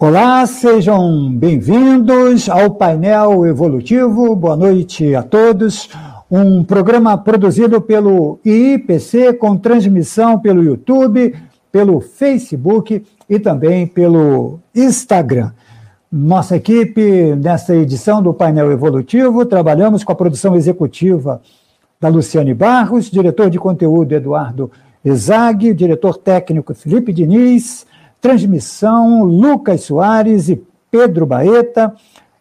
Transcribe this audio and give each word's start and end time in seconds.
Olá, 0.00 0.46
sejam 0.46 1.28
bem-vindos 1.28 2.48
ao 2.48 2.70
painel 2.70 3.44
evolutivo. 3.44 4.36
Boa 4.36 4.56
noite 4.56 5.12
a 5.16 5.24
todos. 5.24 5.90
Um 6.30 6.62
programa 6.62 7.18
produzido 7.18 7.80
pelo 7.80 8.38
IPC 8.44 9.32
com 9.32 9.56
transmissão 9.56 10.38
pelo 10.38 10.62
YouTube, 10.62 11.34
pelo 11.72 12.00
Facebook 12.00 13.04
e 13.28 13.40
também 13.40 13.88
pelo 13.88 14.60
Instagram. 14.72 15.50
Nossa 16.12 16.54
equipe, 16.54 17.34
nessa 17.34 17.74
edição 17.74 18.22
do 18.22 18.32
painel 18.32 18.70
evolutivo, 18.70 19.44
trabalhamos 19.44 20.04
com 20.04 20.12
a 20.12 20.16
produção 20.16 20.54
executiva 20.54 21.42
da 22.00 22.06
Luciane 22.06 22.54
Barros, 22.54 23.10
diretor 23.10 23.50
de 23.50 23.58
conteúdo 23.58 24.12
Eduardo 24.12 24.70
Ezag, 25.04 25.74
diretor 25.74 26.16
técnico 26.16 26.72
Felipe 26.72 27.12
Diniz, 27.12 27.84
transmissão 28.20 29.22
Lucas 29.24 29.82
Soares 29.82 30.48
e 30.48 30.62
Pedro 30.90 31.26
Baeta, 31.26 31.94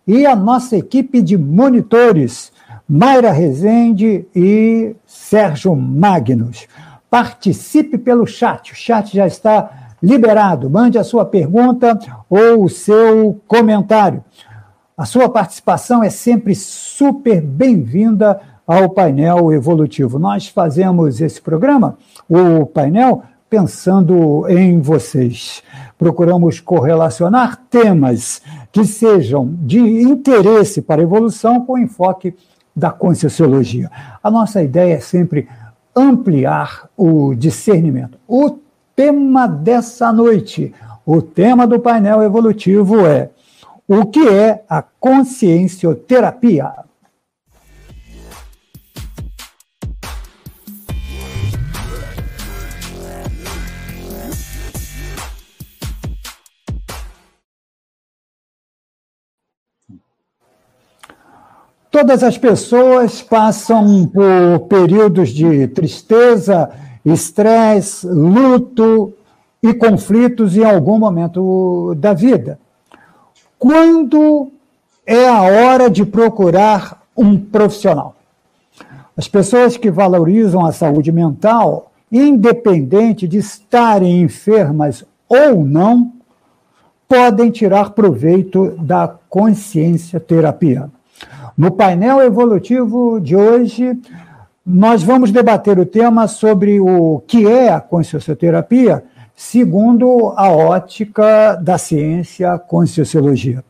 e 0.05 0.25
a 0.25 0.35
nossa 0.35 0.77
equipe 0.77 1.21
de 1.21 1.37
monitores, 1.37 2.51
Mayra 2.87 3.31
Rezende 3.31 4.25
e 4.33 4.95
Sérgio 5.05 5.75
Magnus. 5.75 6.67
Participe 7.09 7.97
pelo 7.97 8.25
chat, 8.25 8.71
o 8.71 8.75
chat 8.75 9.13
já 9.13 9.27
está 9.27 9.87
liberado. 10.01 10.69
Mande 10.69 10.97
a 10.97 11.03
sua 11.03 11.25
pergunta 11.25 11.97
ou 12.29 12.63
o 12.63 12.69
seu 12.69 13.41
comentário. 13.47 14.23
A 14.97 15.05
sua 15.05 15.29
participação 15.29 16.03
é 16.03 16.09
sempre 16.09 16.55
super 16.55 17.41
bem-vinda 17.41 18.39
ao 18.65 18.89
painel 18.89 19.53
evolutivo. 19.53 20.17
Nós 20.17 20.47
fazemos 20.47 21.21
esse 21.21 21.41
programa, 21.41 21.97
o 22.27 22.65
painel, 22.65 23.23
pensando 23.49 24.47
em 24.47 24.81
vocês. 24.81 25.63
Procuramos 25.97 26.59
correlacionar 26.59 27.61
temas 27.69 28.41
que 28.71 28.85
sejam 28.85 29.53
de 29.61 29.79
interesse 29.79 30.81
para 30.81 31.01
a 31.01 31.03
evolução 31.03 31.65
com 31.65 31.77
enfoque 31.77 32.35
da 32.75 32.91
conscienciologia. 32.91 33.89
A 34.21 34.29
nossa 34.29 34.61
ideia 34.61 34.95
é 34.95 34.99
sempre 34.99 35.47
ampliar 35.95 36.89
o 36.95 37.33
discernimento. 37.33 38.19
O 38.27 38.59
tema 38.95 39.47
dessa 39.47 40.11
noite, 40.11 40.73
o 41.05 41.21
tema 41.21 41.65
do 41.65 41.79
painel 41.79 42.21
evolutivo 42.21 43.05
é 43.05 43.29
o 43.87 44.05
que 44.05 44.27
é 44.27 44.63
a 44.69 44.81
consciencioterapia? 44.81 46.86
Todas 61.99 62.21
as 62.21 62.37
pessoas 62.37 63.23
passam 63.23 64.05
por 64.05 64.67
períodos 64.69 65.29
de 65.29 65.67
tristeza, 65.69 66.69
estresse, 67.03 68.05
luto 68.05 69.13
e 69.63 69.73
conflitos 69.73 70.55
em 70.55 70.63
algum 70.63 70.99
momento 70.99 71.95
da 71.95 72.13
vida. 72.13 72.59
Quando 73.57 74.51
é 75.07 75.27
a 75.27 75.41
hora 75.41 75.89
de 75.89 76.05
procurar 76.05 77.01
um 77.17 77.35
profissional? 77.35 78.15
As 79.17 79.27
pessoas 79.27 79.75
que 79.75 79.89
valorizam 79.89 80.63
a 80.63 80.71
saúde 80.71 81.11
mental, 81.11 81.91
independente 82.11 83.27
de 83.27 83.39
estarem 83.39 84.21
enfermas 84.21 85.03
ou 85.27 85.65
não, 85.65 86.11
podem 87.07 87.49
tirar 87.49 87.89
proveito 87.89 88.75
da 88.77 89.15
consciência 89.27 90.19
terapia. 90.19 90.91
No 91.57 91.71
painel 91.71 92.21
evolutivo 92.21 93.19
de 93.19 93.35
hoje, 93.35 93.99
nós 94.63 95.01
vamos 95.01 95.31
debater 95.31 95.79
o 95.79 95.87
tema 95.87 96.27
sobre 96.27 96.79
o 96.79 97.23
que 97.25 97.47
é 97.47 97.69
a 97.69 97.81
consciencioterapia, 97.81 99.03
segundo 99.35 100.33
a 100.35 100.51
ótica 100.51 101.55
da 101.55 101.79
ciência 101.79 102.59
conscienciologia. 102.59 103.63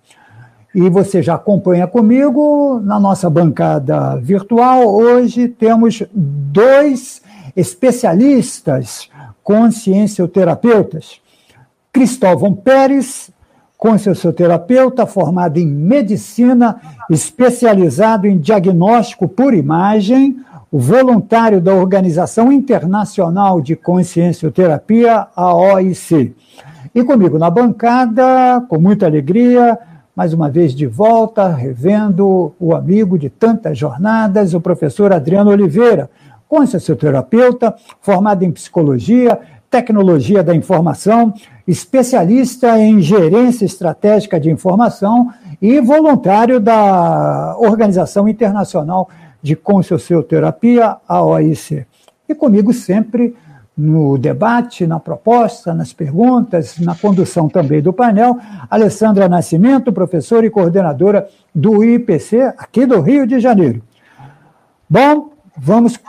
E 0.75 0.89
você 0.89 1.23
já 1.23 1.35
acompanha 1.35 1.87
comigo 1.87 2.81
na 2.83 2.99
nossa 2.99 3.29
bancada 3.29 4.17
virtual. 4.17 4.93
Hoje 4.93 5.47
temos 5.47 6.03
dois 6.13 7.21
especialistas 7.55 9.09
consciencioterapeutas. 9.41 11.21
Cristóvão 11.93 12.53
Pérez 12.53 13.31
consciencioterapeuta 13.77 15.05
formado 15.05 15.59
em 15.59 15.67
medicina, 15.67 16.81
especializado 17.09 18.25
em 18.25 18.37
diagnóstico 18.37 19.27
por 19.27 19.53
imagem, 19.53 20.37
voluntário 20.71 21.61
da 21.61 21.73
Organização 21.73 22.51
Internacional 22.51 23.61
de 23.61 23.75
Consciencioterapia, 23.75 25.27
a 25.35 25.55
OIC. 25.55 26.35
E 26.93 27.03
comigo 27.03 27.37
na 27.37 27.49
bancada, 27.49 28.65
com 28.67 28.79
muita 28.79 29.05
alegria, 29.05 29.77
mais 30.15 30.33
uma 30.33 30.49
vez 30.49 30.73
de 30.73 30.87
volta, 30.87 31.47
revendo 31.49 32.53
o 32.59 32.73
amigo 32.73 33.19
de 33.19 33.29
tantas 33.29 33.77
jornadas, 33.77 34.55
o 34.55 34.59
professor 34.59 35.13
Adriano 35.13 35.51
Oliveira, 35.51 36.09
consciencioterapeuta, 36.49 37.75
formado 38.01 38.43
em 38.43 38.51
psicologia, 38.51 39.39
tecnologia 39.69 40.43
da 40.43 40.55
informação, 40.55 41.33
especialista 41.67 42.79
em 42.79 43.01
gerência 43.01 43.65
estratégica 43.65 44.39
de 44.39 44.49
informação 44.49 45.31
e 45.61 45.81
voluntário 45.81 46.59
da 46.59 47.55
Organização 47.59 48.27
Internacional 48.27 49.09
de 49.41 49.55
Consciencioterapia, 49.55 50.97
a 51.07 51.23
OIC. 51.23 51.85
E 52.27 52.35
comigo 52.35 52.73
sempre 52.73 53.35
no 53.77 54.17
debate, 54.17 54.87
na 54.87 54.99
proposta, 54.99 55.73
nas 55.73 55.93
perguntas, 55.93 56.79
na 56.79 56.95
condução 56.95 57.47
também 57.47 57.79
do 57.79 57.93
painel, 57.93 58.37
Alessandra 58.69 59.29
Nascimento, 59.29 59.93
professora 59.93 60.45
e 60.45 60.49
coordenadora 60.49 61.29
do 61.53 61.83
IPC, 61.83 62.53
aqui 62.57 62.87
do 62.87 62.99
Rio 63.01 63.27
de 63.27 63.39
Janeiro. 63.39 63.83
Bom, 64.89 65.29
vamos 65.55 65.99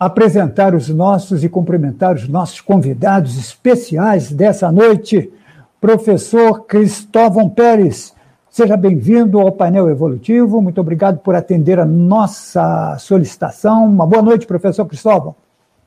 apresentar 0.00 0.74
os 0.74 0.88
nossos 0.88 1.44
e 1.44 1.48
cumprimentar 1.50 2.14
os 2.14 2.26
nossos 2.26 2.62
convidados 2.62 3.36
especiais 3.36 4.32
dessa 4.32 4.72
noite. 4.72 5.30
Professor 5.78 6.64
Cristóvão 6.64 7.50
Pérez, 7.50 8.14
seja 8.48 8.78
bem-vindo 8.78 9.38
ao 9.38 9.52
painel 9.52 9.90
evolutivo. 9.90 10.62
Muito 10.62 10.80
obrigado 10.80 11.18
por 11.18 11.34
atender 11.34 11.78
a 11.78 11.84
nossa 11.84 12.96
solicitação. 12.98 13.84
Uma 13.84 14.06
boa 14.06 14.22
noite, 14.22 14.46
professor 14.46 14.86
Cristóvão. 14.86 15.36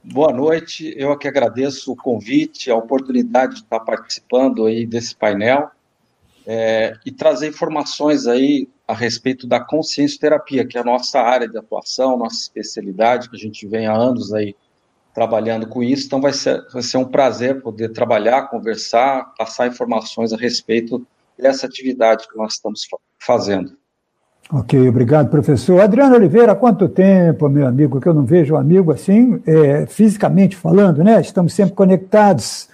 Boa 0.04 0.32
noite, 0.32 0.94
eu 0.96 1.12
aqui 1.12 1.28
agradeço 1.28 1.92
o 1.92 1.96
convite, 1.96 2.70
a 2.70 2.76
oportunidade 2.76 3.56
de 3.56 3.62
estar 3.62 3.80
participando 3.80 4.68
aí 4.68 4.86
desse 4.86 5.16
painel 5.16 5.72
é, 6.46 6.94
e 7.04 7.12
trazer 7.12 7.48
informações 7.48 8.28
aí 8.28 8.68
a 8.88 8.94
respeito 8.94 9.48
da 9.48 9.60
consciência 9.60 10.20
terapia, 10.20 10.66
que 10.66 10.78
é 10.78 10.82
a 10.82 10.84
nossa 10.84 11.20
área 11.20 11.48
de 11.48 11.58
atuação, 11.58 12.18
nossa 12.18 12.36
especialidade, 12.36 13.30
que 13.30 13.36
a 13.36 13.40
gente 13.40 13.66
vem 13.68 13.88
há 13.88 13.94
anos 13.94 14.34
aí 14.34 14.56
trabalhando 15.14 15.68
com 15.68 15.84
isso, 15.84 16.08
então 16.08 16.20
vai 16.20 16.34
ser, 16.34 16.66
vai 16.74 16.82
ser 16.82 16.98
um 16.98 17.06
prazer 17.06 17.62
poder 17.62 17.90
trabalhar, 17.90 18.50
conversar, 18.50 19.34
passar 19.38 19.68
informações 19.68 20.34
a 20.34 20.38
respeito 20.38 21.06
dessa 21.38 21.68
atividade 21.68 22.28
que 22.28 22.36
nós 22.36 22.54
estamos 22.54 22.88
fazendo. 23.20 23.74
Ok, 24.52 24.90
obrigado, 24.90 25.30
professor. 25.30 25.80
Adriano 25.80 26.16
Oliveira, 26.16 26.52
há 26.52 26.56
quanto 26.56 26.90
tempo, 26.90 27.48
meu 27.48 27.66
amigo, 27.66 28.02
que 28.02 28.08
eu 28.08 28.14
não 28.14 28.26
vejo 28.26 28.56
um 28.56 28.58
amigo 28.58 28.92
assim, 28.92 29.42
é, 29.46 29.86
fisicamente 29.86 30.56
falando, 30.56 31.04
né? 31.04 31.22
Estamos 31.22 31.54
sempre 31.54 31.74
conectados. 31.74 32.68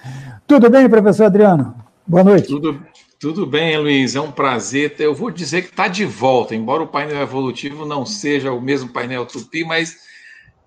Tudo 0.47 0.69
bem, 0.69 0.89
professor 0.89 1.25
Adriano? 1.25 1.75
Boa 2.07 2.23
noite. 2.23 2.47
Tudo, 2.47 2.81
tudo 3.19 3.45
bem, 3.45 3.77
Luiz, 3.77 4.15
é 4.15 4.21
um 4.21 4.31
prazer. 4.31 4.95
Eu 4.97 5.13
vou 5.13 5.29
dizer 5.29 5.63
que 5.63 5.69
está 5.69 5.89
de 5.89 6.05
volta, 6.05 6.55
embora 6.55 6.83
o 6.83 6.87
painel 6.87 7.21
evolutivo 7.21 7.85
não 7.85 8.05
seja 8.05 8.53
o 8.53 8.61
mesmo 8.61 8.93
painel 8.93 9.25
Tupi, 9.25 9.65
mas 9.65 9.97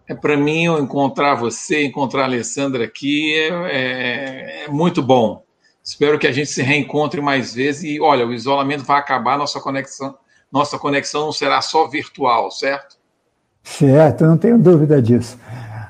é 0.06 0.14
para 0.14 0.36
mim 0.36 0.66
eu 0.66 0.78
encontrar 0.78 1.34
você, 1.34 1.82
encontrar 1.82 2.22
a 2.22 2.24
Alessandra 2.26 2.84
aqui 2.84 3.34
é, 3.34 3.48
é, 3.48 4.64
é, 4.64 4.68
muito 4.68 5.02
bom. 5.02 5.42
Espero 5.82 6.18
que 6.18 6.26
a 6.26 6.32
gente 6.32 6.50
se 6.50 6.62
reencontre 6.62 7.22
mais 7.22 7.54
vezes 7.54 7.84
e 7.84 8.00
olha, 8.00 8.26
o 8.26 8.34
isolamento 8.34 8.84
vai 8.84 8.98
acabar, 8.98 9.38
nossa 9.38 9.58
conexão, 9.58 10.14
nossa 10.52 10.78
conexão 10.78 11.22
não 11.22 11.32
será 11.32 11.62
só 11.62 11.88
virtual, 11.88 12.50
certo? 12.50 12.96
Certo, 13.64 14.26
não 14.26 14.36
tenho 14.36 14.58
dúvida 14.58 15.00
disso. 15.00 15.38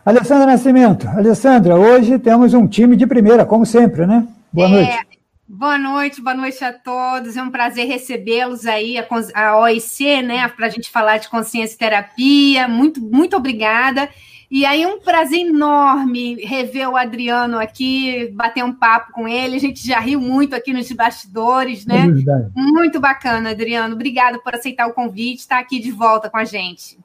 Alessandra 0.04 0.46
Nascimento, 0.46 1.08
Alessandra, 1.08 1.74
hoje 1.76 2.18
temos 2.18 2.54
um 2.54 2.68
time 2.68 2.94
de 2.94 3.06
primeira, 3.06 3.44
como 3.44 3.66
sempre, 3.66 4.06
né? 4.06 4.26
Boa 4.52 4.68
é, 4.68 4.70
noite. 4.70 5.11
Boa 5.48 5.76
noite, 5.76 6.22
boa 6.22 6.34
noite 6.34 6.64
a 6.64 6.72
todos. 6.72 7.36
É 7.36 7.42
um 7.42 7.50
prazer 7.50 7.86
recebê-los 7.86 8.64
aí, 8.64 8.96
a, 8.96 9.06
a 9.34 9.58
OIC, 9.58 10.22
né, 10.22 10.48
para 10.48 10.66
a 10.66 10.70
gente 10.70 10.90
falar 10.90 11.18
de 11.18 11.28
consciência 11.28 11.74
e 11.74 11.78
terapia. 11.78 12.68
Muito, 12.68 13.00
muito 13.00 13.36
obrigada. 13.36 14.08
E 14.54 14.66
aí, 14.66 14.84
um 14.84 15.00
prazer 15.00 15.40
enorme 15.40 16.34
rever 16.44 16.86
o 16.88 16.94
Adriano 16.94 17.58
aqui, 17.58 18.30
bater 18.34 18.62
um 18.62 18.72
papo 18.72 19.10
com 19.10 19.26
ele. 19.26 19.56
A 19.56 19.58
gente 19.58 19.86
já 19.86 19.98
riu 19.98 20.20
muito 20.20 20.54
aqui 20.54 20.74
nos 20.74 20.92
bastidores, 20.92 21.86
né? 21.86 22.06
É 22.06 22.60
muito 22.60 23.00
bacana, 23.00 23.50
Adriano. 23.50 23.94
Obrigado 23.94 24.42
por 24.42 24.54
aceitar 24.54 24.86
o 24.86 24.92
convite, 24.92 25.40
estar 25.40 25.58
aqui 25.58 25.80
de 25.80 25.90
volta 25.90 26.28
com 26.28 26.36
a 26.36 26.44
gente. 26.44 26.98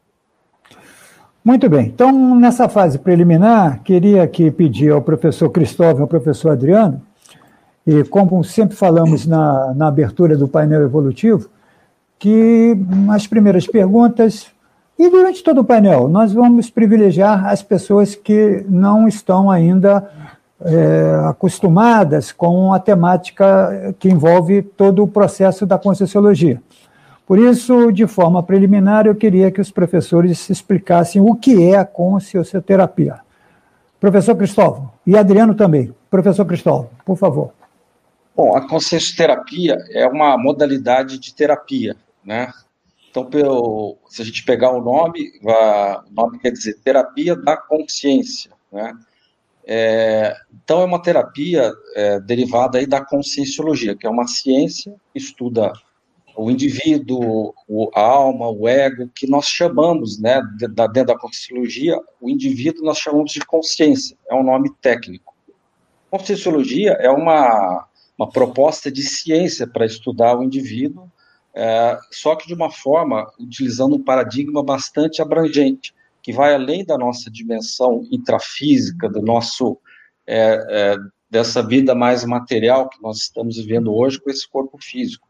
Muito 1.41 1.69
bem. 1.69 1.85
Então, 1.85 2.35
nessa 2.37 2.67
fase 2.67 2.99
preliminar, 2.99 3.81
queria 3.81 4.23
aqui 4.23 4.51
pedir 4.51 4.91
ao 4.91 5.01
professor 5.01 5.49
Cristóvão 5.49 5.99
e 5.99 6.01
ao 6.01 6.07
professor 6.09 6.51
Adriano, 6.51 7.01
e 7.87 8.03
como 8.03 8.43
sempre 8.43 8.75
falamos 8.75 9.25
na, 9.25 9.73
na 9.73 9.87
abertura 9.87 10.35
do 10.35 10.47
painel 10.47 10.83
evolutivo, 10.83 11.49
que 12.19 12.75
as 13.09 13.25
primeiras 13.25 13.65
perguntas 13.65 14.51
e 14.99 15.09
durante 15.09 15.43
todo 15.43 15.61
o 15.61 15.63
painel, 15.63 16.09
nós 16.09 16.33
vamos 16.33 16.71
privilegiar 16.71 17.45
as 17.45 17.61
pessoas 17.61 18.15
que 18.15 18.65
não 18.67 19.07
estão 19.07 19.49
ainda 19.49 20.09
é, 20.59 21.21
acostumadas 21.29 22.31
com 22.31 22.73
a 22.73 22.79
temática 22.79 23.95
que 23.99 24.09
envolve 24.09 24.63
todo 24.63 25.03
o 25.03 25.07
processo 25.07 25.67
da 25.67 25.77
Conscienciologia. 25.77 26.59
Por 27.27 27.37
isso, 27.37 27.91
de 27.91 28.07
forma 28.07 28.41
preliminar, 28.41 29.05
eu 29.05 29.13
queria 29.13 29.51
que 29.51 29.61
os 29.61 29.69
professores 29.69 30.49
explicassem 30.49 31.21
o 31.21 31.35
que 31.35 31.69
é 31.69 31.77
a 31.77 31.85
consciencioterapia. 31.85 33.19
Professor 33.99 34.35
Cristóvão, 34.35 34.89
e 35.05 35.15
Adriano 35.17 35.53
também. 35.53 35.93
Professor 36.09 36.45
Cristóvão, 36.45 36.89
por 37.05 37.17
favor. 37.17 37.56
Bom, 38.37 38.55
a 38.55 38.67
consciencioterapia 38.67 39.75
é 39.89 40.05
uma 40.05 40.37
modalidade 40.37 41.17
de 41.17 41.33
terapia, 41.33 41.97
né? 42.23 42.53
Então, 43.09 43.25
pelo, 43.25 43.97
se 44.07 44.21
a 44.21 44.25
gente 44.25 44.45
pegar 44.45 44.69
o 44.69 44.79
nome, 44.79 45.31
o 45.41 46.13
nome 46.13 46.37
quer 46.37 46.51
dizer 46.51 46.77
terapia 46.83 47.35
da 47.35 47.57
consciência, 47.57 48.51
né? 48.71 48.93
É, 49.65 50.37
então, 50.53 50.81
é 50.81 50.85
uma 50.85 51.01
terapia 51.01 51.73
é, 51.95 52.19
derivada 52.19 52.77
aí 52.77 52.85
da 52.85 53.03
conscienciologia, 53.03 53.95
que 53.97 54.05
é 54.05 54.09
uma 54.09 54.27
ciência 54.27 54.93
que 55.11 55.17
estuda 55.17 55.73
o 56.35 56.51
indivíduo, 56.51 57.55
o, 57.67 57.89
a 57.95 58.01
alma, 58.01 58.51
o 58.51 58.67
ego, 58.67 59.09
que 59.15 59.25
nós 59.25 59.47
chamamos, 59.47 60.19
né, 60.19 60.39
da, 60.75 60.85
dentro 60.85 61.15
da 61.15 61.19
conscienciologia, 61.19 61.99
o 62.21 62.29
indivíduo 62.29 62.85
nós 62.85 62.99
chamamos 62.99 63.31
de 63.31 63.39
consciência, 63.39 64.15
é 64.29 64.35
um 64.35 64.43
nome 64.43 64.71
técnico. 64.79 65.35
Conscienciologia 66.11 66.91
é 66.91 67.09
uma, 67.09 67.86
uma 68.17 68.29
proposta 68.29 68.91
de 68.91 69.03
ciência 69.03 69.67
para 69.67 69.85
estudar 69.85 70.37
o 70.37 70.43
indivíduo 70.43 71.09
é, 71.59 71.97
só 72.11 72.35
que 72.35 72.45
de 72.45 72.53
uma 72.53 72.69
forma, 72.69 73.27
utilizando 73.39 73.95
um 73.95 74.03
paradigma 74.03 74.63
bastante 74.63 75.23
abrangente, 75.23 75.91
que 76.21 76.31
vai 76.31 76.53
além 76.53 76.85
da 76.85 76.99
nossa 76.99 77.31
dimensão 77.31 78.07
intrafísica, 78.11 79.09
do 79.09 79.23
nosso 79.23 79.79
é, 80.27 80.63
é, 80.69 80.97
dessa 81.27 81.65
vida 81.65 81.95
mais 81.95 82.23
material 82.23 82.87
que 82.87 83.01
nós 83.01 83.17
estamos 83.17 83.57
vivendo 83.57 83.91
hoje 83.91 84.21
com 84.21 84.29
esse 84.29 84.47
corpo 84.47 84.77
físico. 84.79 85.27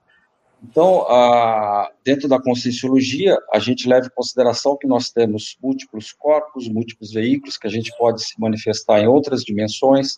Então, 0.62 1.04
a, 1.04 1.90
dentro 2.04 2.28
da 2.28 2.42
conscienciologia, 2.42 3.38
a 3.54 3.60
gente 3.60 3.88
leva 3.88 4.08
em 4.08 4.14
consideração 4.14 4.76
que 4.76 4.86
nós 4.86 5.10
temos 5.10 5.58
múltiplos 5.64 6.12
corpos, 6.12 6.68
múltiplos 6.68 7.14
veículos, 7.14 7.58
que 7.58 7.68
a 7.68 7.72
gente 7.72 7.96
pode 7.98 8.22
se 8.22 8.38
manifestar 8.38 9.00
em 9.00 9.08
outras 9.08 9.44
dimensões, 9.46 10.18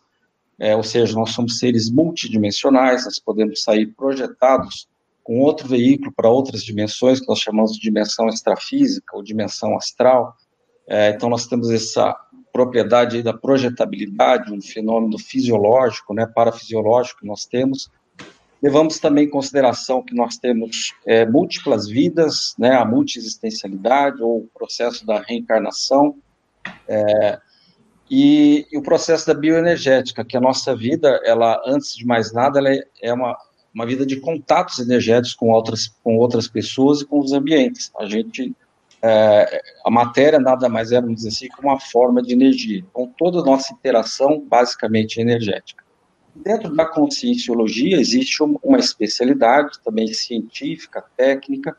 é, 0.60 0.76
ou 0.76 0.84
seja, 0.84 1.14
nós 1.16 1.32
somos 1.32 1.58
seres 1.58 1.90
multidimensionais, 1.90 3.06
nós 3.06 3.20
podemos 3.20 3.64
sair 3.64 3.88
projetados 3.88 4.88
com 5.24 5.40
outro 5.40 5.68
veículo 5.68 6.12
para 6.12 6.30
outras 6.30 6.64
dimensões, 6.64 7.20
que 7.20 7.28
nós 7.28 7.40
chamamos 7.40 7.74
de 7.74 7.80
dimensão 7.80 8.28
extrafísica 8.28 9.16
ou 9.16 9.24
dimensão 9.24 9.76
astral. 9.78 10.36
É, 10.88 11.12
então, 11.12 11.30
nós 11.30 11.48
temos 11.48 11.70
essa 11.70 12.16
propriedade 12.52 13.22
da 13.22 13.32
projetabilidade, 13.32 14.52
um 14.52 14.62
fenômeno 14.62 15.18
fisiológico, 15.20 16.14
né, 16.14 16.26
parafisiológico 16.26 17.22
que 17.22 17.28
nós 17.28 17.46
temos. 17.46 17.90
Levamos 18.62 19.00
também 19.00 19.26
em 19.26 19.30
consideração 19.30 20.04
que 20.04 20.14
nós 20.14 20.38
temos 20.38 20.94
é, 21.06 21.26
múltiplas 21.26 21.88
vidas, 21.88 22.56
né, 22.58 22.76
a 22.76 22.84
multiexistencialidade 22.84 24.22
ou 24.22 24.40
o 24.40 24.50
processo 24.54 25.06
da 25.06 25.22
reencarnação, 25.22 26.16
é, 26.88 27.40
e, 28.10 28.68
e, 28.72 28.78
o 28.78 28.82
processo 28.82 29.28
da 29.28 29.34
bioenergética, 29.34 30.26
que 30.26 30.36
a 30.36 30.42
nossa 30.42 30.76
vida, 30.76 31.22
ela, 31.24 31.62
antes 31.66 31.96
de 31.96 32.06
mais 32.06 32.34
nada, 32.34 32.60
ela 32.60 32.74
é, 32.74 32.84
é 33.02 33.14
uma 33.14 33.38
uma 33.74 33.86
vida 33.86 34.06
de 34.06 34.20
contatos 34.20 34.80
energéticos 34.80 35.34
com 35.34 35.50
outras, 35.50 35.88
com 36.04 36.18
outras 36.18 36.48
pessoas 36.48 37.02
e 37.02 37.06
com 37.06 37.20
os 37.20 37.32
ambientes. 37.32 37.92
A 37.98 38.06
gente, 38.06 38.54
é, 39.02 39.62
a 39.86 39.92
matéria 39.92 40.40
nada 40.40 40.68
mais 40.68 40.92
é, 40.92 41.00
vamos 41.00 41.18
dizer 41.18 41.30
assim, 41.30 41.48
que 41.48 41.62
uma 41.62 41.80
forma 41.80 42.22
de 42.22 42.34
energia. 42.34 42.84
Então, 42.90 43.12
toda 43.18 43.40
a 43.40 43.44
nossa 43.44 43.74
interação, 43.74 44.44
basicamente 44.46 45.22
energética. 45.22 45.84
Dentro 46.36 46.74
da 46.76 46.86
conscienciologia 46.86 48.00
existe 48.00 48.42
uma 48.42 48.78
especialidade, 48.78 49.80
também 49.84 50.08
científica, 50.08 51.04
técnica, 51.16 51.76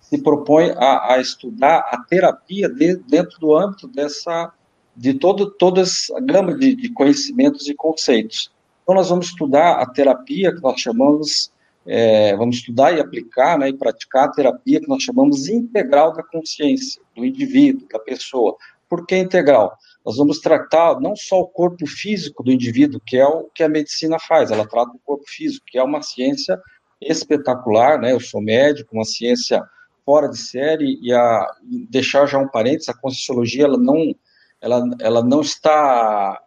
se 0.00 0.18
propõe 0.22 0.72
a, 0.76 1.14
a 1.14 1.20
estudar 1.20 1.78
a 1.90 1.98
terapia 1.98 2.68
de, 2.68 2.96
dentro 2.96 3.38
do 3.38 3.56
âmbito 3.56 3.88
dessa, 3.88 4.52
de 4.96 5.14
todo, 5.14 5.50
todas 5.50 6.10
a 6.10 6.20
gama 6.20 6.56
de, 6.56 6.74
de 6.74 6.92
conhecimentos 6.92 7.68
e 7.68 7.74
conceitos. 7.74 8.52
Então, 8.82 8.94
nós 8.94 9.08
vamos 9.08 9.26
estudar 9.26 9.74
a 9.74 9.86
terapia 9.86 10.54
que 10.54 10.60
nós 10.60 10.80
chamamos, 10.80 11.52
é, 11.86 12.36
vamos 12.36 12.56
estudar 12.56 12.92
e 12.96 13.00
aplicar 13.00 13.58
né, 13.58 13.68
e 13.68 13.72
praticar 13.72 14.24
a 14.24 14.32
terapia 14.32 14.80
que 14.80 14.88
nós 14.88 15.02
chamamos 15.02 15.48
integral 15.48 16.12
da 16.12 16.22
consciência, 16.22 17.00
do 17.16 17.24
indivíduo, 17.24 17.86
da 17.90 17.98
pessoa. 17.98 18.56
Por 18.88 19.06
que 19.06 19.16
integral? 19.16 19.76
Nós 20.04 20.16
vamos 20.16 20.40
tratar 20.40 21.00
não 21.00 21.14
só 21.14 21.40
o 21.40 21.46
corpo 21.46 21.86
físico 21.86 22.42
do 22.42 22.50
indivíduo, 22.50 23.00
que 23.06 23.16
é 23.16 23.26
o 23.26 23.48
que 23.54 23.62
a 23.62 23.68
medicina 23.68 24.18
faz, 24.18 24.50
ela 24.50 24.66
trata 24.66 24.90
o 24.90 25.00
corpo 25.04 25.24
físico, 25.26 25.64
que 25.66 25.78
é 25.78 25.82
uma 25.82 26.02
ciência 26.02 26.60
espetacular, 27.00 27.98
né? 28.00 28.12
Eu 28.12 28.20
sou 28.20 28.40
médico, 28.40 28.94
uma 28.94 29.04
ciência 29.04 29.62
fora 30.04 30.28
de 30.28 30.38
série, 30.38 30.98
e 31.00 31.12
a, 31.12 31.46
deixar 31.88 32.26
já 32.26 32.38
um 32.38 32.48
parênteses, 32.48 32.88
a 32.88 32.94
Conscienciologia, 32.94 33.64
ela 33.64 33.78
não, 33.78 34.14
ela, 34.62 34.88
ela 35.00 35.24
não 35.24 35.40
está, 35.40 36.40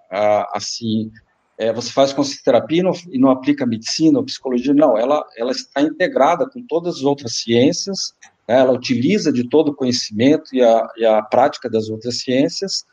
assim, 0.53 1.11
é, 1.57 1.73
você 1.73 1.91
faz 1.91 2.13
consciencioterapia 2.13 2.79
e 2.79 2.83
não, 2.83 2.91
e 3.11 3.19
não 3.19 3.29
aplica 3.29 3.65
medicina 3.65 4.17
ou 4.17 4.25
psicologia, 4.25 4.73
não, 4.73 4.97
ela, 4.97 5.25
ela 5.37 5.51
está 5.51 5.81
integrada 5.81 6.49
com 6.49 6.65
todas 6.65 6.95
as 6.95 7.03
outras 7.03 7.35
ciências, 7.35 8.13
né, 8.47 8.59
ela 8.59 8.71
utiliza 8.71 9.33
de 9.33 9.47
todo 9.47 9.69
o 9.69 9.75
conhecimento 9.75 10.55
e 10.55 10.63
a, 10.63 10.87
e 10.97 11.05
a 11.05 11.21
prática 11.21 11.69
das 11.69 11.89
outras 11.89 12.19
ciências, 12.19 12.85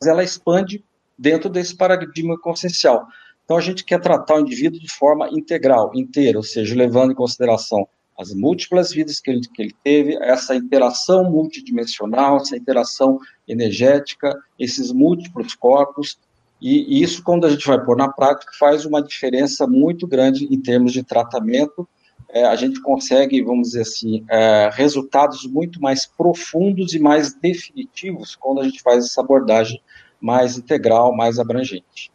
mas 0.00 0.08
ela 0.08 0.24
expande 0.24 0.84
dentro 1.16 1.48
desse 1.48 1.76
paradigma 1.76 2.38
consciencial. 2.40 3.06
Então, 3.44 3.56
a 3.56 3.60
gente 3.60 3.84
quer 3.84 4.00
tratar 4.00 4.36
o 4.36 4.40
indivíduo 4.40 4.80
de 4.80 4.90
forma 4.90 5.28
integral, 5.30 5.92
inteira, 5.94 6.38
ou 6.38 6.42
seja, 6.42 6.74
levando 6.74 7.12
em 7.12 7.16
consideração 7.16 7.86
as 8.18 8.32
múltiplas 8.32 8.92
vidas 8.92 9.20
que 9.20 9.30
ele, 9.30 9.40
que 9.40 9.62
ele 9.62 9.74
teve, 9.82 10.16
essa 10.22 10.54
interação 10.54 11.30
multidimensional, 11.30 12.36
essa 12.36 12.56
interação 12.56 13.18
energética, 13.46 14.34
esses 14.58 14.92
múltiplos 14.92 15.54
corpos, 15.54 16.18
e, 16.66 17.02
isso, 17.02 17.22
quando 17.22 17.46
a 17.46 17.50
gente 17.50 17.66
vai 17.66 17.78
pôr 17.84 17.94
na 17.94 18.08
prática, 18.08 18.50
faz 18.58 18.86
uma 18.86 19.02
diferença 19.02 19.66
muito 19.66 20.06
grande 20.06 20.46
em 20.50 20.58
termos 20.58 20.94
de 20.94 21.02
tratamento. 21.02 21.86
É, 22.30 22.44
a 22.44 22.56
gente 22.56 22.80
consegue, 22.80 23.42
vamos 23.42 23.68
dizer 23.68 23.82
assim, 23.82 24.24
é, 24.30 24.70
resultados 24.72 25.46
muito 25.46 25.78
mais 25.78 26.06
profundos 26.06 26.94
e 26.94 26.98
mais 26.98 27.34
definitivos 27.34 28.34
quando 28.34 28.60
a 28.60 28.64
gente 28.64 28.80
faz 28.80 29.04
essa 29.04 29.20
abordagem 29.20 29.78
mais 30.18 30.56
integral, 30.56 31.14
mais 31.14 31.38
abrangente. 31.38 32.10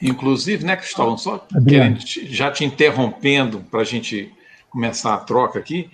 Inclusive, 0.00 0.64
né, 0.64 0.76
Cristóvão, 0.76 1.18
só 1.18 1.44
querendo, 1.66 1.98
já 2.06 2.52
te 2.52 2.64
interrompendo 2.64 3.64
para 3.68 3.80
a 3.80 3.84
gente 3.84 4.32
começar 4.70 5.14
a 5.14 5.18
troca 5.18 5.58
aqui, 5.58 5.90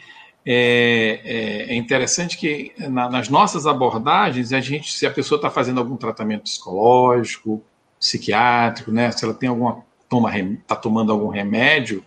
é, 0.46 1.20
é, 1.24 1.72
é 1.72 1.74
interessante 1.74 2.36
que 2.36 2.72
na, 2.78 3.08
nas 3.08 3.28
nossas 3.28 3.66
abordagens, 3.66 4.52
a 4.52 4.60
gente, 4.60 4.92
se 4.92 5.06
a 5.06 5.10
pessoa 5.10 5.38
está 5.38 5.50
fazendo 5.50 5.78
algum 5.78 5.96
tratamento 5.96 6.42
psicológico, 6.42 7.62
psiquiátrico, 7.98 8.92
né? 8.92 9.10
Se 9.10 9.24
ela 9.24 9.32
tem 9.32 9.48
alguma 9.48 9.82
toma 10.08 10.36
está 10.38 10.76
tomando 10.76 11.10
algum 11.10 11.28
remédio, 11.28 12.04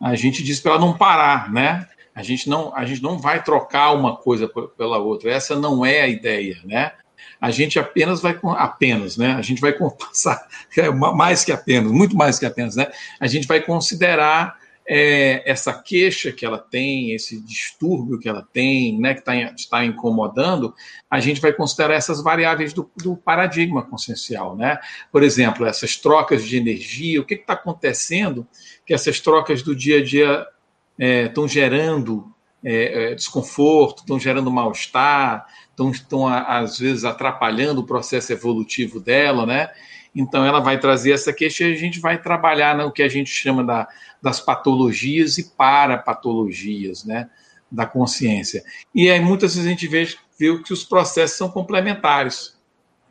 a 0.00 0.14
gente 0.14 0.42
diz 0.42 0.60
para 0.60 0.72
ela 0.72 0.80
não 0.80 0.96
parar, 0.96 1.52
né? 1.52 1.86
A 2.14 2.22
gente 2.22 2.48
não 2.48 2.74
a 2.74 2.84
gente 2.84 3.02
não 3.02 3.18
vai 3.18 3.42
trocar 3.42 3.92
uma 3.92 4.16
coisa 4.16 4.48
pela 4.76 4.98
outra. 4.98 5.30
Essa 5.30 5.56
não 5.56 5.84
é 5.84 6.02
a 6.02 6.08
ideia, 6.08 6.58
né? 6.64 6.92
A 7.40 7.50
gente 7.50 7.78
apenas 7.78 8.20
vai 8.22 8.38
apenas, 8.56 9.16
né? 9.16 9.32
A 9.32 9.42
gente 9.42 9.60
vai 9.60 9.72
passar 9.98 10.46
é, 10.78 10.88
mais 10.88 11.44
que 11.44 11.50
apenas, 11.50 11.90
muito 11.90 12.16
mais 12.16 12.38
que 12.38 12.46
apenas, 12.46 12.76
né? 12.76 12.90
A 13.18 13.26
gente 13.26 13.46
vai 13.48 13.60
considerar 13.60 14.56
é, 14.88 15.42
essa 15.50 15.72
queixa 15.72 16.30
que 16.30 16.46
ela 16.46 16.58
tem, 16.58 17.12
esse 17.12 17.40
distúrbio 17.40 18.18
que 18.18 18.28
ela 18.28 18.46
tem, 18.52 18.98
né, 18.98 19.14
que 19.14 19.22
tá, 19.22 19.34
está 19.36 19.84
incomodando, 19.84 20.74
a 21.10 21.18
gente 21.18 21.40
vai 21.40 21.52
considerar 21.52 21.94
essas 21.94 22.22
variáveis 22.22 22.72
do, 22.72 22.90
do 22.96 23.16
paradigma 23.16 23.82
consciencial. 23.82 24.56
Né? 24.56 24.78
Por 25.10 25.22
exemplo, 25.22 25.66
essas 25.66 25.96
trocas 25.96 26.44
de 26.44 26.56
energia, 26.56 27.20
o 27.20 27.24
que 27.24 27.34
está 27.34 27.54
acontecendo 27.54 28.46
que 28.84 28.94
essas 28.94 29.20
trocas 29.20 29.62
do 29.62 29.74
dia 29.74 29.98
a 29.98 30.04
dia 30.04 30.46
estão 30.98 31.44
é, 31.44 31.48
gerando 31.48 32.32
é, 32.64 33.12
é, 33.12 33.14
desconforto, 33.14 34.00
estão 34.00 34.18
gerando 34.18 34.50
mal-estar, 34.50 35.46
estão, 35.70 36.26
às 36.26 36.78
vezes, 36.78 37.04
atrapalhando 37.04 37.80
o 37.80 37.86
processo 37.86 38.32
evolutivo 38.32 38.98
dela, 38.98 39.44
né? 39.44 39.70
Então, 40.16 40.46
ela 40.46 40.60
vai 40.60 40.80
trazer 40.80 41.12
essa 41.12 41.30
queixa 41.30 41.64
e 41.64 41.72
a 41.74 41.76
gente 41.76 42.00
vai 42.00 42.16
trabalhar 42.16 42.74
no 42.74 42.90
que 42.90 43.02
a 43.02 43.08
gente 43.08 43.30
chama 43.30 43.62
da, 43.62 43.86
das 44.22 44.40
patologias 44.40 45.36
e 45.36 45.50
parapatologias, 45.54 47.04
né? 47.04 47.28
Da 47.70 47.84
consciência. 47.84 48.64
E 48.94 49.10
aí, 49.10 49.20
muitas 49.20 49.54
vezes, 49.54 49.66
a 49.66 49.70
gente 49.70 49.86
vê, 49.86 50.08
vê 50.38 50.58
que 50.62 50.72
os 50.72 50.82
processos 50.82 51.36
são 51.36 51.50
complementares, 51.50 52.56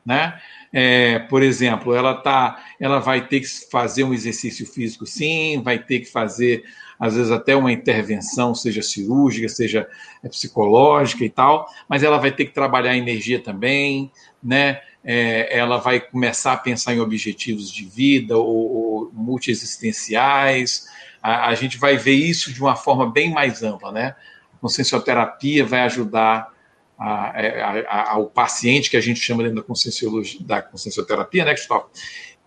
né? 0.03 0.39
É, 0.73 1.19
por 1.19 1.43
exemplo, 1.43 1.93
ela 1.93 2.15
tá, 2.15 2.61
ela 2.79 2.99
vai 2.99 3.27
ter 3.27 3.39
que 3.39 3.47
fazer 3.71 4.03
um 4.03 4.13
exercício 4.13 4.65
físico, 4.65 5.05
sim, 5.05 5.61
vai 5.61 5.79
ter 5.79 5.99
que 5.99 6.11
fazer 6.11 6.65
às 6.99 7.15
vezes 7.15 7.31
até 7.31 7.55
uma 7.55 7.71
intervenção, 7.71 8.55
seja 8.55 8.81
cirúrgica, 8.81 9.47
seja 9.47 9.87
é, 10.23 10.29
psicológica 10.29 11.23
e 11.23 11.29
tal, 11.29 11.67
mas 11.87 12.03
ela 12.03 12.17
vai 12.17 12.31
ter 12.31 12.45
que 12.45 12.53
trabalhar 12.53 12.91
a 12.91 12.97
energia 12.97 13.39
também, 13.39 14.11
né? 14.43 14.81
É, 15.07 15.55
ela 15.55 15.77
vai 15.77 15.99
começar 15.99 16.53
a 16.53 16.57
pensar 16.57 16.95
em 16.95 16.99
objetivos 16.99 17.71
de 17.71 17.85
vida 17.85 18.35
ou, 18.37 18.73
ou 18.73 19.11
multiexistenciais. 19.13 20.87
A, 21.21 21.49
a 21.49 21.55
gente 21.55 21.77
vai 21.77 21.95
ver 21.95 22.15
isso 22.15 22.51
de 22.51 22.59
uma 22.59 22.75
forma 22.75 23.11
bem 23.11 23.31
mais 23.31 23.61
ampla, 23.61 23.91
né? 23.91 24.15
A 24.53 24.57
consciencioterapia 24.57 25.63
vai 25.63 25.81
ajudar 25.81 26.51
a, 26.97 27.29
a, 27.29 27.79
a, 27.81 28.11
ao 28.13 28.25
paciente, 28.27 28.89
que 28.89 28.97
a 28.97 29.01
gente 29.01 29.19
chama 29.19 29.43
dentro 29.43 29.57
da, 29.57 29.63
conscienciologia, 29.63 30.39
da 30.43 30.61
consciencioterapia, 30.61 31.45
né, 31.45 31.53
Cristóvão? 31.53 31.87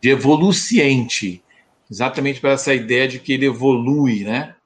De 0.01 0.11
evoluciente, 0.11 1.43
exatamente 1.91 2.41
para 2.41 2.53
essa 2.53 2.75
ideia 2.75 3.07
de 3.07 3.21
que 3.21 3.33
ele 3.33 3.47
evolui, 3.47 4.25
né? 4.25 4.57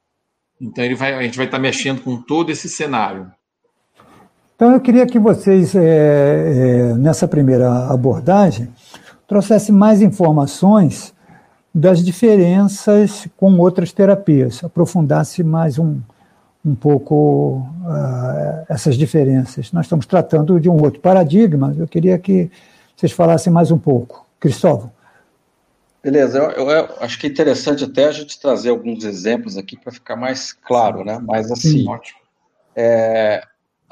Então 0.60 0.84
ele 0.84 0.94
vai, 0.94 1.12
a 1.14 1.22
gente 1.22 1.36
vai 1.36 1.46
estar 1.46 1.58
mexendo 1.58 2.00
com 2.02 2.20
todo 2.22 2.50
esse 2.50 2.68
cenário. 2.68 3.30
Então 4.62 4.74
eu 4.74 4.80
queria 4.80 5.04
que 5.06 5.18
vocês, 5.18 5.74
é, 5.74 5.80
é, 5.80 6.94
nessa 6.94 7.26
primeira 7.26 7.88
abordagem, 7.88 8.72
trouxessem 9.26 9.74
mais 9.74 10.00
informações 10.00 11.12
das 11.74 12.00
diferenças 12.00 13.26
com 13.36 13.58
outras 13.58 13.90
terapias, 13.90 14.62
aprofundasse 14.62 15.42
mais 15.42 15.80
um, 15.80 15.98
um 16.64 16.76
pouco 16.76 17.66
uh, 17.82 18.64
essas 18.68 18.94
diferenças. 18.94 19.72
Nós 19.72 19.86
estamos 19.86 20.06
tratando 20.06 20.60
de 20.60 20.70
um 20.70 20.80
outro 20.80 21.00
paradigma, 21.00 21.74
eu 21.76 21.88
queria 21.88 22.16
que 22.16 22.48
vocês 22.94 23.10
falassem 23.10 23.52
mais 23.52 23.72
um 23.72 23.78
pouco. 23.78 24.24
Cristóvão. 24.38 24.92
Beleza, 26.04 26.38
eu, 26.38 26.50
eu, 26.52 26.70
eu, 26.70 26.88
acho 27.00 27.18
que 27.18 27.26
é 27.26 27.30
interessante 27.30 27.82
até 27.82 28.04
a 28.04 28.12
gente 28.12 28.38
trazer 28.38 28.70
alguns 28.70 29.02
exemplos 29.02 29.56
aqui 29.56 29.76
para 29.76 29.90
ficar 29.90 30.14
mais 30.14 30.52
claro, 30.52 31.04
né? 31.04 31.18
Mas 31.20 31.50
assim, 31.50 31.84
é, 32.76 33.42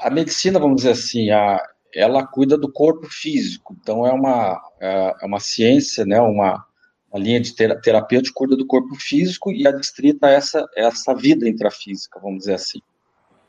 a 0.01 0.09
medicina, 0.09 0.59
vamos 0.59 0.77
dizer 0.77 0.91
assim, 0.91 1.29
a, 1.29 1.61
ela 1.93 2.25
cuida 2.25 2.57
do 2.57 2.71
corpo 2.71 3.07
físico, 3.09 3.75
então 3.81 4.05
é 4.05 4.11
uma, 4.11 4.61
é, 4.79 5.15
é 5.21 5.25
uma 5.25 5.39
ciência, 5.39 6.05
né? 6.05 6.19
Uma, 6.19 6.65
a 7.13 7.19
linha 7.19 7.39
de 7.39 7.53
terapêutica 7.53 8.33
cuida 8.33 8.55
do 8.55 8.65
corpo 8.65 8.95
físico 8.95 9.51
e 9.51 9.67
adstrita 9.67 10.29
essa, 10.29 10.65
essa 10.75 11.13
vida 11.13 11.47
intrafísica, 11.47 12.19
vamos 12.19 12.39
dizer 12.39 12.53
assim. 12.53 12.79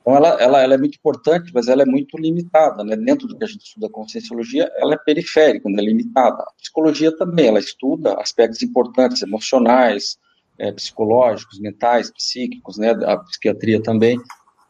Então, 0.00 0.16
ela, 0.16 0.30
ela, 0.40 0.60
ela 0.60 0.74
é 0.74 0.78
muito 0.78 0.96
importante, 0.96 1.52
mas 1.54 1.68
ela 1.68 1.82
é 1.82 1.86
muito 1.86 2.18
limitada, 2.18 2.82
né? 2.82 2.96
Dentro 2.96 3.28
do 3.28 3.38
que 3.38 3.44
a 3.44 3.46
gente 3.46 3.64
estuda 3.64 3.86
a 3.86 3.90
conscienciologia, 3.90 4.68
ela 4.76 4.94
é 4.94 4.98
periférica, 4.98 5.68
é 5.68 5.80
limitada. 5.80 6.42
A 6.42 6.52
psicologia 6.60 7.16
também, 7.16 7.46
ela 7.46 7.60
estuda 7.60 8.20
aspectos 8.20 8.62
importantes, 8.62 9.22
emocionais, 9.22 10.18
é, 10.58 10.72
psicológicos, 10.72 11.60
mentais, 11.60 12.10
psíquicos, 12.10 12.78
né? 12.78 12.90
A 12.90 13.16
psiquiatria 13.18 13.80
também. 13.80 14.18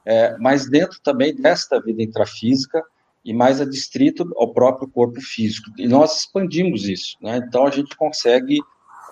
É, 0.04 0.36
mas 0.38 0.68
dentro 0.68 1.00
também 1.00 1.34
desta 1.34 1.80
vida 1.80 2.02
intrafísica, 2.02 2.82
e 3.24 3.32
mais 3.32 3.60
adstrito 3.60 4.30
ao 4.36 4.52
próprio 4.52 4.88
corpo 4.88 5.20
físico. 5.20 5.70
E 5.78 5.86
nós 5.86 6.18
expandimos 6.18 6.88
isso, 6.88 7.16
né? 7.20 7.36
Então, 7.36 7.66
a 7.66 7.70
gente 7.70 7.96
consegue 7.96 8.58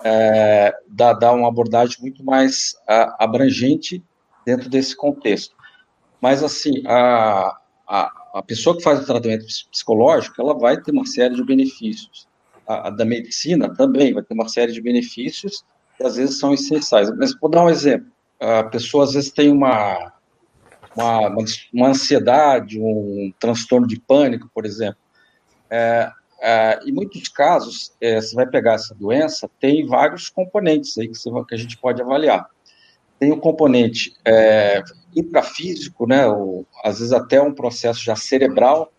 é, 0.03 0.73
dar, 0.87 1.13
dar, 1.13 1.33
uma 1.33 1.47
abordagem 1.47 1.97
muito 2.01 2.23
mais 2.23 2.75
a, 2.87 3.23
abrangente 3.23 4.03
dentro 4.45 4.69
desse 4.69 4.95
contexto. 4.95 5.55
Mas, 6.19 6.43
assim, 6.43 6.83
a, 6.85 7.57
a, 7.87 8.11
a, 8.35 8.43
pessoa 8.43 8.75
que 8.75 8.83
faz 8.83 8.99
o 8.99 9.05
tratamento 9.05 9.45
psicológico, 9.71 10.41
ela 10.41 10.53
vai 10.53 10.79
ter 10.79 10.91
uma 10.91 11.05
série 11.05 11.35
de 11.35 11.43
benefícios. 11.43 12.27
A, 12.67 12.87
a, 12.87 12.89
da 12.89 13.05
medicina 13.05 13.73
também 13.73 14.13
vai 14.13 14.23
ter 14.23 14.33
uma 14.33 14.49
série 14.49 14.73
de 14.73 14.81
benefícios 14.81 15.63
que, 15.97 16.03
às 16.03 16.17
vezes, 16.17 16.37
são 16.37 16.53
essenciais. 16.53 17.09
Mas, 17.15 17.33
vou 17.39 17.49
dar 17.49 17.63
um 17.63 17.69
exemplo. 17.69 18.11
A 18.39 18.63
pessoa, 18.63 19.05
às 19.05 19.13
vezes, 19.13 19.31
tem 19.31 19.51
uma, 19.51 20.11
uma, 20.95 21.35
uma 21.73 21.87
ansiedade, 21.87 22.79
um 22.79 23.33
transtorno 23.39 23.87
de 23.87 23.99
pânico, 23.99 24.49
por 24.53 24.65
exemplo. 24.65 24.99
É, 25.69 26.11
é, 26.41 26.79
em 26.85 26.91
muitos 26.91 27.27
casos, 27.27 27.93
é, 28.01 28.19
você 28.19 28.35
vai 28.35 28.47
pegar 28.47 28.73
essa 28.73 28.95
doença, 28.95 29.49
tem 29.59 29.85
vários 29.85 30.29
componentes 30.29 30.97
aí 30.97 31.07
que, 31.07 31.15
você, 31.15 31.29
que 31.47 31.55
a 31.55 31.57
gente 31.57 31.77
pode 31.77 32.01
avaliar. 32.01 32.47
Tem 33.19 33.31
o 33.31 33.35
um 33.35 33.39
componente 33.39 34.15
é, 34.25 34.81
intrafísico, 35.15 36.07
né, 36.07 36.25
ou, 36.25 36.65
às 36.83 36.97
vezes 36.97 37.13
até 37.13 37.39
um 37.41 37.53
processo 37.53 38.03
já 38.03 38.15
cerebral, 38.15 38.91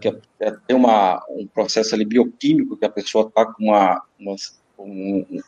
que 0.00 0.08
é, 0.08 0.16
é, 0.40 0.50
tem 0.66 0.76
uma, 0.76 1.22
um 1.30 1.46
processo 1.46 1.94
ali 1.94 2.04
bioquímico, 2.04 2.76
que 2.76 2.84
a 2.84 2.90
pessoa 2.90 3.28
está 3.28 3.46
com 3.46 3.64
uma, 3.64 4.02
uma, 4.18 4.34
um, 4.78 5.40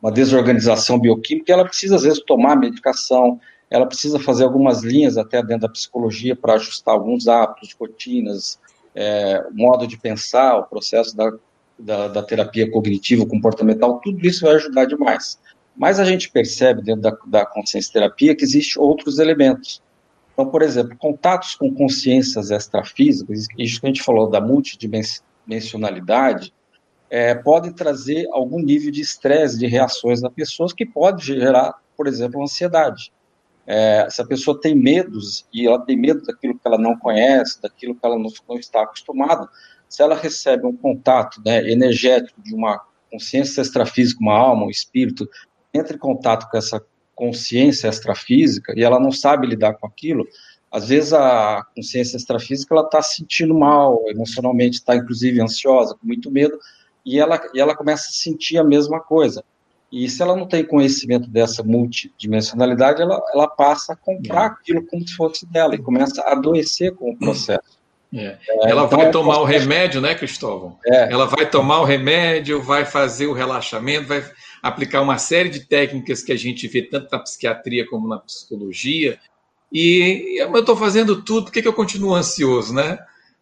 uma 0.00 0.12
desorganização 0.12 0.98
bioquímica, 0.98 1.50
e 1.50 1.52
ela 1.52 1.64
precisa, 1.64 1.96
às 1.96 2.02
vezes, 2.02 2.22
tomar 2.24 2.54
medicação, 2.54 3.40
ela 3.70 3.86
precisa 3.86 4.18
fazer 4.18 4.44
algumas 4.44 4.82
linhas 4.82 5.18
até 5.18 5.42
dentro 5.42 5.62
da 5.62 5.68
psicologia 5.68 6.34
para 6.34 6.54
ajustar 6.54 6.94
alguns 6.94 7.28
hábitos, 7.28 7.76
rotinas, 7.78 8.58
é, 8.94 9.44
modo 9.52 9.86
de 9.86 9.98
pensar, 9.98 10.58
o 10.58 10.64
processo 10.64 11.14
da, 11.16 11.30
da, 11.78 12.08
da, 12.08 12.22
terapia 12.22 12.70
cognitiva, 12.70 13.26
comportamental, 13.26 14.00
tudo 14.00 14.26
isso 14.26 14.44
vai 14.44 14.54
ajudar 14.56 14.86
demais. 14.86 15.38
Mas 15.76 16.00
a 16.00 16.04
gente 16.04 16.30
percebe 16.30 16.82
dentro 16.82 17.02
da, 17.02 17.16
da 17.26 17.44
consciência 17.46 17.92
terapia 17.92 18.34
que 18.34 18.44
existem 18.44 18.82
outros 18.82 19.18
elementos. 19.18 19.82
Então, 20.32 20.48
por 20.50 20.62
exemplo, 20.62 20.96
contatos 20.96 21.54
com 21.54 21.74
consciências 21.74 22.50
extrafísicas, 22.50 23.46
isso 23.58 23.80
que 23.80 23.86
a 23.86 23.88
gente 23.88 24.02
falou 24.02 24.30
da 24.30 24.40
multidimensionalidade, 24.40 26.54
é, 27.10 27.34
pode 27.34 27.72
trazer 27.72 28.26
algum 28.32 28.60
nível 28.60 28.90
de 28.90 29.00
estresse, 29.00 29.58
de 29.58 29.66
reações 29.66 30.20
das 30.20 30.32
pessoas 30.32 30.72
que 30.72 30.86
pode 30.86 31.24
gerar, 31.24 31.74
por 31.96 32.06
exemplo, 32.06 32.42
ansiedade. 32.42 33.10
É, 33.70 34.08
se 34.08 34.22
a 34.22 34.26
pessoa 34.26 34.58
tem 34.58 34.74
medos 34.74 35.46
e 35.52 35.66
ela 35.66 35.78
tem 35.78 35.94
medo 35.94 36.22
daquilo 36.22 36.54
que 36.54 36.66
ela 36.66 36.78
não 36.78 36.98
conhece, 36.98 37.60
daquilo 37.60 37.94
que 37.94 38.00
ela 38.02 38.18
não, 38.18 38.30
não 38.48 38.56
está 38.56 38.82
acostumada, 38.82 39.46
se 39.86 40.02
ela 40.02 40.14
recebe 40.14 40.66
um 40.66 40.74
contato 40.74 41.42
né, 41.44 41.70
energético 41.70 42.40
de 42.42 42.54
uma 42.54 42.80
consciência 43.10 43.60
extrafísica, 43.60 44.22
uma 44.22 44.34
alma, 44.34 44.64
um 44.64 44.70
espírito, 44.70 45.28
entra 45.72 45.94
em 45.94 45.98
contato 45.98 46.48
com 46.50 46.56
essa 46.56 46.82
consciência 47.14 47.88
extrafísica 47.88 48.72
e 48.74 48.82
ela 48.82 48.98
não 48.98 49.12
sabe 49.12 49.46
lidar 49.46 49.74
com 49.74 49.86
aquilo, 49.86 50.26
às 50.72 50.88
vezes 50.88 51.12
a 51.12 51.62
consciência 51.76 52.16
extrafísica 52.16 52.74
ela 52.74 52.84
está 52.84 53.02
se 53.02 53.16
sentindo 53.16 53.54
mal, 53.54 54.02
emocionalmente 54.08 54.78
está 54.78 54.96
inclusive 54.96 55.42
ansiosa, 55.42 55.94
com 55.94 56.06
muito 56.06 56.30
medo, 56.30 56.58
e 57.04 57.18
ela, 57.18 57.38
e 57.52 57.60
ela 57.60 57.76
começa 57.76 58.08
a 58.08 58.12
sentir 58.12 58.56
a 58.56 58.64
mesma 58.64 58.98
coisa. 59.00 59.44
E 59.90 60.08
se 60.08 60.22
ela 60.22 60.36
não 60.36 60.46
tem 60.46 60.64
conhecimento 60.64 61.28
dessa 61.28 61.62
multidimensionalidade, 61.62 63.00
ela, 63.00 63.22
ela 63.32 63.48
passa 63.48 63.94
a 63.94 63.96
comprar 63.96 64.42
é. 64.42 64.46
aquilo 64.46 64.86
como 64.86 65.06
se 65.06 65.14
fosse 65.14 65.46
dela 65.46 65.74
e 65.74 65.78
começa 65.78 66.20
a 66.22 66.32
adoecer 66.32 66.94
com 66.94 67.10
o 67.10 67.16
processo. 67.16 67.78
É. 68.12 68.38
É, 68.48 68.70
ela 68.70 68.84
então 68.84 68.98
vai 68.98 69.06
é 69.06 69.10
tomar 69.10 69.38
o 69.38 69.44
remédio, 69.44 70.00
né, 70.00 70.14
Cristóvão? 70.14 70.78
É. 70.86 71.12
Ela 71.12 71.26
vai 71.26 71.48
tomar 71.48 71.80
o 71.80 71.84
remédio, 71.84 72.62
vai 72.62 72.84
fazer 72.84 73.26
o 73.26 73.32
relaxamento, 73.32 74.08
vai 74.08 74.24
aplicar 74.62 75.02
uma 75.02 75.18
série 75.18 75.48
de 75.48 75.60
técnicas 75.60 76.22
que 76.22 76.32
a 76.32 76.36
gente 76.36 76.66
vê 76.68 76.82
tanto 76.82 77.08
na 77.10 77.18
psiquiatria 77.18 77.86
como 77.86 78.08
na 78.08 78.18
psicologia. 78.18 79.18
E 79.72 80.40
eu 80.40 80.54
estou 80.56 80.76
fazendo 80.76 81.22
tudo, 81.22 81.44
por 81.44 81.52
que, 81.52 81.62
que 81.62 81.68
eu 81.68 81.72
continuo 81.72 82.14
ansioso, 82.14 82.74
né? 82.74 82.98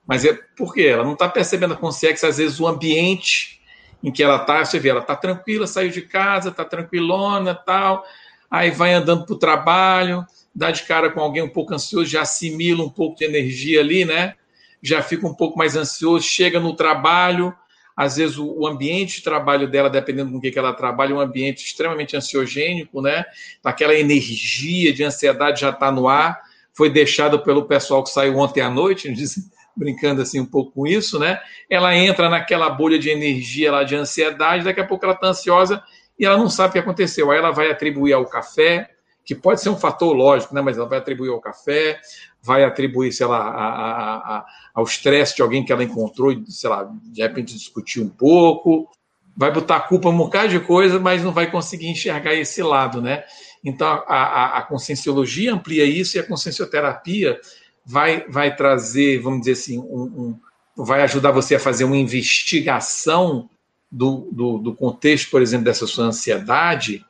Mas 0.06 0.24
é 0.24 0.36
porque 0.56 0.82
ela 0.82 1.04
não 1.04 1.12
está 1.12 1.28
percebendo 1.28 1.74
a 1.74 1.76
consciência, 1.76 2.28
às 2.28 2.38
vezes, 2.38 2.60
o 2.60 2.66
ambiente 2.66 3.60
em 4.02 4.10
que 4.10 4.22
ela 4.22 4.36
está, 4.36 4.64
você 4.64 4.78
vê, 4.78 4.90
ela 4.90 5.00
está 5.00 5.16
tranquila, 5.16 5.66
saiu 5.66 5.90
de 5.90 6.02
casa, 6.02 6.50
está 6.50 6.64
tranquilona, 6.64 7.54
tal, 7.54 8.04
aí 8.50 8.70
vai 8.70 8.94
andando 8.94 9.24
para 9.24 9.34
o 9.34 9.38
trabalho, 9.38 10.24
dá 10.54 10.70
de 10.70 10.82
cara 10.84 11.10
com 11.10 11.20
alguém 11.20 11.42
um 11.42 11.48
pouco 11.48 11.74
ansioso, 11.74 12.10
já 12.10 12.22
assimila 12.22 12.84
um 12.84 12.90
pouco 12.90 13.18
de 13.18 13.24
energia 13.24 13.80
ali, 13.80 14.04
né? 14.04 14.34
Já 14.82 15.02
fica 15.02 15.26
um 15.26 15.34
pouco 15.34 15.58
mais 15.58 15.76
ansioso, 15.76 16.26
chega 16.26 16.60
no 16.60 16.74
trabalho, 16.74 17.54
às 17.96 18.16
vezes 18.16 18.36
o, 18.36 18.66
ambiente 18.66 19.16
de 19.16 19.22
trabalho 19.22 19.66
dela, 19.66 19.88
dependendo 19.88 20.30
com 20.30 20.36
o 20.36 20.40
que, 20.40 20.50
que 20.50 20.58
ela 20.58 20.74
trabalha, 20.74 21.12
é 21.12 21.14
um 21.14 21.20
ambiente 21.20 21.64
extremamente 21.64 22.14
ansiogênico, 22.14 23.00
né? 23.00 23.24
Aquela 23.64 23.94
energia 23.94 24.92
de 24.92 25.02
ansiedade 25.02 25.62
já 25.62 25.70
está 25.70 25.90
no 25.90 26.06
ar, 26.06 26.38
foi 26.74 26.90
deixada 26.90 27.38
pelo 27.38 27.64
pessoal 27.64 28.04
que 28.04 28.10
saiu 28.10 28.36
ontem 28.36 28.60
à 28.60 28.68
noite, 28.68 29.10
diz, 29.12 29.50
brincando 29.76 30.22
assim 30.22 30.40
um 30.40 30.46
pouco 30.46 30.72
com 30.72 30.86
isso, 30.86 31.18
né? 31.18 31.38
Ela 31.68 31.94
entra 31.94 32.28
naquela 32.28 32.70
bolha 32.70 32.98
de 32.98 33.10
energia 33.10 33.70
lá 33.70 33.84
de 33.84 33.94
ansiedade, 33.94 34.64
daqui 34.64 34.80
a 34.80 34.86
pouco 34.86 35.04
ela 35.04 35.14
está 35.14 35.28
ansiosa 35.28 35.82
e 36.18 36.24
ela 36.24 36.36
não 36.36 36.48
sabe 36.48 36.70
o 36.70 36.72
que 36.72 36.78
aconteceu. 36.78 37.30
Aí 37.30 37.38
ela 37.38 37.50
vai 37.50 37.70
atribuir 37.70 38.12
ao 38.14 38.24
café, 38.24 38.88
que 39.24 39.34
pode 39.34 39.60
ser 39.60 39.68
um 39.68 39.76
fator 39.76 40.14
lógico, 40.14 40.54
né? 40.54 40.62
mas 40.62 40.78
ela 40.78 40.88
vai 40.88 40.98
atribuir 40.98 41.30
ao 41.30 41.40
café, 41.40 42.00
vai 42.42 42.64
atribuir, 42.64 43.12
sei 43.12 43.26
lá, 43.26 43.38
a, 43.38 43.66
a, 43.66 44.16
a, 44.36 44.46
ao 44.74 44.84
estresse 44.84 45.36
de 45.36 45.42
alguém 45.42 45.64
que 45.64 45.72
ela 45.72 45.82
encontrou 45.84 46.32
e, 46.32 46.44
sei 46.48 46.70
lá, 46.70 46.88
de 47.02 47.20
repente 47.20 47.54
discutir 47.54 48.00
um 48.00 48.08
pouco, 48.08 48.88
vai 49.36 49.50
botar 49.50 49.76
a 49.76 49.80
culpa 49.80 50.08
um 50.08 50.16
bocado 50.16 50.48
de 50.48 50.60
coisa, 50.60 50.98
mas 50.98 51.22
não 51.22 51.32
vai 51.32 51.50
conseguir 51.50 51.88
enxergar 51.88 52.34
esse 52.34 52.62
lado, 52.62 53.02
né? 53.02 53.24
Então, 53.62 53.86
a, 53.86 54.04
a, 54.06 54.58
a 54.58 54.62
conscienciologia 54.62 55.52
amplia 55.52 55.84
isso 55.84 56.16
e 56.16 56.20
a 56.20 56.26
consciencioterapia 56.26 57.38
vai, 57.86 58.26
vai 58.28 58.54
trazer, 58.54 59.20
vamos 59.20 59.40
dizer 59.40 59.52
assim, 59.52 59.78
um, 59.78 60.34
um, 60.76 60.84
vai 60.84 61.02
ajudar 61.02 61.30
você 61.30 61.54
a 61.54 61.60
fazer 61.60 61.84
uma 61.84 61.96
investigação 61.96 63.48
do, 63.90 64.28
do, 64.32 64.58
do 64.58 64.74
contexto, 64.74 65.30
por 65.30 65.40
exemplo, 65.40 65.64
dessa 65.64 65.86
sua 65.86 66.06
ansiedade, 66.06 67.04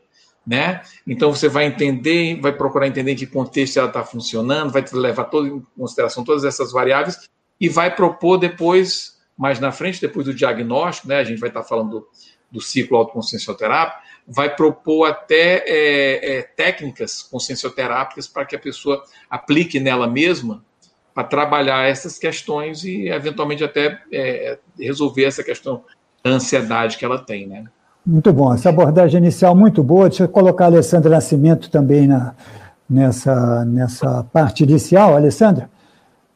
né? 0.46 0.82
Então 1.06 1.34
você 1.34 1.48
vai 1.48 1.64
entender, 1.64 2.38
vai 2.40 2.52
procurar 2.52 2.86
entender 2.86 3.12
em 3.12 3.16
que 3.16 3.26
contexto 3.26 3.78
ela 3.78 3.88
está 3.88 4.04
funcionando, 4.04 4.70
vai 4.70 4.84
levar 4.92 5.24
todo, 5.24 5.48
em 5.48 5.66
consideração 5.76 6.22
todas 6.22 6.44
essas 6.44 6.70
variáveis 6.70 7.28
e 7.58 7.68
vai 7.68 7.92
propor 7.92 8.36
depois, 8.36 9.16
mais 9.36 9.58
na 9.58 9.72
frente, 9.72 10.00
depois 10.00 10.26
do 10.26 10.34
diagnóstico, 10.34 11.08
né? 11.08 11.16
A 11.16 11.24
gente 11.24 11.40
vai 11.40 11.48
estar 11.48 11.62
tá 11.62 11.68
falando 11.68 11.90
do, 11.90 12.08
do 12.52 12.60
ciclo 12.60 12.98
autoconsciencioterápico, 12.98 14.00
vai 14.26 14.54
propor 14.54 15.06
até 15.06 15.64
é, 15.66 16.38
é, 16.38 16.42
técnicas 16.42 17.22
consciencioterápicas 17.22 18.26
para 18.26 18.44
que 18.44 18.56
a 18.56 18.58
pessoa 18.58 19.02
aplique 19.30 19.78
nela 19.78 20.08
mesma 20.08 20.64
para 21.14 21.24
trabalhar 21.24 21.88
essas 21.88 22.18
questões 22.18 22.84
e 22.84 23.08
eventualmente 23.08 23.62
até 23.62 24.00
é, 24.12 24.58
resolver 24.78 25.24
essa 25.24 25.42
questão 25.42 25.84
da 26.22 26.30
ansiedade 26.30 26.98
que 26.98 27.04
ela 27.04 27.18
tem, 27.18 27.46
né? 27.46 27.64
Muito 28.04 28.32
bom, 28.32 28.52
essa 28.54 28.68
abordagem 28.68 29.18
inicial 29.18 29.54
muito 29.56 29.82
boa. 29.82 30.08
Deixa 30.08 30.24
eu 30.24 30.28
colocar 30.28 30.64
a 30.64 30.68
Alessandra 30.68 31.10
Nascimento 31.10 31.70
também 31.70 32.06
na, 32.06 32.34
nessa, 32.88 33.64
nessa 33.64 34.24
parte 34.32 34.62
inicial. 34.62 35.16
Alessandra, 35.16 35.68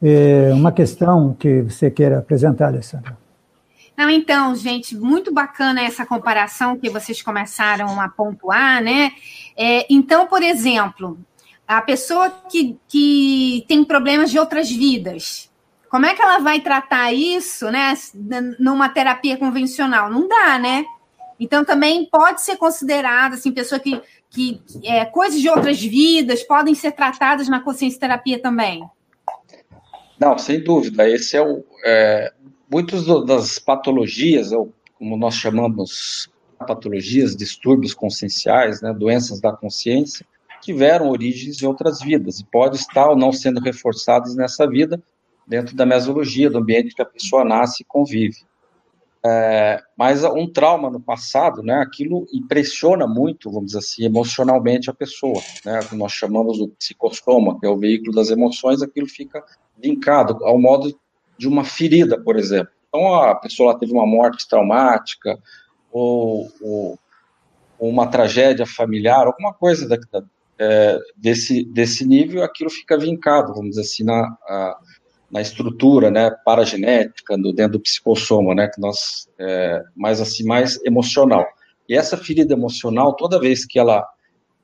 é 0.01 0.51
uma 0.53 0.71
questão 0.71 1.33
que 1.33 1.61
você 1.61 1.89
queira 1.89 2.19
apresentar, 2.19 2.67
Alessandra. 2.67 3.20
Não, 4.01 4.09
então, 4.09 4.55
gente, 4.55 4.97
muito 4.97 5.31
bacana 5.31 5.79
essa 5.83 6.07
comparação 6.07 6.75
que 6.75 6.89
vocês 6.89 7.21
começaram 7.21 8.01
a 8.01 8.09
pontuar, 8.09 8.81
né? 8.81 9.11
É, 9.55 9.85
então, 9.93 10.25
por 10.25 10.41
exemplo, 10.41 11.19
a 11.67 11.79
pessoa 11.83 12.31
que, 12.49 12.79
que 12.87 13.63
tem 13.67 13.83
problemas 13.83 14.31
de 14.31 14.39
outras 14.39 14.71
vidas, 14.71 15.51
como 15.87 16.07
é 16.07 16.15
que 16.15 16.21
ela 16.23 16.39
vai 16.39 16.61
tratar 16.61 17.13
isso, 17.13 17.69
né, 17.69 17.93
numa 18.57 18.89
terapia 18.89 19.37
convencional? 19.37 20.09
Não 20.09 20.27
dá, 20.27 20.57
né? 20.57 20.83
Então, 21.39 21.63
também 21.63 22.03
pode 22.09 22.41
ser 22.41 22.57
considerada, 22.57 23.35
assim, 23.35 23.51
pessoa 23.51 23.79
que, 23.79 24.01
que 24.31 24.63
é, 24.83 25.05
coisas 25.05 25.39
de 25.39 25.47
outras 25.47 25.79
vidas 25.79 26.41
podem 26.41 26.73
ser 26.73 26.93
tratadas 26.93 27.47
na 27.47 27.59
consciência 27.59 27.99
terapia 27.99 28.41
também. 28.41 28.83
Não, 30.19 30.39
sem 30.39 30.63
dúvida. 30.63 31.07
Esse 31.07 31.37
é 31.37 31.41
o. 31.43 31.63
É, 31.85 32.33
muitas 32.71 33.05
das 33.25 33.59
patologias, 33.59 34.51
ou 34.51 34.73
como 34.97 35.17
nós 35.17 35.35
chamamos 35.35 36.31
patologias, 36.57 37.35
distúrbios 37.35 37.93
conscienciais, 37.93 38.81
né, 38.81 38.93
doenças 38.93 39.41
da 39.41 39.51
consciência, 39.51 40.25
tiveram 40.61 41.09
origens 41.09 41.61
em 41.61 41.65
outras 41.65 41.99
vidas 41.99 42.39
e 42.39 42.45
pode 42.45 42.77
estar 42.77 43.09
ou 43.09 43.15
não 43.15 43.33
sendo 43.33 43.59
reforçadas 43.59 44.35
nessa 44.35 44.67
vida 44.67 45.01
dentro 45.45 45.75
da 45.75 45.85
mesologia, 45.85 46.49
do 46.49 46.59
ambiente 46.59 46.95
que 46.95 47.01
a 47.01 47.05
pessoa 47.05 47.43
nasce 47.43 47.81
e 47.81 47.85
convive. 47.85 48.37
É, 49.23 49.81
mas 49.97 50.23
um 50.23 50.47
trauma 50.47 50.89
no 50.89 50.99
passado, 50.99 51.61
né, 51.61 51.75
aquilo 51.75 52.25
impressiona 52.33 53.05
muito, 53.05 53.51
vamos 53.51 53.67
dizer 53.67 53.79
assim, 53.79 54.05
emocionalmente 54.05 54.89
a 54.89 54.93
pessoa, 54.93 55.41
né, 55.65 55.79
que 55.87 55.95
nós 55.95 56.11
chamamos 56.11 56.59
o 56.59 56.69
psicossoma, 56.69 57.59
que 57.59 57.65
é 57.65 57.69
o 57.69 57.77
veículo 57.77 58.15
das 58.15 58.29
emoções, 58.29 58.81
aquilo 58.81 59.07
fica 59.07 59.43
vincado 59.77 60.43
ao 60.43 60.59
modo 60.59 60.95
de 61.41 61.47
uma 61.47 61.63
ferida, 61.63 62.21
por 62.21 62.37
exemplo. 62.37 62.71
Então, 62.87 63.15
a 63.15 63.33
pessoa 63.33 63.79
teve 63.79 63.91
uma 63.91 64.05
morte 64.05 64.47
traumática, 64.47 65.39
ou, 65.91 66.47
ou, 66.61 66.99
ou 67.79 67.89
uma 67.89 68.05
tragédia 68.05 68.63
familiar, 68.63 69.25
alguma 69.25 69.51
coisa 69.51 69.89
da, 69.89 69.97
é, 70.59 70.99
desse, 71.17 71.65
desse 71.65 72.05
nível, 72.05 72.43
aquilo 72.43 72.69
fica 72.69 72.95
vincado, 72.95 73.55
vamos 73.55 73.71
dizer 73.71 73.81
assim, 73.81 74.03
na, 74.03 74.21
a, 74.47 74.77
na 75.31 75.41
estrutura, 75.41 76.11
né, 76.11 76.29
paragenética, 76.45 77.35
no, 77.35 77.51
dentro 77.51 77.73
do 77.73 77.79
psicossoma, 77.79 78.53
né, 78.53 78.67
que 78.67 78.79
nós, 78.79 79.27
é, 79.39 79.81
mais 79.95 80.21
assim, 80.21 80.43
mais 80.43 80.79
emocional. 80.85 81.43
E 81.89 81.97
essa 81.97 82.15
ferida 82.15 82.53
emocional, 82.53 83.15
toda 83.15 83.39
vez 83.39 83.65
que 83.65 83.79
ela, 83.79 84.07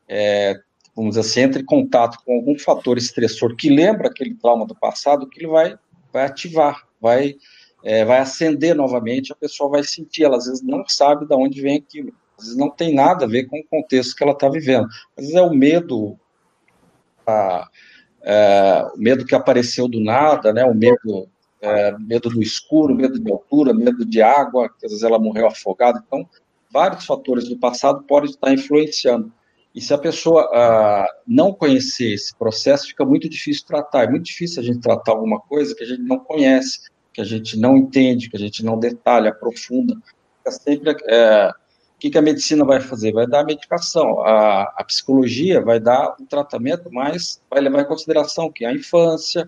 é, 0.08 0.54
vamos 0.95 1.15
dizer 1.15 1.21
assim, 1.21 1.41
entra 1.41 1.60
em 1.60 1.65
contato 1.65 2.19
com 2.23 2.36
algum 2.36 2.56
fator 2.60 2.99
estressor 2.99 3.56
que 3.56 3.67
lembra 3.67 4.10
aquele 4.10 4.36
trauma 4.36 4.67
do 4.67 4.75
passado, 4.75 5.28
que 5.28 5.39
ele 5.39 5.47
vai, 5.47 5.75
vai 6.12 6.26
ativar, 6.26 6.88
vai, 7.00 7.36
é, 7.84 8.04
vai 8.06 8.20
acender 8.20 8.76
novamente, 8.76 9.32
a 9.32 9.36
pessoa 9.36 9.70
vai 9.70 9.84
sentir, 9.84 10.24
ela 10.24 10.38
às 10.38 10.46
vezes 10.46 10.62
não 10.62 10.88
sabe 10.88 11.26
de 11.26 11.34
onde 11.34 11.62
vem 11.62 11.78
aquilo, 11.78 12.13
às 12.38 12.46
vezes 12.46 12.58
não 12.58 12.70
tem 12.70 12.93
nada 12.93 13.26
a 13.26 13.28
ver 13.28 13.46
com 13.46 13.60
o 13.60 13.67
contexto 13.67 14.15
que 14.15 14.24
ela 14.24 14.34
está 14.34 14.50
vivendo, 14.50 14.88
às 15.17 15.26
vezes 15.26 15.36
é 15.36 15.41
o 15.41 15.54
medo, 15.54 16.17
a, 17.26 17.67
é, 18.22 18.88
o 18.93 18.98
medo 18.98 19.26
que 19.26 19.36
apareceu 19.36 19.88
do 19.88 20.00
nada, 20.00 20.52
né, 20.52 20.65
o 20.65 20.74
medo, 20.74 21.30
é, 21.62 21.98
medo 21.98 22.30
do 22.30 22.41
escuro, 22.41 22.96
medo 22.96 23.20
de 23.20 23.32
altura, 23.32 23.74
medo 23.74 24.06
de 24.06 24.22
água, 24.22 24.70
às 24.84 24.91
vezes 24.91 25.04
ela 25.04 25.20
morreu 25.20 25.48
afogada. 25.48 26.04
Então, 26.06 26.28
vários 26.72 27.06
fatores 27.06 27.48
do 27.48 27.58
passado 27.58 28.04
podem 28.04 28.30
estar 28.30 28.54
influenciando. 28.54 29.32
E 29.77 29.81
se 29.81 29.93
a 29.93 29.97
pessoa 29.99 30.49
ah, 30.51 31.07
não 31.27 31.53
conhecer 31.53 32.11
esse 32.11 32.35
processo, 32.35 32.87
fica 32.87 33.05
muito 33.05 33.29
difícil 33.29 33.63
tratar. 33.63 34.05
É 34.05 34.09
muito 34.09 34.25
difícil 34.25 34.59
a 34.59 34.65
gente 34.65 34.79
tratar 34.79 35.11
alguma 35.11 35.39
coisa 35.39 35.75
que 35.75 35.83
a 35.83 35.85
gente 35.85 36.01
não 36.01 36.17
conhece, 36.17 36.89
que 37.13 37.21
a 37.21 37.23
gente 37.23 37.59
não 37.59 37.77
entende, 37.77 38.27
que 38.27 38.35
a 38.35 38.39
gente 38.39 38.65
não 38.65 38.79
detalha, 38.79 39.29
aprofunda. 39.29 39.95
Sempre 40.49 40.95
é, 41.07 41.51
o 41.95 41.99
que, 41.99 42.09
que 42.09 42.17
a 42.17 42.23
medicina 42.23 42.65
vai 42.65 42.81
fazer? 42.81 43.11
Vai 43.11 43.27
dar 43.27 43.41
a 43.41 43.43
medicação. 43.43 44.19
A, 44.21 44.63
a 44.63 44.83
psicologia 44.83 45.61
vai 45.61 45.79
dar 45.79 46.15
um 46.19 46.25
tratamento, 46.25 46.89
mas 46.91 47.39
vai 47.47 47.61
levar 47.61 47.81
em 47.81 47.87
consideração 47.87 48.51
que 48.51 48.65
a 48.65 48.73
infância, 48.73 49.47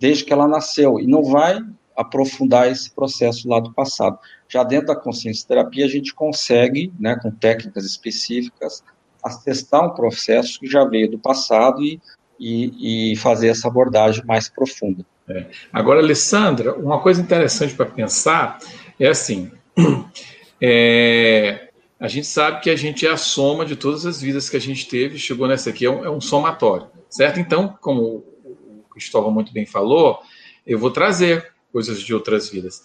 desde 0.00 0.24
que 0.24 0.32
ela 0.32 0.48
nasceu, 0.48 0.98
e 0.98 1.06
não 1.06 1.22
vai 1.22 1.60
aprofundar 1.94 2.72
esse 2.72 2.90
processo 2.90 3.46
lá 3.46 3.60
do 3.60 3.74
passado. 3.74 4.18
Já 4.48 4.64
dentro 4.64 4.86
da 4.86 4.96
consciência 4.96 5.46
terapia, 5.46 5.84
a 5.84 5.88
gente 5.88 6.14
consegue, 6.14 6.90
né, 6.98 7.18
com 7.20 7.30
técnicas 7.30 7.84
específicas, 7.84 8.82
atestar 9.26 9.84
um 9.84 9.94
processo 9.94 10.60
que 10.60 10.66
já 10.66 10.84
veio 10.84 11.10
do 11.10 11.18
passado 11.18 11.82
e, 11.82 12.00
e, 12.38 13.12
e 13.12 13.16
fazer 13.16 13.48
essa 13.48 13.68
abordagem 13.68 14.24
mais 14.24 14.48
profunda. 14.48 15.04
É. 15.28 15.46
Agora, 15.72 16.00
Alessandra, 16.00 16.74
uma 16.74 17.00
coisa 17.00 17.20
interessante 17.20 17.74
para 17.74 17.86
pensar 17.86 18.58
é 18.98 19.08
assim: 19.08 19.50
é, 20.60 21.68
a 21.98 22.08
gente 22.08 22.26
sabe 22.26 22.60
que 22.60 22.70
a 22.70 22.76
gente 22.76 23.06
é 23.06 23.10
a 23.10 23.16
soma 23.16 23.64
de 23.64 23.74
todas 23.74 24.06
as 24.06 24.20
vidas 24.20 24.48
que 24.48 24.56
a 24.56 24.60
gente 24.60 24.86
teve, 24.88 25.18
chegou 25.18 25.48
nessa 25.48 25.70
aqui, 25.70 25.86
é 25.86 25.90
um, 25.90 26.04
é 26.04 26.10
um 26.10 26.20
somatório, 26.20 26.86
certo? 27.08 27.40
Então, 27.40 27.76
como 27.80 28.24
o 28.44 28.84
Cristóvão 28.90 29.30
muito 29.30 29.52
bem 29.52 29.66
falou, 29.66 30.20
eu 30.66 30.78
vou 30.78 30.90
trazer 30.90 31.52
coisas 31.72 32.00
de 32.00 32.14
outras 32.14 32.48
vidas. 32.48 32.82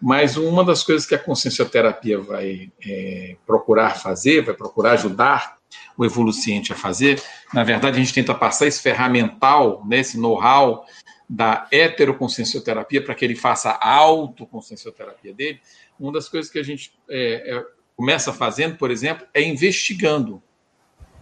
Mas 0.00 0.36
uma 0.36 0.64
das 0.64 0.82
coisas 0.82 1.06
que 1.06 1.14
a 1.14 1.18
consciencioterapia 1.18 2.18
vai 2.20 2.72
é, 2.86 3.36
procurar 3.46 3.98
fazer, 3.98 4.42
vai 4.42 4.54
procurar 4.54 4.92
ajudar 4.92 5.58
o 5.96 6.04
evoluciente 6.04 6.72
a 6.72 6.76
fazer, 6.76 7.22
na 7.52 7.64
verdade, 7.64 7.96
a 7.96 8.00
gente 8.00 8.14
tenta 8.14 8.34
passar 8.34 8.66
esse 8.66 8.80
ferramental, 8.80 9.84
né, 9.86 10.00
esse 10.00 10.18
know-how 10.18 10.84
da 11.28 11.68
heteroconsciencioterapia 11.70 13.04
para 13.04 13.14
que 13.14 13.24
ele 13.24 13.36
faça 13.36 13.70
a 13.70 13.94
autoconsciencioterapia 13.94 15.32
dele. 15.32 15.60
Uma 15.98 16.12
das 16.12 16.28
coisas 16.28 16.50
que 16.50 16.58
a 16.58 16.62
gente 16.62 16.92
é, 17.08 17.56
é, 17.56 17.64
começa 17.96 18.32
fazendo, 18.32 18.76
por 18.76 18.90
exemplo, 18.90 19.26
é 19.32 19.40
investigando. 19.40 20.42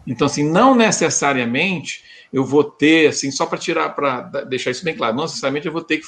Então, 0.06 0.26
assim, 0.26 0.48
não 0.48 0.74
necessariamente 0.74 2.02
eu 2.32 2.44
vou 2.44 2.64
ter, 2.64 3.08
assim, 3.08 3.30
só 3.30 3.44
para 3.44 3.58
tirar, 3.58 3.90
para 3.90 4.22
deixar 4.44 4.70
isso 4.70 4.84
bem 4.84 4.96
claro, 4.96 5.14
não 5.14 5.24
necessariamente 5.24 5.66
eu 5.66 5.72
vou 5.72 5.82
ter 5.82 5.98
que 5.98 6.06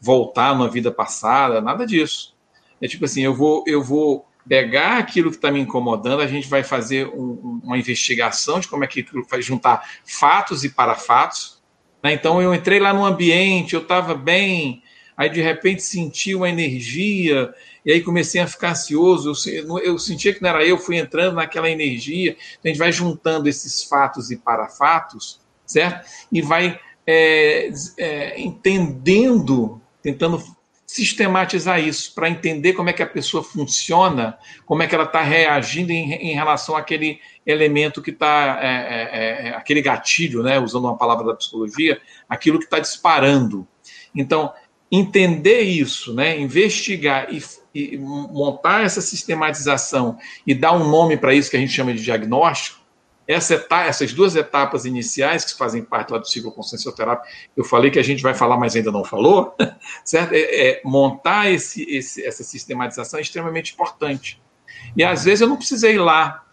voltar 0.00 0.54
numa 0.54 0.68
vida 0.68 0.90
passada, 0.90 1.60
nada 1.60 1.86
disso. 1.86 2.34
É 2.80 2.88
tipo 2.88 3.04
assim, 3.04 3.22
eu 3.22 3.34
vou, 3.34 3.62
eu 3.66 3.82
vou 3.82 4.25
pegar 4.48 4.98
aquilo 4.98 5.30
que 5.30 5.36
está 5.36 5.50
me 5.50 5.60
incomodando, 5.60 6.20
a 6.20 6.26
gente 6.26 6.48
vai 6.48 6.62
fazer 6.62 7.06
um, 7.08 7.60
uma 7.62 7.78
investigação 7.78 8.60
de 8.60 8.68
como 8.68 8.84
é 8.84 8.86
que 8.86 9.00
aquilo 9.00 9.26
vai 9.28 9.42
juntar 9.42 9.88
fatos 10.04 10.64
e 10.64 10.68
parafatos. 10.68 11.62
Né? 12.02 12.12
Então, 12.12 12.40
eu 12.40 12.54
entrei 12.54 12.78
lá 12.78 12.92
no 12.92 13.04
ambiente, 13.04 13.74
eu 13.74 13.82
estava 13.82 14.14
bem, 14.14 14.82
aí 15.16 15.28
de 15.28 15.40
repente 15.40 15.82
senti 15.82 16.34
uma 16.34 16.48
energia, 16.48 17.52
e 17.84 17.92
aí 17.92 18.02
comecei 18.02 18.40
a 18.40 18.46
ficar 18.46 18.70
ansioso, 18.70 19.32
eu, 19.48 19.78
eu 19.78 19.98
sentia 19.98 20.34
que 20.34 20.42
não 20.42 20.50
era 20.50 20.64
eu, 20.64 20.78
fui 20.78 20.96
entrando 20.96 21.36
naquela 21.36 21.70
energia, 21.70 22.32
então 22.58 22.62
a 22.64 22.68
gente 22.68 22.78
vai 22.78 22.92
juntando 22.92 23.48
esses 23.48 23.82
fatos 23.84 24.30
e 24.30 24.36
parafatos, 24.36 25.40
certo? 25.64 26.08
E 26.30 26.42
vai 26.42 26.78
é, 27.06 27.70
é, 27.96 28.40
entendendo, 28.40 29.80
tentando 30.02 30.42
sistematizar 30.86 31.80
isso, 31.80 32.14
para 32.14 32.30
entender 32.30 32.72
como 32.72 32.88
é 32.88 32.92
que 32.92 33.02
a 33.02 33.06
pessoa 33.06 33.42
funciona, 33.42 34.38
como 34.64 34.82
é 34.82 34.86
que 34.86 34.94
ela 34.94 35.04
está 35.04 35.20
reagindo 35.20 35.90
em, 35.90 36.12
em, 36.12 36.34
relação 36.34 36.76
àquele 36.76 37.18
elemento 37.44 38.00
que 38.00 38.10
está, 38.10 38.58
é, 38.62 38.66
é, 38.66 39.48
é, 39.48 39.56
aquele 39.56 39.82
gatilho, 39.82 40.42
né, 40.42 40.60
usando 40.60 40.84
uma 40.84 40.96
palavra 40.96 41.26
da 41.26 41.34
psicologia, 41.34 42.00
aquilo 42.28 42.58
que 42.58 42.66
está 42.66 42.78
disparando. 42.78 43.66
Então, 44.14 44.52
entender 44.90 45.62
isso, 45.62 46.14
né, 46.14 46.38
investigar 46.38 47.34
e, 47.34 47.42
e 47.74 47.98
montar 47.98 48.84
essa 48.84 49.00
sistematização 49.00 50.16
e 50.46 50.54
dar 50.54 50.72
um 50.72 50.88
nome 50.88 51.16
para 51.16 51.34
isso 51.34 51.50
que 51.50 51.56
a 51.56 51.60
gente 51.60 51.72
chama 51.72 51.92
de 51.92 52.02
diagnóstico, 52.02 52.86
essa 53.26 53.54
etapa, 53.54 53.88
essas 53.88 54.12
duas 54.12 54.36
etapas 54.36 54.84
iniciais 54.84 55.44
que 55.44 55.58
fazem 55.58 55.82
parte 55.82 56.12
lá 56.12 56.18
do 56.18 56.28
ciclo 56.28 56.52
consciencioterapia, 56.52 57.28
eu 57.56 57.64
falei 57.64 57.90
que 57.90 57.98
a 57.98 58.02
gente 58.02 58.22
vai 58.22 58.34
falar, 58.34 58.56
mas 58.56 58.76
ainda 58.76 58.92
não 58.92 59.04
falou, 59.04 59.54
certo? 60.04 60.32
É, 60.32 60.38
é, 60.38 60.80
montar 60.84 61.50
esse, 61.50 61.82
esse, 61.90 62.24
essa 62.24 62.42
sistematização 62.42 63.18
é 63.18 63.22
extremamente 63.22 63.72
importante. 63.72 64.40
E 64.96 65.04
às 65.04 65.24
vezes 65.24 65.40
eu 65.40 65.48
não 65.48 65.56
precisei 65.56 65.94
ir 65.94 65.98
lá, 65.98 66.44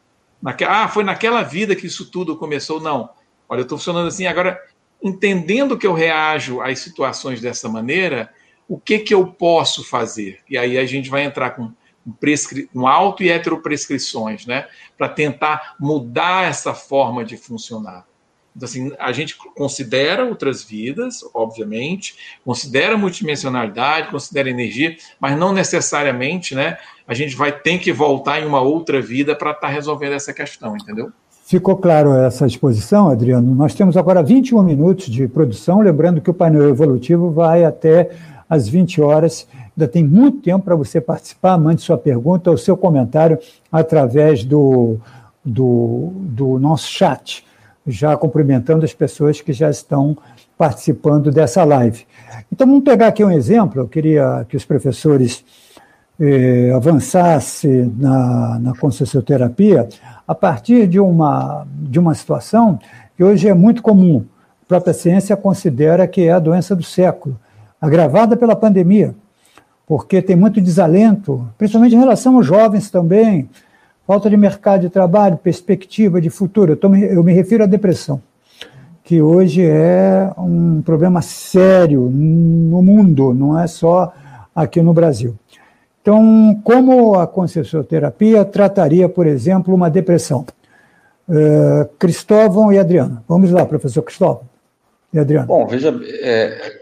naquela, 0.41 0.83
ah, 0.83 0.87
foi 0.87 1.03
naquela 1.03 1.41
vida 1.43 1.75
que 1.75 1.87
isso 1.87 2.09
tudo 2.09 2.37
começou, 2.37 2.81
não. 2.81 3.09
Olha, 3.47 3.59
eu 3.59 3.63
estou 3.63 3.77
funcionando 3.77 4.07
assim, 4.07 4.25
agora, 4.25 4.59
entendendo 5.01 5.77
que 5.77 5.87
eu 5.87 5.93
reajo 5.93 6.61
às 6.61 6.79
situações 6.79 7.41
dessa 7.41 7.69
maneira, 7.69 8.33
o 8.67 8.79
que, 8.79 8.99
que 8.99 9.13
eu 9.13 9.27
posso 9.27 9.83
fazer? 9.83 10.39
E 10.49 10.57
aí 10.57 10.77
a 10.77 10.85
gente 10.85 11.09
vai 11.09 11.23
entrar 11.23 11.51
com 11.51 11.71
prescri... 12.19 12.67
com 12.67 12.87
auto 12.87 13.23
e 13.23 13.29
heteroprescrições, 13.29 14.45
né? 14.45 14.67
Para 14.97 15.09
tentar 15.09 15.75
mudar 15.79 16.49
essa 16.49 16.73
forma 16.73 17.23
de 17.23 17.37
funcionar. 17.37 18.05
Então, 18.55 18.67
assim, 18.67 18.91
a 18.99 19.11
gente 19.11 19.35
considera 19.55 20.25
outras 20.25 20.63
vidas, 20.63 21.19
obviamente, 21.33 22.15
considera 22.45 22.97
multidimensionalidade, 22.97 24.09
considera 24.09 24.49
energia, 24.49 24.95
mas 25.19 25.37
não 25.37 25.51
necessariamente, 25.51 26.53
né? 26.53 26.77
A 27.07 27.13
gente 27.13 27.35
vai 27.35 27.51
ter 27.51 27.79
que 27.79 27.91
voltar 27.91 28.41
em 28.41 28.45
uma 28.45 28.61
outra 28.61 29.01
vida 29.01 29.35
para 29.35 29.51
estar 29.51 29.67
tá 29.67 29.73
resolvendo 29.73 30.13
essa 30.13 30.33
questão, 30.33 30.77
entendeu? 30.77 31.11
Ficou 31.45 31.75
claro 31.75 32.13
essa 32.13 32.47
exposição, 32.47 33.09
Adriano? 33.09 33.53
Nós 33.53 33.73
temos 33.73 33.97
agora 33.97 34.23
21 34.23 34.63
minutos 34.63 35.07
de 35.07 35.27
produção, 35.27 35.81
lembrando 35.81 36.21
que 36.21 36.29
o 36.29 36.33
painel 36.33 36.69
evolutivo 36.69 37.31
vai 37.31 37.65
até 37.65 38.11
às 38.49 38.67
20 38.67 39.01
horas 39.01 39.47
Ainda 39.75 39.87
tem 39.87 40.03
muito 40.03 40.39
tempo 40.39 40.65
para 40.65 40.75
você 40.75 41.01
participar. 41.01 41.57
Mande 41.57 41.81
sua 41.81 41.97
pergunta 41.97 42.51
ou 42.51 42.57
seu 42.57 42.77
comentário 42.77 43.39
através 43.71 44.43
do, 44.43 44.97
do, 45.43 46.11
do 46.15 46.59
nosso 46.59 46.87
chat, 46.87 47.43
já 47.85 48.15
cumprimentando 48.15 48.85
as 48.85 48.93
pessoas 48.93 49.41
que 49.41 49.51
já 49.53 49.69
estão 49.69 50.17
participando 50.57 51.31
dessa 51.31 51.63
live. 51.63 52.05
Então, 52.51 52.67
vamos 52.67 52.83
pegar 52.83 53.07
aqui 53.07 53.23
um 53.23 53.31
exemplo. 53.31 53.81
Eu 53.81 53.87
queria 53.87 54.45
que 54.47 54.55
os 54.55 54.63
professores 54.63 55.43
eh, 56.19 56.71
avançassem 56.75 57.93
na, 57.97 58.59
na 58.59 58.77
concessioterapia 58.77 59.87
a 60.27 60.35
partir 60.35 60.87
de 60.87 60.99
uma, 60.99 61.67
de 61.73 61.99
uma 61.99 62.13
situação 62.13 62.79
que 63.17 63.23
hoje 63.23 63.47
é 63.47 63.53
muito 63.53 63.81
comum. 63.81 64.25
A 64.63 64.65
própria 64.65 64.93
ciência 64.93 65.35
considera 65.35 66.07
que 66.07 66.21
é 66.21 66.31
a 66.31 66.39
doença 66.39 66.75
do 66.75 66.83
século, 66.83 67.37
agravada 67.81 68.37
pela 68.37 68.55
pandemia 68.55 69.13
porque 69.85 70.21
tem 70.21 70.35
muito 70.35 70.61
desalento, 70.61 71.47
principalmente 71.57 71.95
em 71.95 71.99
relação 71.99 72.37
aos 72.37 72.45
jovens 72.45 72.89
também, 72.89 73.49
falta 74.05 74.29
de 74.29 74.37
mercado 74.37 74.81
de 74.81 74.89
trabalho, 74.89 75.37
perspectiva 75.37 76.21
de 76.21 76.29
futuro. 76.29 76.77
Eu, 76.81 77.23
me 77.23 77.33
refiro 77.33 77.63
à 77.63 77.67
depressão, 77.67 78.21
que 79.03 79.21
hoje 79.21 79.65
é 79.65 80.29
um 80.37 80.81
problema 80.81 81.21
sério 81.21 82.01
no 82.01 82.81
mundo, 82.81 83.33
não 83.33 83.59
é 83.59 83.67
só 83.67 84.13
aqui 84.55 84.81
no 84.81 84.93
Brasil. 84.93 85.35
Então, 86.01 86.59
como 86.63 87.15
a 87.15 87.25
concessioterapia 87.25 88.43
trataria, 88.43 89.07
por 89.07 89.25
exemplo, 89.25 89.73
uma 89.73 89.89
depressão? 89.89 90.45
Uh, 91.29 91.87
Cristóvão 91.97 92.73
e 92.73 92.77
Adriano. 92.77 93.23
Vamos 93.25 93.49
lá, 93.51 93.65
professor 93.65 94.01
Cristóvão 94.01 94.43
e 95.13 95.19
Adriano. 95.19 95.47
Bom, 95.47 95.65
veja, 95.65 95.97
é, 96.21 96.81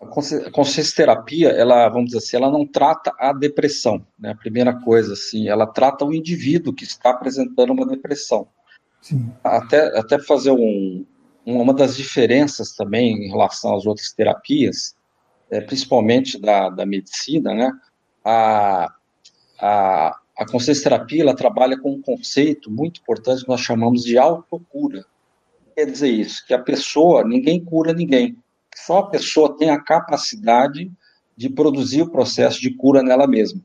a 0.00 0.06
consciência 0.50 0.96
terapia, 0.96 1.50
ela, 1.50 1.86
vamos 1.90 2.06
dizer 2.06 2.18
assim, 2.18 2.36
ela 2.36 2.50
não 2.50 2.66
trata 2.66 3.12
a 3.18 3.34
depressão, 3.34 4.04
né? 4.18 4.30
A 4.30 4.34
primeira 4.34 4.72
coisa, 4.72 5.12
assim, 5.12 5.48
ela 5.48 5.66
trata 5.66 6.06
o 6.06 6.14
indivíduo 6.14 6.72
que 6.72 6.84
está 6.84 7.10
apresentando 7.10 7.70
uma 7.74 7.86
depressão. 7.86 8.48
Sim. 9.02 9.30
Até, 9.44 9.98
até 9.98 10.18
fazer 10.18 10.52
um, 10.52 11.04
uma 11.44 11.74
das 11.74 11.96
diferenças 11.96 12.74
também 12.74 13.26
em 13.26 13.28
relação 13.28 13.76
às 13.76 13.84
outras 13.84 14.10
terapias, 14.10 14.96
é, 15.50 15.60
principalmente 15.60 16.40
da, 16.40 16.70
da 16.70 16.86
medicina, 16.86 17.52
né? 17.52 17.70
A, 18.24 18.94
a, 19.58 20.18
a 20.38 20.46
consciência 20.50 20.84
terapia, 20.84 21.22
ela 21.22 21.36
trabalha 21.36 21.78
com 21.78 21.92
um 21.92 22.00
conceito 22.00 22.70
muito 22.70 23.02
importante 23.02 23.42
que 23.42 23.48
nós 23.48 23.60
chamamos 23.60 24.02
de 24.02 24.16
autocura. 24.16 25.04
Quer 25.74 25.90
dizer 25.90 26.08
isso, 26.08 26.46
que 26.46 26.54
a 26.54 26.58
pessoa, 26.58 27.22
ninguém 27.22 27.62
cura 27.62 27.92
ninguém 27.92 28.38
só 28.86 28.98
a 28.98 29.10
pessoa 29.10 29.56
tem 29.56 29.70
a 29.70 29.80
capacidade 29.80 30.90
de 31.36 31.48
produzir 31.48 32.02
o 32.02 32.10
processo 32.10 32.60
de 32.60 32.74
cura 32.74 33.02
nela 33.02 33.26
mesma. 33.26 33.60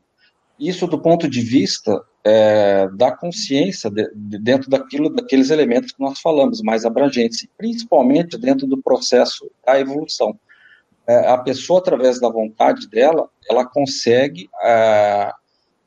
Isso 0.60 0.88
do 0.88 1.02
ponto 1.02 1.30
de 1.30 1.42
vista 1.42 2.02
é, 2.24 2.88
da 2.94 3.12
consciência 3.12 3.90
de, 3.90 4.10
de 4.16 4.40
dentro 4.40 4.70
daquilo, 4.70 5.10
daqueles 5.10 5.50
elementos 5.50 5.92
que 5.92 6.00
nós 6.00 6.20
falamos, 6.20 6.62
mais 6.62 6.86
abrangentes, 6.86 7.46
principalmente 7.58 8.38
dentro 8.38 8.66
do 8.66 8.82
processo 8.82 9.50
da 9.66 9.80
evolução. 9.80 10.40
É, 11.08 11.28
a 11.28 11.38
pessoa, 11.38 11.80
através 11.80 12.20
da 12.20 12.30
vontade 12.30 12.90
dela, 12.90 13.30
ela 13.50 13.64
consegue 13.64 14.50
é, 14.64 15.32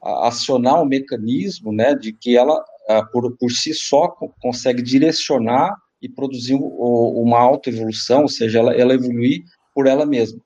acionar 0.01 0.81
o 0.81 0.87
mecanismo 0.87 1.73
né, 1.73 1.95
de 1.95 2.13
que 2.13 2.37
ela, 2.37 2.65
é, 2.89 3.03
por, 3.07 3.37
por 3.37 3.51
si 3.51 3.75
só, 3.75 4.09
consegue 4.41 4.81
direcionar 4.81 5.75
e 6.01 6.09
produzir 6.09 6.55
uma 6.55 7.39
autoevolução, 7.39 8.23
ou 8.23 8.29
seja, 8.29 8.59
ela, 8.61 8.75
ela 8.75 8.95
evoluir 8.95 9.43
por 9.75 9.87
ela 9.87 10.07
mesma. 10.07 10.41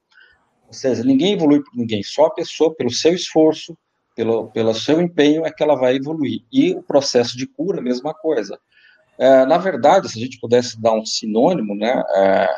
Ou 0.66 0.72
seja, 0.72 1.04
ninguém 1.04 1.34
evolui 1.34 1.62
por 1.62 1.76
ninguém, 1.76 2.02
só 2.02 2.26
a 2.26 2.34
pessoa, 2.34 2.74
pelo 2.74 2.90
seu 2.90 3.14
esforço, 3.14 3.76
pelo, 4.14 4.50
pelo 4.50 4.74
seu 4.74 5.00
empenho, 5.00 5.44
é 5.44 5.50
que 5.50 5.62
ela 5.62 5.74
vai 5.74 5.96
evoluir. 5.96 6.40
E 6.52 6.74
o 6.74 6.82
processo 6.82 7.36
de 7.36 7.46
cura, 7.46 7.80
mesma 7.80 8.14
coisa. 8.14 8.58
É, 9.18 9.44
na 9.46 9.58
verdade, 9.58 10.08
se 10.08 10.18
a 10.18 10.22
gente 10.22 10.40
pudesse 10.40 10.80
dar 10.80 10.94
um 10.94 11.04
sinônimo, 11.04 11.74
né, 11.74 12.02
é, 12.14 12.48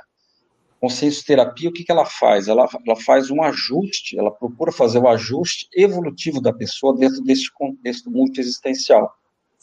consciência 0.80 1.24
terapia, 1.26 1.70
o 1.70 1.72
que, 1.72 1.84
que 1.84 1.90
ela 1.90 2.04
faz? 2.04 2.46
Ela, 2.46 2.68
ela 2.86 2.96
faz 2.96 3.30
um 3.30 3.42
ajuste, 3.42 4.18
ela 4.18 4.30
procura 4.30 4.70
fazer 4.70 4.98
o 4.98 5.08
ajuste 5.08 5.66
evolutivo 5.74 6.40
da 6.40 6.52
pessoa 6.52 6.94
dentro 6.96 7.22
desse 7.22 7.52
contexto 7.52 8.10
multiexistencial. 8.10 9.12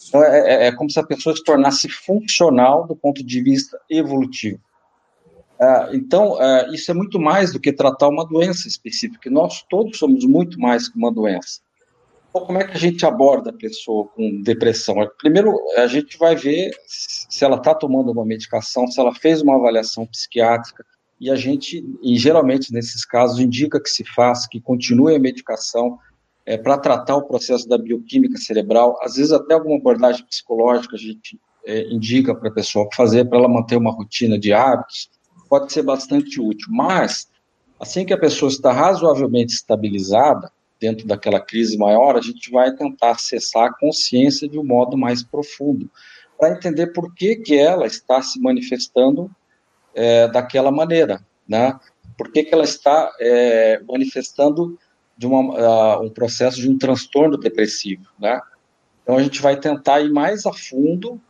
Então, 0.08 0.24
é, 0.24 0.40
é, 0.40 0.68
é 0.68 0.72
como 0.72 0.90
se 0.90 1.00
a 1.00 1.04
pessoa 1.04 1.36
se 1.36 1.44
tornasse 1.44 1.88
funcional 1.90 2.88
do 2.88 2.96
ponto 2.96 3.24
de 3.24 3.42
vista 3.42 3.80
evolutivo. 3.90 4.60
Uh, 5.60 5.94
então, 5.94 6.34
uh, 6.34 6.74
isso 6.74 6.90
é 6.90 6.94
muito 6.94 7.20
mais 7.20 7.54
do 7.54 7.60
que 7.60 7.72
tratar 7.72 8.08
uma 8.08 8.26
doença 8.26 8.68
específica. 8.68 9.30
Nós 9.30 9.64
todos 9.70 10.00
somos 10.00 10.26
muito 10.26 10.60
mais 10.60 10.90
que 10.90 10.98
uma 10.98 11.12
doença. 11.12 11.62
Então, 12.30 12.46
como 12.46 12.58
é 12.58 12.64
que 12.64 12.72
a 12.72 12.80
gente 12.80 13.06
aborda 13.06 13.52
a 13.52 13.54
pessoa 13.54 14.08
com 14.08 14.42
depressão? 14.42 14.96
Primeiro, 15.20 15.56
a 15.78 15.86
gente 15.86 16.18
vai 16.18 16.36
ver 16.36 16.72
se 16.88 17.44
ela 17.44 17.58
está 17.58 17.76
tomando 17.76 18.12
uma 18.12 18.26
medicação, 18.26 18.88
se 18.88 19.00
ela 19.00 19.14
fez 19.14 19.42
uma 19.42 19.56
avaliação 19.56 20.08
psiquiátrica, 20.08 20.84
e 21.20 21.30
a 21.30 21.36
gente, 21.36 21.86
e 22.02 22.18
geralmente 22.18 22.74
nesses 22.74 23.06
casos, 23.06 23.40
indica 23.40 23.80
que 23.80 23.90
se 23.90 24.04
faça, 24.04 24.48
que 24.50 24.60
continue 24.60 25.16
a 25.16 25.20
medicação, 25.20 26.00
é, 26.46 26.58
para 26.58 26.78
tratar 26.78 27.16
o 27.16 27.28
processo 27.28 27.68
da 27.68 27.78
bioquímica 27.78 28.38
cerebral, 28.38 28.98
às 29.02 29.16
vezes 29.16 29.32
até 29.32 29.54
alguma 29.54 29.78
abordagem 29.78 30.26
psicológica 30.26 30.96
a 30.96 31.00
gente 31.00 31.40
é, 31.66 31.84
indica 31.90 32.34
para 32.34 32.50
a 32.50 32.54
pessoa 32.54 32.88
fazer 32.94 33.26
para 33.26 33.38
ela 33.38 33.48
manter 33.48 33.78
uma 33.78 33.92
rotina 33.92 34.38
de 34.38 34.52
hábitos, 34.52 35.10
pode 35.50 35.72
ser 35.72 35.84
bastante 35.84 36.40
útil. 36.40 36.68
Mas, 36.70 37.28
assim 37.80 38.06
que 38.06 38.14
a 38.14 38.20
pessoa 38.20 38.50
está 38.50 38.72
razoavelmente 38.72 39.54
estabilizada, 39.54 40.52
dentro 40.80 41.06
daquela 41.06 41.40
crise 41.40 41.78
maior, 41.78 42.18
a 42.18 42.22
gente 42.22 42.50
vai 42.50 42.76
tentar 42.76 43.12
acessar 43.12 43.68
a 43.68 43.74
consciência 43.74 44.50
de 44.50 44.58
um 44.58 44.64
modo 44.64 44.98
mais 44.98 45.22
profundo, 45.22 45.88
para 46.40 46.56
entender 46.56 46.88
por 46.88 47.14
que, 47.14 47.36
que 47.36 47.56
ela 47.56 47.86
está 47.86 48.20
se 48.24 48.42
manifestando 48.42 49.30
é, 49.94 50.28
daquela 50.28 50.72
maneira, 50.72 51.24
né? 51.48 51.80
Por 52.18 52.32
que, 52.32 52.44
que 52.44 52.54
ela 52.54 52.64
está 52.64 53.12
é, 53.20 53.80
manifestando 53.88 54.78
de 55.22 55.28
uma, 55.28 56.00
uh, 56.00 56.04
um 56.04 56.10
processo 56.10 56.60
de 56.60 56.68
um 56.68 56.76
transtorno 56.76 57.38
depressivo, 57.38 58.08
né? 58.20 58.42
Então 59.04 59.18
a 59.18 59.22
gente 59.22 59.40
vai 59.40 59.56
tentar 59.56 60.02
ir 60.02 60.12
mais 60.12 60.48
a 60.48 60.52
fundo, 60.52 61.22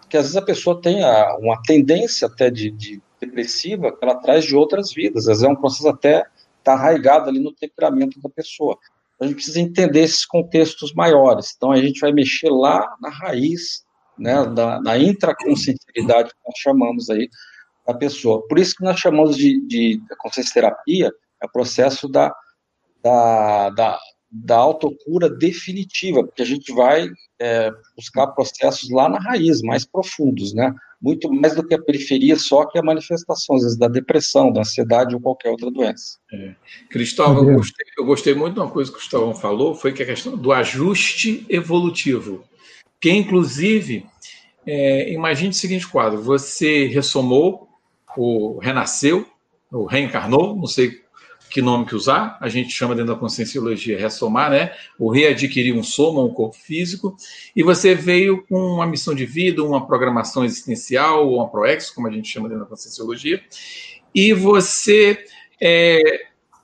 porque 0.00 0.16
às 0.16 0.24
vezes 0.24 0.36
a 0.36 0.42
pessoa 0.42 0.80
tem 0.80 1.04
a, 1.04 1.36
uma 1.36 1.62
tendência 1.62 2.26
até 2.26 2.50
de, 2.50 2.72
de, 2.72 3.00
depressiva 3.20 3.96
que 3.96 4.04
ela 4.04 4.16
traz 4.16 4.44
de 4.44 4.56
outras 4.56 4.92
vidas, 4.92 5.28
às 5.28 5.38
vezes 5.38 5.42
é 5.44 5.48
um 5.48 5.54
processo 5.54 5.88
até 5.88 6.26
está 6.58 6.72
arraigado 6.72 7.30
ali 7.30 7.38
no 7.38 7.52
temperamento 7.52 8.20
da 8.20 8.28
pessoa. 8.28 8.76
A 9.20 9.24
gente 9.24 9.36
precisa 9.36 9.60
entender 9.60 10.00
esses 10.00 10.26
contextos 10.26 10.92
maiores. 10.92 11.54
Então 11.56 11.70
a 11.70 11.76
gente 11.76 12.00
vai 12.00 12.10
mexer 12.12 12.50
lá 12.50 12.96
na 13.00 13.10
raiz, 13.10 13.84
né, 14.18 14.44
da, 14.46 14.80
na 14.80 14.98
intraconsciencialidade 14.98 16.30
que 16.30 16.40
nós 16.44 16.58
chamamos 16.58 17.08
aí 17.10 17.30
da 17.86 17.94
pessoa. 17.94 18.44
Por 18.48 18.58
isso 18.58 18.74
que 18.74 18.82
nós 18.82 18.98
chamamos 18.98 19.36
de, 19.36 19.64
de 19.68 20.02
consciência 20.18 20.54
terapia, 20.54 21.12
é 21.40 21.46
o 21.46 21.52
processo 21.52 22.08
da 22.08 22.34
da, 23.06 23.70
da, 23.70 23.98
da 24.30 24.56
autocura 24.56 25.30
definitiva, 25.30 26.24
porque 26.24 26.42
a 26.42 26.46
gente 26.46 26.72
vai 26.72 27.08
é, 27.40 27.70
buscar 27.96 28.26
processos 28.28 28.90
lá 28.90 29.08
na 29.08 29.18
raiz, 29.18 29.62
mais 29.62 29.86
profundos, 29.86 30.52
né? 30.52 30.74
Muito 31.00 31.30
mais 31.30 31.54
do 31.54 31.64
que 31.64 31.74
a 31.74 31.80
periferia 31.82 32.36
só, 32.36 32.64
que 32.64 32.78
a 32.78 32.82
manifestação, 32.82 33.56
às 33.56 33.62
vezes, 33.62 33.78
da 33.78 33.86
depressão, 33.86 34.52
da 34.52 34.62
ansiedade 34.62 35.14
ou 35.14 35.20
qualquer 35.20 35.50
outra 35.50 35.70
doença. 35.70 36.18
É. 36.32 36.54
Cristóvão, 36.90 37.48
eu 37.48 37.56
gostei, 37.56 37.86
eu 37.98 38.04
gostei, 38.04 38.34
muito 38.34 38.54
de 38.54 38.60
uma 38.60 38.70
coisa 38.70 38.90
que 38.90 38.96
o 38.96 39.00
Cristóvão 39.00 39.34
falou, 39.34 39.74
foi 39.74 39.92
que 39.92 40.02
a 40.02 40.06
questão 40.06 40.36
do 40.36 40.52
ajuste 40.52 41.46
evolutivo, 41.48 42.42
que 43.00 43.10
inclusive, 43.10 44.06
é, 44.66 45.12
imagine 45.12 45.50
o 45.50 45.54
seguinte 45.54 45.86
quadro, 45.86 46.20
você 46.20 46.86
ressomou, 46.86 47.68
ou 48.16 48.58
renasceu, 48.58 49.26
ou 49.70 49.84
reencarnou, 49.84 50.56
não 50.56 50.66
sei 50.66 51.05
que 51.50 51.62
nome 51.62 51.86
que 51.86 51.94
usar, 51.94 52.36
a 52.40 52.48
gente 52.48 52.70
chama 52.70 52.94
dentro 52.94 53.14
da 53.14 53.18
conscienciologia 53.18 53.98
ressomar, 53.98 54.50
né? 54.50 54.72
Ou 54.98 55.10
readquirir 55.10 55.74
um 55.74 55.82
soma, 55.82 56.22
um 56.22 56.32
corpo 56.32 56.56
físico, 56.56 57.16
e 57.54 57.62
você 57.62 57.94
veio 57.94 58.44
com 58.46 58.58
uma 58.58 58.86
missão 58.86 59.14
de 59.14 59.24
vida, 59.24 59.62
uma 59.62 59.86
programação 59.86 60.44
existencial, 60.44 61.26
ou 61.26 61.36
uma 61.36 61.48
proex, 61.48 61.90
como 61.90 62.08
a 62.08 62.10
gente 62.10 62.28
chama 62.28 62.48
dentro 62.48 62.64
da 62.64 62.70
conscienciologia, 62.70 63.42
e 64.14 64.32
você, 64.32 65.24
é, 65.60 66.00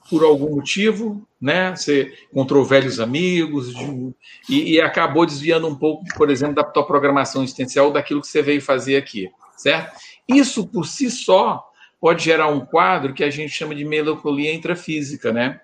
por 0.09 0.23
algum 0.23 0.55
motivo, 0.55 1.27
né? 1.41 1.75
Você 1.75 2.13
encontrou 2.31 2.63
velhos 2.63 2.99
amigos 2.99 3.73
de, 3.73 4.13
e, 4.49 4.73
e 4.73 4.81
acabou 4.81 5.25
desviando 5.25 5.67
um 5.67 5.75
pouco, 5.75 6.03
por 6.15 6.29
exemplo, 6.29 6.55
da 6.55 6.63
tua 6.63 6.85
programação 6.85 7.43
existencial 7.43 7.91
daquilo 7.91 8.21
que 8.21 8.27
você 8.27 8.41
veio 8.41 8.61
fazer 8.61 8.97
aqui, 8.97 9.29
certo? 9.57 9.97
Isso 10.27 10.67
por 10.67 10.85
si 10.85 11.09
só 11.09 11.72
pode 12.03 12.21
gerar 12.21 12.49
um 12.49 12.59
quadro 12.59 13.13
que 13.13 13.23
a 13.23 13.29
gente 13.29 13.53
chama 13.53 13.73
de 13.73 13.85
melancolia 13.85 14.53
intrafísica, 14.53 15.31
né? 15.31 15.61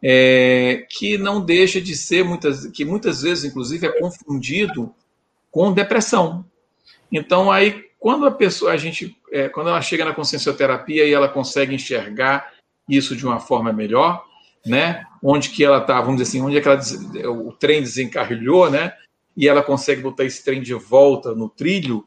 É, 0.00 0.86
que 0.88 1.18
não 1.18 1.44
deixa 1.44 1.80
de 1.80 1.96
ser 1.96 2.24
muitas, 2.24 2.66
que 2.66 2.84
muitas 2.84 3.22
vezes, 3.22 3.42
inclusive, 3.42 3.88
é 3.88 3.98
confundido 3.98 4.94
com 5.50 5.72
depressão. 5.72 6.44
Então, 7.10 7.50
aí, 7.50 7.84
quando 7.98 8.26
a 8.26 8.30
pessoa, 8.30 8.70
a 8.70 8.76
gente, 8.76 9.18
é, 9.32 9.48
quando 9.48 9.70
ela 9.70 9.82
chega 9.82 10.04
na 10.04 10.14
consciencioterapia 10.14 11.04
e 11.04 11.12
ela 11.12 11.28
consegue 11.28 11.74
enxergar 11.74 12.52
isso 12.88 13.16
de 13.16 13.26
uma 13.26 13.40
forma 13.40 13.72
melhor, 13.72 14.24
né? 14.64 15.04
Onde 15.20 15.50
que 15.50 15.64
ela 15.64 15.78
está, 15.78 16.00
vamos 16.00 16.18
dizer 16.18 16.28
assim, 16.28 16.46
onde 16.46 16.58
é 16.58 16.60
que 16.60 16.68
ela, 16.68 16.80
o 17.28 17.50
trem 17.54 17.80
desencarrilhou, 17.80 18.70
né? 18.70 18.92
E 19.36 19.48
ela 19.48 19.64
consegue 19.64 20.00
botar 20.00 20.24
esse 20.24 20.44
trem 20.44 20.62
de 20.62 20.74
volta 20.74 21.34
no 21.34 21.48
trilho. 21.48 22.04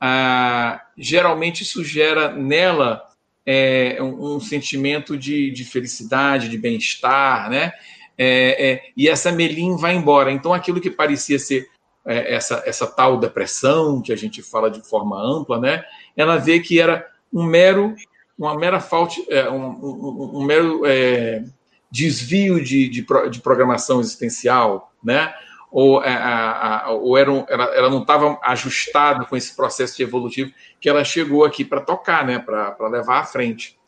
Ah, 0.00 0.80
geralmente 0.96 1.64
isso 1.64 1.84
gera 1.84 2.32
nela 2.32 3.09
é, 3.52 4.00
um, 4.00 4.36
um, 4.36 4.40
sentimento 4.40 5.18
de, 5.18 5.50
de, 5.50 5.64
felicidade, 5.64 6.48
de 6.48 6.56
bem-estar, 6.56 7.50
né? 7.50 7.72
É, 8.16 8.70
é, 8.70 8.82
e 8.96 9.08
essa 9.08 9.32
melim 9.32 9.76
vai 9.76 9.92
embora. 9.96 10.30
Então, 10.30 10.54
aquilo 10.54 10.80
que 10.80 10.88
parecia 10.88 11.36
ser 11.36 11.68
é, 12.06 12.36
essa, 12.36 12.62
essa 12.64 12.86
tal 12.86 13.18
depressão, 13.18 14.00
que 14.00 14.12
a 14.12 14.16
gente 14.16 14.40
fala 14.40 14.70
de 14.70 14.88
forma 14.88 15.20
ampla, 15.20 15.58
né? 15.58 15.82
Ela 16.16 16.36
vê 16.36 16.60
que 16.60 16.78
era 16.78 17.04
um 17.32 17.42
mero, 17.42 17.96
uma 18.38 18.56
mera 18.56 18.78
falta, 18.78 19.16
é, 19.28 19.50
um, 19.50 19.70
um, 19.70 20.30
um, 20.38 20.44
mero 20.44 20.86
é, 20.86 21.42
desvio 21.90 22.62
de, 22.62 22.88
de, 22.88 23.04
de 23.30 23.40
programação 23.40 23.98
existencial, 23.98 24.92
né? 25.02 25.34
Ou, 25.70 26.02
é, 26.02 26.12
a, 26.12 26.84
a, 26.86 26.90
ou 26.90 27.16
era 27.16 27.30
um, 27.30 27.44
ela, 27.48 27.64
ela, 27.74 27.90
não 27.90 28.02
estava 28.02 28.38
ajustada 28.42 29.24
com 29.24 29.36
esse 29.36 29.54
processo 29.54 30.02
evolutivo 30.02 30.52
que 30.80 30.88
ela 30.88 31.04
chegou 31.04 31.44
aqui 31.44 31.64
para 31.64 31.80
tocar, 31.80 32.26
né, 32.26 32.38
para 32.38 32.88
levar 32.88 33.20
à 33.20 33.24
frente. 33.24 33.78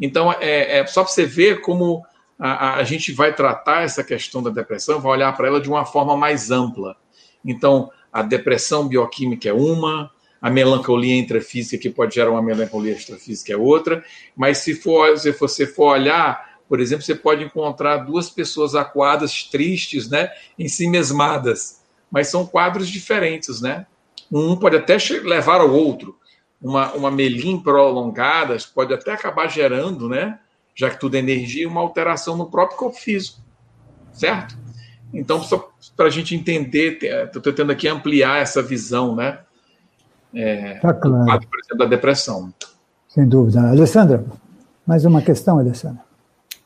Então, 0.00 0.32
é, 0.32 0.78
é 0.78 0.86
só 0.86 1.02
para 1.02 1.12
você 1.12 1.26
ver 1.26 1.60
como 1.60 2.04
a, 2.38 2.76
a, 2.76 2.84
gente 2.84 3.12
vai 3.12 3.34
tratar 3.34 3.82
essa 3.82 4.02
questão 4.02 4.42
da 4.42 4.50
depressão, 4.50 5.00
vai 5.00 5.12
olhar 5.12 5.36
para 5.36 5.48
ela 5.48 5.60
de 5.60 5.68
uma 5.68 5.84
forma 5.84 6.16
mais 6.16 6.50
ampla. 6.50 6.96
Então, 7.44 7.90
a 8.12 8.22
depressão 8.22 8.88
bioquímica 8.88 9.48
é 9.48 9.52
uma, 9.52 10.10
a 10.40 10.50
melancolia 10.50 11.16
intrafísica, 11.16 11.80
que 11.80 11.90
pode 11.90 12.14
gerar 12.14 12.30
uma 12.30 12.42
melancolia 12.42 12.92
extrafísica, 12.92 13.52
é 13.52 13.56
outra, 13.56 14.04
mas 14.34 14.58
se, 14.58 14.74
for, 14.74 15.16
se 15.18 15.32
você 15.32 15.66
for 15.66 15.92
olhar 15.92 16.55
por 16.68 16.80
exemplo, 16.80 17.04
você 17.04 17.14
pode 17.14 17.44
encontrar 17.44 17.98
duas 17.98 18.28
pessoas 18.28 18.74
acuadas, 18.74 19.44
tristes, 19.44 20.08
né, 20.08 20.30
em 20.58 20.68
si 20.68 20.88
mesmadas, 20.88 21.80
mas 22.10 22.28
são 22.28 22.46
quadros 22.46 22.88
diferentes, 22.88 23.60
né? 23.60 23.86
Um 24.30 24.56
pode 24.56 24.76
até 24.76 24.96
levar 25.22 25.60
ao 25.60 25.72
outro. 25.72 26.16
Uma, 26.60 26.92
uma 26.94 27.10
melim 27.10 27.60
prolongada 27.60 28.56
pode 28.74 28.92
até 28.92 29.12
acabar 29.12 29.48
gerando, 29.48 30.08
né, 30.08 30.38
já 30.74 30.90
que 30.90 30.98
tudo 30.98 31.14
é 31.14 31.18
energia, 31.18 31.68
uma 31.68 31.80
alteração 31.80 32.36
no 32.36 32.50
próprio 32.50 32.78
corpo 32.78 32.98
físico, 32.98 33.40
certo? 34.12 34.56
Então, 35.12 35.40
para 35.96 36.06
a 36.06 36.10
gente 36.10 36.34
entender, 36.34 36.98
estou 37.02 37.40
tentando 37.40 37.72
aqui 37.72 37.86
ampliar 37.86 38.42
essa 38.42 38.62
visão, 38.62 39.14
né? 39.14 39.38
É, 40.34 40.74
tá 40.80 40.92
claro. 40.92 41.24
quadro, 41.24 41.48
por 41.48 41.58
exemplo, 41.60 41.78
da 41.78 41.86
depressão. 41.86 42.52
Sem 43.08 43.26
dúvida. 43.26 43.60
Alessandra, 43.70 44.24
mais 44.86 45.04
uma 45.04 45.22
questão, 45.22 45.58
Alessandra. 45.58 46.05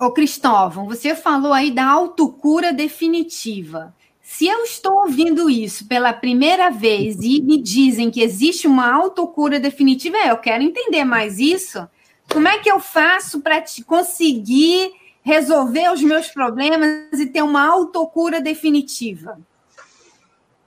Ô 0.01 0.11
Cristóvão, 0.11 0.87
você 0.87 1.15
falou 1.15 1.53
aí 1.53 1.71
da 1.71 1.85
autocura 1.85 2.73
definitiva. 2.73 3.95
Se 4.23 4.47
eu 4.47 4.65
estou 4.65 4.95
ouvindo 5.01 5.51
isso 5.51 5.87
pela 5.87 6.11
primeira 6.11 6.71
vez 6.71 7.19
e 7.21 7.43
me 7.43 7.61
dizem 7.61 8.11
que 8.11 8.23
existe 8.23 8.67
uma 8.67 8.91
autocura 8.91 9.61
definitiva, 9.61 10.17
é, 10.17 10.31
eu 10.31 10.39
quero 10.39 10.63
entender 10.63 11.05
mais 11.05 11.39
isso. 11.39 11.87
Como 12.33 12.49
é 12.49 12.59
que 12.61 12.71
eu 12.71 12.81
faço 12.81 13.43
para 13.43 13.63
conseguir 13.87 14.91
resolver 15.23 15.93
os 15.93 16.03
meus 16.03 16.29
problemas 16.29 17.21
e 17.21 17.27
ter 17.27 17.43
uma 17.43 17.67
autocura 17.67 18.41
definitiva? 18.41 19.39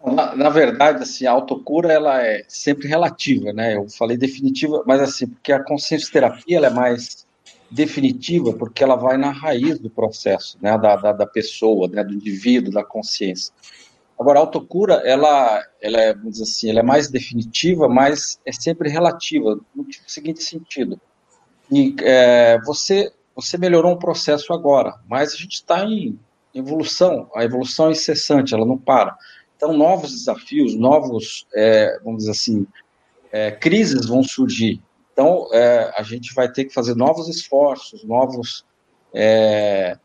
Na, 0.05 0.35
na, 0.35 0.49
verdade, 0.49 1.01
assim, 1.01 1.25
a 1.25 1.31
autocura 1.31 1.91
ela 1.91 2.21
é 2.21 2.43
sempre 2.47 2.87
relativa, 2.87 3.51
né? 3.51 3.77
Eu 3.77 3.89
falei 3.89 4.15
definitiva, 4.15 4.83
mas 4.85 5.01
assim, 5.01 5.25
porque 5.25 5.51
a 5.51 5.63
consciência 5.63 6.11
terapia 6.11 6.57
ela 6.57 6.67
é 6.67 6.69
mais 6.69 7.25
definitiva, 7.73 8.53
porque 8.53 8.83
ela 8.83 8.95
vai 8.95 9.17
na 9.17 9.31
raiz 9.31 9.79
do 9.79 9.89
processo, 9.89 10.57
né, 10.61 10.77
da, 10.77 10.95
da, 10.95 11.11
da 11.11 11.25
pessoa, 11.25 11.87
né, 11.87 12.03
do 12.03 12.13
indivíduo, 12.13 12.71
da 12.71 12.83
consciência. 12.83 13.51
Agora, 14.19 14.37
a 14.39 14.41
autocura, 14.41 15.01
ela, 15.03 15.59
ela 15.81 15.99
é, 15.99 16.13
vamos 16.13 16.33
dizer 16.33 16.43
assim, 16.43 16.69
ela 16.69 16.81
é 16.81 16.83
mais 16.83 17.09
definitiva, 17.09 17.89
mas 17.89 18.39
é 18.45 18.51
sempre 18.51 18.89
relativa, 18.89 19.59
no 19.75 19.87
seguinte 20.05 20.43
sentido. 20.43 21.01
E, 21.71 21.95
é, 22.01 22.59
você, 22.63 23.11
você 23.35 23.57
melhorou 23.57 23.93
um 23.93 23.99
processo 23.99 24.53
agora, 24.53 24.99
mas 25.09 25.33
a 25.33 25.35
gente 25.35 25.53
está 25.53 25.83
em 25.83 26.19
evolução, 26.53 27.27
a 27.35 27.43
evolução 27.43 27.87
é 27.87 27.91
incessante, 27.93 28.53
ela 28.53 28.65
não 28.65 28.77
para. 28.77 29.17
Então, 29.57 29.73
novos 29.73 30.11
desafios, 30.11 30.75
novos, 30.75 31.47
é, 31.55 31.99
vamos 32.03 32.19
dizer 32.19 32.31
assim, 32.31 32.67
é, 33.31 33.49
crises 33.49 34.05
vão 34.05 34.21
surgir. 34.21 34.79
Então, 35.13 35.47
é, 35.53 35.93
a 35.95 36.01
gente 36.01 36.33
vai 36.33 36.51
ter 36.51 36.65
que 36.65 36.73
fazer 36.73 36.95
novos 36.95 37.29
esforços, 37.29 38.03
novos, 38.03 38.65
é, 39.13 39.97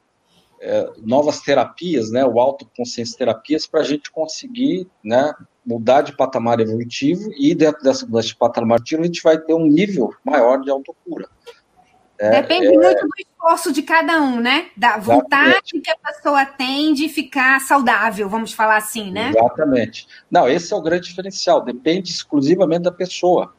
é, 0.61 0.91
novas 1.03 1.41
terapias, 1.41 2.11
né, 2.11 2.25
o 2.25 2.39
autoconsciência 2.39 3.17
terapias, 3.17 3.67
para 3.67 3.81
a 3.81 3.85
gente 3.85 4.11
conseguir 4.11 4.87
né, 5.03 5.35
mudar 5.65 6.03
de 6.03 6.15
patamar 6.15 6.61
evolutivo 6.61 7.31
e 7.39 7.55
dentro 7.55 7.83
dessa 7.83 8.07
desse 8.07 8.37
patamar 8.37 8.77
evolutivo 8.77 9.03
a 9.03 9.07
gente 9.07 9.23
vai 9.23 9.39
ter 9.39 9.55
um 9.55 9.67
nível 9.67 10.15
maior 10.23 10.61
de 10.61 10.71
autocura. 10.71 11.27
É, 12.19 12.43
Depende 12.43 12.67
é, 12.67 12.73
muito 12.73 13.01
do 13.01 13.15
esforço 13.17 13.73
de 13.73 13.81
cada 13.83 14.21
um, 14.21 14.41
né? 14.41 14.71
Da 14.77 14.99
vontade 14.99 15.51
exatamente. 15.51 15.81
que 15.81 15.91
a 15.91 15.97
pessoa 15.97 16.45
tem 16.45 16.93
de 16.93 17.09
ficar 17.09 17.61
saudável, 17.61 18.29
vamos 18.29 18.53
falar 18.53 18.77
assim, 18.77 19.13
né? 19.13 19.31
Exatamente. 19.31 20.09
Não, 20.29 20.49
esse 20.49 20.73
é 20.73 20.77
o 20.77 20.83
grande 20.83 21.09
diferencial, 21.09 21.63
depende 21.63 22.11
exclusivamente 22.11 22.83
da 22.83 22.93
pessoa. 22.93 23.55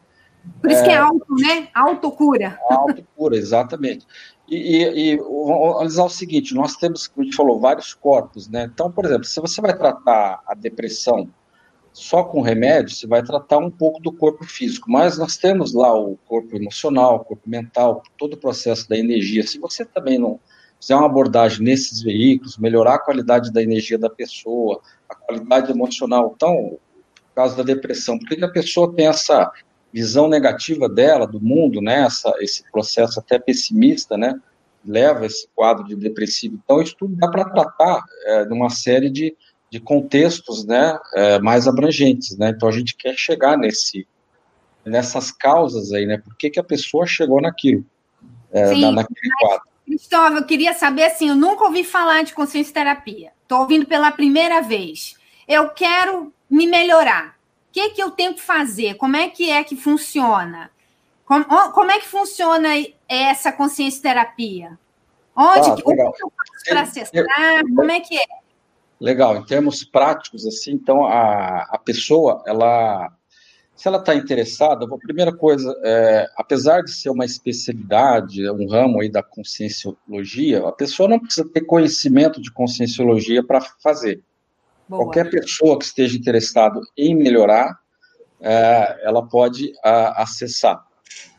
Por 0.61 0.71
isso 0.71 0.81
é, 0.81 0.83
que 0.83 0.89
é 0.89 0.97
auto, 0.97 1.35
né? 1.35 1.69
Autocura. 1.73 2.59
Autocura, 2.69 3.37
exatamente. 3.37 4.05
E, 4.47 4.55
e, 4.55 5.13
e 5.13 5.17
vamos 5.17 5.75
analisar 5.75 6.03
o 6.03 6.09
seguinte: 6.09 6.53
nós 6.53 6.75
temos, 6.75 7.07
como 7.07 7.21
a 7.21 7.25
gente 7.25 7.35
falou, 7.35 7.59
vários 7.59 7.93
corpos, 7.93 8.49
né? 8.49 8.69
Então, 8.71 8.91
por 8.91 9.05
exemplo, 9.05 9.25
se 9.25 9.39
você 9.39 9.61
vai 9.61 9.77
tratar 9.77 10.41
a 10.45 10.53
depressão 10.53 11.29
só 11.91 12.23
com 12.23 12.41
remédio, 12.41 12.95
você 12.95 13.07
vai 13.07 13.23
tratar 13.23 13.57
um 13.57 13.69
pouco 13.69 14.01
do 14.01 14.11
corpo 14.11 14.43
físico, 14.43 14.89
mas 14.89 15.17
nós 15.17 15.37
temos 15.37 15.73
lá 15.73 15.93
o 15.93 16.17
corpo 16.27 16.55
emocional, 16.55 17.17
o 17.17 17.25
corpo 17.25 17.49
mental, 17.49 18.03
todo 18.17 18.33
o 18.33 18.37
processo 18.37 18.87
da 18.87 18.97
energia. 18.97 19.45
Se 19.45 19.59
você 19.59 19.85
também 19.85 20.17
não 20.17 20.39
fizer 20.79 20.95
uma 20.95 21.07
abordagem 21.07 21.63
nesses 21.63 22.01
veículos, 22.01 22.57
melhorar 22.57 22.95
a 22.95 22.99
qualidade 22.99 23.51
da 23.51 23.61
energia 23.61 23.97
da 23.97 24.09
pessoa, 24.09 24.81
a 25.09 25.15
qualidade 25.15 25.71
emocional, 25.71 26.33
então, 26.35 26.53
no 26.53 26.79
caso 27.35 27.57
da 27.57 27.63
depressão, 27.63 28.17
por 28.17 28.29
que 28.29 28.43
a 28.43 28.49
pessoa 28.49 28.93
tem 28.95 29.07
essa 29.07 29.51
visão 29.91 30.27
negativa 30.27 30.87
dela, 30.87 31.25
do 31.25 31.41
mundo, 31.41 31.81
né, 31.81 32.01
essa, 32.01 32.33
esse 32.39 32.63
processo 32.71 33.19
até 33.19 33.39
pessimista, 33.39 34.17
né, 34.17 34.39
leva 34.85 35.25
esse 35.25 35.47
quadro 35.55 35.83
de 35.83 35.95
depressivo. 35.95 36.59
Então, 36.63 36.81
isso 36.81 36.95
tudo 36.97 37.15
dá 37.15 37.27
para 37.27 37.45
tratar 37.45 38.03
é, 38.25 38.45
numa 38.45 38.69
série 38.69 39.09
de, 39.09 39.35
de 39.69 39.79
contextos, 39.79 40.65
né, 40.65 40.97
é, 41.15 41.39
mais 41.39 41.67
abrangentes, 41.67 42.37
né, 42.37 42.53
então 42.55 42.69
a 42.69 42.71
gente 42.71 42.95
quer 42.95 43.15
chegar 43.17 43.57
nesse, 43.57 44.07
nessas 44.85 45.31
causas 45.31 45.91
aí, 45.91 46.05
né, 46.05 46.17
por 46.17 46.35
que, 46.37 46.49
que 46.49 46.59
a 46.59 46.63
pessoa 46.63 47.05
chegou 47.05 47.41
naquilo, 47.41 47.85
é, 48.51 48.75
na, 48.75 48.91
naquele 48.91 49.29
quadro. 49.39 49.69
Cristóvão, 49.85 50.37
eu 50.37 50.45
queria 50.45 50.73
saber 50.75 51.05
assim, 51.05 51.29
eu 51.29 51.35
nunca 51.35 51.63
ouvi 51.63 51.83
falar 51.83 52.23
de 52.23 52.33
consciência 52.33 52.71
terapia. 52.71 53.31
Estou 53.41 53.61
ouvindo 53.61 53.87
pela 53.87 54.11
primeira 54.11 54.61
vez. 54.61 55.15
Eu 55.47 55.69
quero 55.69 56.31
me 56.47 56.67
melhorar. 56.67 57.38
O 57.69 57.71
que, 57.71 57.91
que 57.91 58.01
eu 58.01 58.11
tenho 58.11 58.33
que 58.33 58.41
fazer? 58.41 58.95
Como 58.95 59.15
é 59.15 59.29
que 59.29 59.49
é 59.49 59.63
que 59.63 59.75
funciona? 59.75 60.71
Como, 61.23 61.45
como 61.45 61.91
é 61.91 61.99
que 61.99 62.07
funciona 62.07 62.69
essa 63.07 63.51
consciência 63.51 64.01
terapia? 64.01 64.79
Onde 65.35 65.69
ah, 65.69 65.75
que, 65.75 65.83
o 65.85 65.95
que 65.95 66.01
eu 66.01 66.33
faço 66.35 66.65
para 66.67 66.81
acessar? 66.81 67.61
Como 67.75 67.91
é 67.91 67.99
que 67.99 68.17
é? 68.17 68.23
Legal, 68.99 69.37
em 69.37 69.45
termos 69.45 69.83
práticos, 69.83 70.45
assim, 70.45 70.71
então 70.71 71.05
a, 71.05 71.61
a 71.69 71.77
pessoa, 71.77 72.43
ela, 72.45 73.09
se 73.73 73.87
ela 73.87 73.99
está 73.99 74.13
interessada, 74.13 74.85
a 74.85 74.97
primeira 74.97 75.31
coisa, 75.31 75.73
é, 75.85 76.27
apesar 76.35 76.81
de 76.81 76.91
ser 76.91 77.09
uma 77.09 77.23
especialidade, 77.23 78.49
um 78.49 78.67
ramo 78.67 78.99
aí 78.99 79.09
da 79.09 79.23
conscienciologia, 79.23 80.67
a 80.67 80.71
pessoa 80.73 81.07
não 81.07 81.19
precisa 81.19 81.47
ter 81.47 81.61
conhecimento 81.61 82.41
de 82.41 82.51
conscienciologia 82.51 83.41
para 83.41 83.61
fazer. 83.81 84.21
Boa. 84.89 85.03
Qualquer 85.03 85.29
pessoa 85.29 85.77
que 85.77 85.85
esteja 85.85 86.17
interessado 86.17 86.81
em 86.97 87.15
melhorar, 87.15 87.77
é, 88.41 89.01
ela 89.03 89.25
pode 89.27 89.71
a, 89.83 90.23
acessar, 90.23 90.83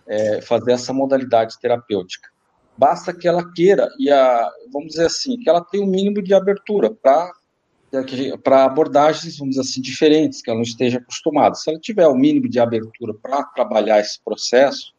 é, 0.06 0.40
fazer 0.40 0.70
essa 0.70 0.92
modalidade 0.92 1.58
terapêutica. 1.60 2.28
Basta 2.78 3.12
que 3.12 3.26
ela 3.26 3.52
queira 3.52 3.88
e 3.98 4.08
a, 4.08 4.48
vamos 4.72 4.90
dizer 4.90 5.06
assim, 5.06 5.36
que 5.36 5.50
ela 5.50 5.64
tenha 5.64 5.84
um 5.84 5.88
mínimo 5.88 6.22
de 6.22 6.32
abertura 6.32 6.90
para 6.90 7.32
para 8.44 8.64
abordagens, 8.64 9.36
vamos 9.36 9.56
dizer 9.56 9.68
assim, 9.68 9.80
diferentes, 9.80 10.40
que 10.40 10.48
ela 10.48 10.58
não 10.58 10.62
esteja 10.62 10.98
acostumada. 10.98 11.56
Se 11.56 11.68
ela 11.68 11.80
tiver 11.80 12.06
o 12.06 12.14
mínimo 12.14 12.48
de 12.48 12.60
abertura 12.60 13.12
para 13.20 13.42
trabalhar 13.42 13.98
esse 13.98 14.22
processo, 14.22 14.94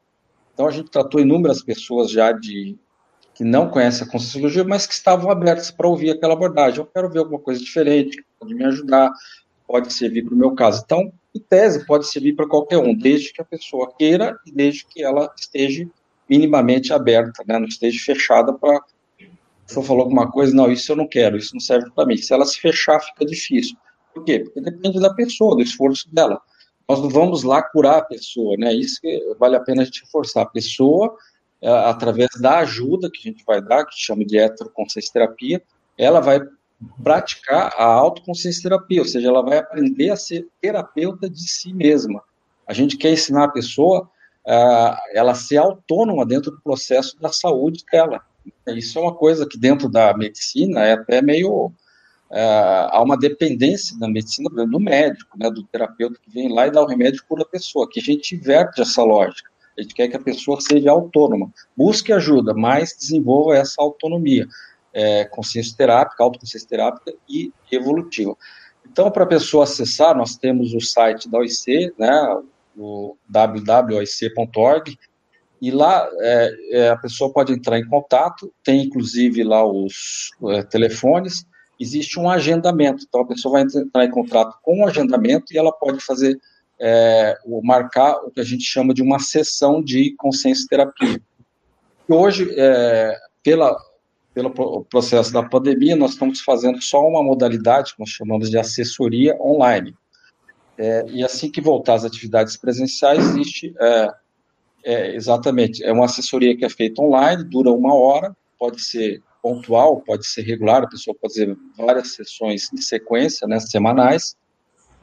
então 0.53 0.67
a 0.67 0.71
gente 0.71 0.91
tratou 0.91 1.21
inúmeras 1.21 1.63
pessoas 1.63 2.11
já 2.11 2.33
de 2.33 2.77
que 3.41 3.45
não 3.45 3.67
conhecem 3.67 4.05
a 4.05 4.11
Conscienciologia, 4.11 4.63
mas 4.63 4.85
que 4.85 4.93
estavam 4.93 5.31
abertas 5.31 5.71
para 5.71 5.87
ouvir 5.87 6.11
aquela 6.11 6.33
abordagem. 6.33 6.77
Eu 6.77 6.85
quero 6.85 7.09
ver 7.09 7.17
alguma 7.17 7.39
coisa 7.39 7.59
diferente, 7.59 8.23
pode 8.39 8.53
me 8.53 8.63
ajudar, 8.65 9.11
pode 9.65 9.91
servir 9.91 10.23
para 10.23 10.35
o 10.35 10.37
meu 10.37 10.53
caso. 10.53 10.83
Então, 10.85 11.11
em 11.33 11.39
tese, 11.39 11.83
pode 11.87 12.05
servir 12.05 12.35
para 12.35 12.47
qualquer 12.47 12.77
um, 12.77 12.95
desde 12.95 13.33
que 13.33 13.41
a 13.41 13.45
pessoa 13.45 13.91
queira 13.97 14.37
e 14.45 14.51
desde 14.51 14.85
que 14.85 15.01
ela 15.01 15.33
esteja 15.35 15.87
minimamente 16.29 16.93
aberta, 16.93 17.43
né? 17.47 17.57
não 17.57 17.65
esteja 17.65 17.99
fechada 18.05 18.53
para. 18.53 18.79
Se 19.65 19.75
eu 19.75 19.81
falou 19.81 20.03
alguma 20.03 20.29
coisa, 20.29 20.55
não, 20.55 20.71
isso 20.71 20.91
eu 20.91 20.95
não 20.95 21.07
quero, 21.07 21.35
isso 21.35 21.55
não 21.55 21.61
serve 21.61 21.89
para 21.95 22.05
mim. 22.05 22.17
Se 22.17 22.31
ela 22.31 22.45
se 22.45 22.59
fechar, 22.59 22.99
fica 22.99 23.25
difícil. 23.25 23.75
Por 24.13 24.23
quê? 24.23 24.41
Porque 24.41 24.61
depende 24.61 24.99
da 24.99 25.11
pessoa, 25.15 25.55
do 25.55 25.63
esforço 25.63 26.07
dela. 26.13 26.39
Nós 26.87 27.01
não 27.01 27.09
vamos 27.09 27.41
lá 27.41 27.63
curar 27.63 27.97
a 27.97 28.03
pessoa, 28.03 28.55
né? 28.55 28.71
Isso 28.71 28.99
vale 29.39 29.55
a 29.55 29.61
pena 29.61 29.81
a 29.81 29.85
gente 29.85 30.03
reforçar. 30.03 30.43
A 30.43 30.45
pessoa 30.45 31.17
através 31.63 32.29
da 32.39 32.59
ajuda 32.59 33.09
que 33.11 33.19
a 33.19 33.31
gente 33.31 33.43
vai 33.45 33.61
dar, 33.61 33.85
que 33.85 33.95
chama 33.95 34.25
de 34.25 34.37
heteroconsciência 34.37 35.13
terapia, 35.13 35.61
ela 35.97 36.19
vai 36.19 36.41
praticar 37.03 37.73
a 37.77 37.85
autoconsciência 37.85 38.63
terapia, 38.63 39.01
ou 39.01 39.07
seja, 39.07 39.27
ela 39.27 39.43
vai 39.43 39.59
aprender 39.59 40.09
a 40.09 40.15
ser 40.15 40.47
terapeuta 40.59 41.29
de 41.29 41.47
si 41.47 41.73
mesma. 41.73 42.23
A 42.67 42.73
gente 42.73 42.97
quer 42.97 43.11
ensinar 43.11 43.45
a 43.45 43.51
pessoa 43.51 44.09
uh, 44.45 44.95
ela 45.13 45.35
ser 45.35 45.57
autônoma 45.57 46.25
dentro 46.25 46.51
do 46.51 46.61
processo 46.61 47.19
da 47.19 47.29
saúde 47.31 47.83
dela. 47.91 48.21
Isso 48.67 48.97
é 48.97 49.01
uma 49.01 49.13
coisa 49.13 49.47
que 49.47 49.57
dentro 49.57 49.87
da 49.89 50.15
medicina 50.17 50.81
é 50.81 50.93
até 50.93 51.21
meio 51.21 51.67
uh, 51.67 51.73
há 52.31 53.01
uma 53.03 53.17
dependência 53.17 53.97
da 53.99 54.07
medicina 54.07 54.49
do 54.49 54.79
médico, 54.79 55.37
né, 55.37 55.49
do 55.51 55.63
terapeuta 55.63 56.19
que 56.23 56.31
vem 56.31 56.51
lá 56.51 56.67
e 56.67 56.71
dá 56.71 56.81
o 56.81 56.87
remédio 56.87 57.23
por 57.27 57.39
a 57.41 57.45
pessoa. 57.45 57.87
Que 57.89 57.99
a 57.99 58.03
gente 58.03 58.35
inverte 58.35 58.81
essa 58.81 59.03
lógica. 59.03 59.50
A 59.81 59.83
gente 59.83 59.95
quer 59.95 60.07
que 60.07 60.15
a 60.15 60.21
pessoa 60.21 60.61
seja 60.61 60.91
autônoma. 60.91 61.51
Busque 61.75 62.13
ajuda, 62.13 62.53
mas 62.53 62.95
desenvolva 62.97 63.57
essa 63.57 63.81
autonomia. 63.81 64.47
É, 64.93 65.25
consciência 65.25 65.75
terápica, 65.75 66.23
autoconsciência 66.23 66.69
terápica 66.69 67.13
e 67.27 67.51
evolutiva. 67.71 68.37
Então, 68.89 69.09
para 69.09 69.23
a 69.23 69.27
pessoa 69.27 69.63
acessar, 69.63 70.15
nós 70.15 70.35
temos 70.35 70.73
o 70.73 70.81
site 70.81 71.29
da 71.29 71.39
OIC, 71.39 71.93
né, 71.97 72.41
o 72.77 73.15
www.oic.org, 73.27 74.97
e 75.61 75.71
lá 75.71 76.09
é, 76.19 76.55
é, 76.71 76.89
a 76.89 76.97
pessoa 76.97 77.31
pode 77.31 77.53
entrar 77.53 77.79
em 77.79 77.87
contato, 77.87 78.51
tem 78.63 78.83
inclusive 78.83 79.43
lá 79.43 79.65
os 79.65 80.31
é, 80.49 80.63
telefones, 80.63 81.45
existe 81.79 82.19
um 82.19 82.29
agendamento, 82.29 83.05
então 83.07 83.21
a 83.21 83.27
pessoa 83.27 83.53
vai 83.53 83.61
entrar 83.63 84.05
em 84.05 84.11
contato 84.11 84.57
com 84.61 84.81
o 84.81 84.87
agendamento 84.87 85.53
e 85.53 85.57
ela 85.57 85.71
pode 85.71 85.99
fazer 85.99 86.37
é, 86.81 87.37
marcar 87.63 88.15
o 88.25 88.31
que 88.31 88.41
a 88.41 88.43
gente 88.43 88.63
chama 88.63 88.93
de 88.93 89.03
uma 89.03 89.19
sessão 89.19 89.81
de 89.81 90.15
consciência 90.17 90.65
terapia. 90.67 91.21
Hoje, 92.09 92.51
é, 92.57 93.15
pela, 93.43 93.77
pelo 94.33 94.83
processo 94.85 95.31
da 95.31 95.43
pandemia, 95.43 95.95
nós 95.95 96.11
estamos 96.11 96.41
fazendo 96.41 96.81
só 96.81 97.07
uma 97.07 97.23
modalidade 97.23 97.93
que 97.93 97.99
nós 97.99 98.09
chamamos 98.09 98.49
de 98.49 98.57
assessoria 98.57 99.37
online. 99.39 99.93
É, 100.77 101.05
e 101.09 101.23
assim 101.23 101.51
que 101.51 101.61
voltar 101.61 101.93
às 101.93 102.05
atividades 102.05 102.57
presenciais, 102.57 103.19
existe 103.19 103.75
é, 103.79 104.07
é, 104.83 105.15
exatamente, 105.15 105.83
é 105.83 105.91
uma 105.91 106.05
assessoria 106.05 106.57
que 106.57 106.65
é 106.65 106.69
feita 106.69 107.01
online, 107.03 107.43
dura 107.43 107.71
uma 107.71 107.93
hora, 107.93 108.35
pode 108.57 108.81
ser 108.81 109.21
pontual, 109.41 110.01
pode 110.01 110.25
ser 110.25 110.41
regular, 110.41 110.83
a 110.83 110.89
pessoa 110.89 111.15
pode 111.19 111.33
fazer 111.35 111.57
várias 111.77 112.15
sessões 112.15 112.71
em 112.73 112.77
sequência, 112.77 113.47
né, 113.47 113.59
semanais, 113.59 114.35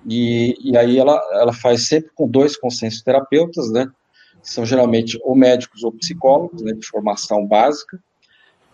e, 0.09 0.57
e 0.63 0.77
aí 0.77 0.99
ela, 0.99 1.21
ela 1.33 1.53
faz 1.53 1.87
sempre 1.87 2.11
com 2.15 2.29
dois 2.29 2.57
consensos 2.57 3.03
terapeutas, 3.03 3.71
né? 3.71 3.91
Que 4.43 4.51
são 4.51 4.65
geralmente 4.65 5.19
ou 5.23 5.37
médicos 5.37 5.85
ou 5.85 5.93
psicólogos, 5.93 6.63
né, 6.63 6.73
de 6.73 6.87
formação 6.87 7.47
básica. 7.47 7.99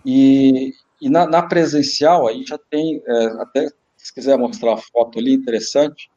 E, 0.05 0.73
e 1.01 1.09
na, 1.09 1.27
na 1.27 1.43
presencial, 1.43 2.29
aí 2.29 2.45
já 2.45 2.59
tem, 2.71 3.03
é, 3.07 3.25
até 3.41 3.69
se 3.97 4.15
quiser 4.15 4.37
mostrar 4.37 4.75
a 4.75 4.77
foto 4.77 5.19
ali, 5.19 5.33
interessante. 5.33 6.11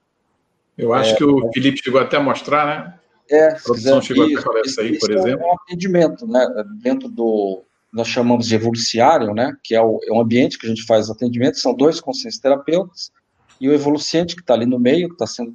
Eu 0.77 0.93
acho 0.93 1.13
é, 1.13 1.15
que 1.15 1.23
o 1.23 1.49
Felipe 1.51 1.81
chegou 1.83 1.99
até 1.99 2.17
a 2.17 2.21
mostrar, 2.21 2.65
né? 2.67 2.99
É, 3.29 3.53
a 3.53 3.55
produção 3.55 3.99
quiser, 3.99 4.13
chegou 4.13 4.29
isso, 4.29 4.49
até 4.49 4.59
a 4.59 4.61
essa 4.61 4.81
aí, 4.81 4.99
por 4.99 5.11
exemplo. 5.11 5.41
É 5.41 5.47
um 5.47 5.53
atendimento, 5.53 6.27
né? 6.27 6.45
Dentro 6.81 7.09
do, 7.09 7.63
nós 7.91 8.07
chamamos 8.07 8.47
de 8.47 8.55
evoluciário, 8.55 9.33
né? 9.33 9.55
Que 9.63 9.73
é, 9.73 9.81
o, 9.81 9.99
é 10.03 10.13
um 10.13 10.21
ambiente 10.21 10.59
que 10.59 10.67
a 10.67 10.69
gente 10.69 10.85
faz 10.85 11.09
atendimento, 11.09 11.57
são 11.57 11.73
dois 11.73 11.99
consensos 11.99 12.39
terapeutas, 12.39 13.11
e 13.59 13.69
o 13.69 13.73
evoluciente 13.73 14.35
que 14.35 14.41
está 14.41 14.53
ali 14.53 14.65
no 14.65 14.79
meio, 14.79 15.07
que 15.07 15.15
está 15.15 15.27
sendo. 15.27 15.53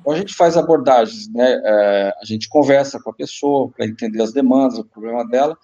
Então 0.00 0.12
a 0.12 0.16
gente 0.16 0.34
faz 0.34 0.56
abordagens, 0.56 1.28
né? 1.32 1.60
É, 1.64 2.14
a 2.20 2.24
gente 2.24 2.48
conversa 2.48 3.00
com 3.00 3.10
a 3.10 3.14
pessoa 3.14 3.70
para 3.70 3.86
entender 3.86 4.22
as 4.22 4.32
demandas, 4.32 4.78
o 4.78 4.84
problema 4.84 5.26
dela, 5.26 5.56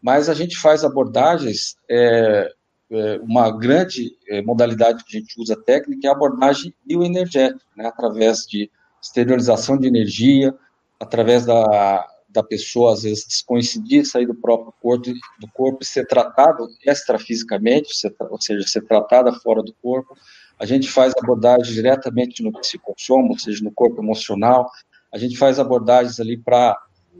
mas 0.00 0.28
a 0.28 0.34
gente 0.34 0.56
faz 0.58 0.84
abordagens. 0.84 1.76
É, 1.90 2.52
é, 2.90 3.18
uma 3.22 3.50
grande 3.50 4.14
é, 4.28 4.42
modalidade 4.42 5.02
que 5.04 5.16
a 5.16 5.20
gente 5.20 5.40
usa 5.40 5.56
técnica 5.56 6.06
é 6.06 6.10
a 6.10 6.12
abordagem 6.12 6.74
bioenergética, 6.86 7.64
né? 7.76 7.86
Através 7.86 8.46
de 8.46 8.70
exteriorização 9.02 9.78
de 9.78 9.88
energia, 9.88 10.54
através 11.00 11.44
da, 11.44 12.06
da 12.28 12.42
pessoa, 12.42 12.92
às 12.92 13.02
vezes, 13.02 13.42
coincidir, 13.42 14.06
sair 14.06 14.26
do 14.26 14.34
próprio 14.34 14.72
corpo, 14.80 15.12
do 15.38 15.48
corpo 15.52 15.78
e 15.82 15.86
ser 15.86 16.06
tratado 16.06 16.68
extrafisicamente, 16.84 17.90
ou 18.20 18.40
seja, 18.40 18.66
ser 18.66 18.82
tratada 18.82 19.32
fora 19.32 19.62
do 19.62 19.74
corpo, 19.82 20.16
a 20.58 20.66
gente 20.66 20.88
faz 20.88 21.12
abordagem 21.16 21.72
diretamente 21.72 22.42
no 22.42 22.52
psicossoma, 22.52 23.28
ou 23.30 23.38
seja, 23.38 23.64
no 23.64 23.72
corpo 23.72 24.02
emocional, 24.02 24.70
a 25.12 25.18
gente 25.18 25.36
faz 25.36 25.58
abordagens 25.58 26.18
ali 26.20 26.36
para 26.36 26.76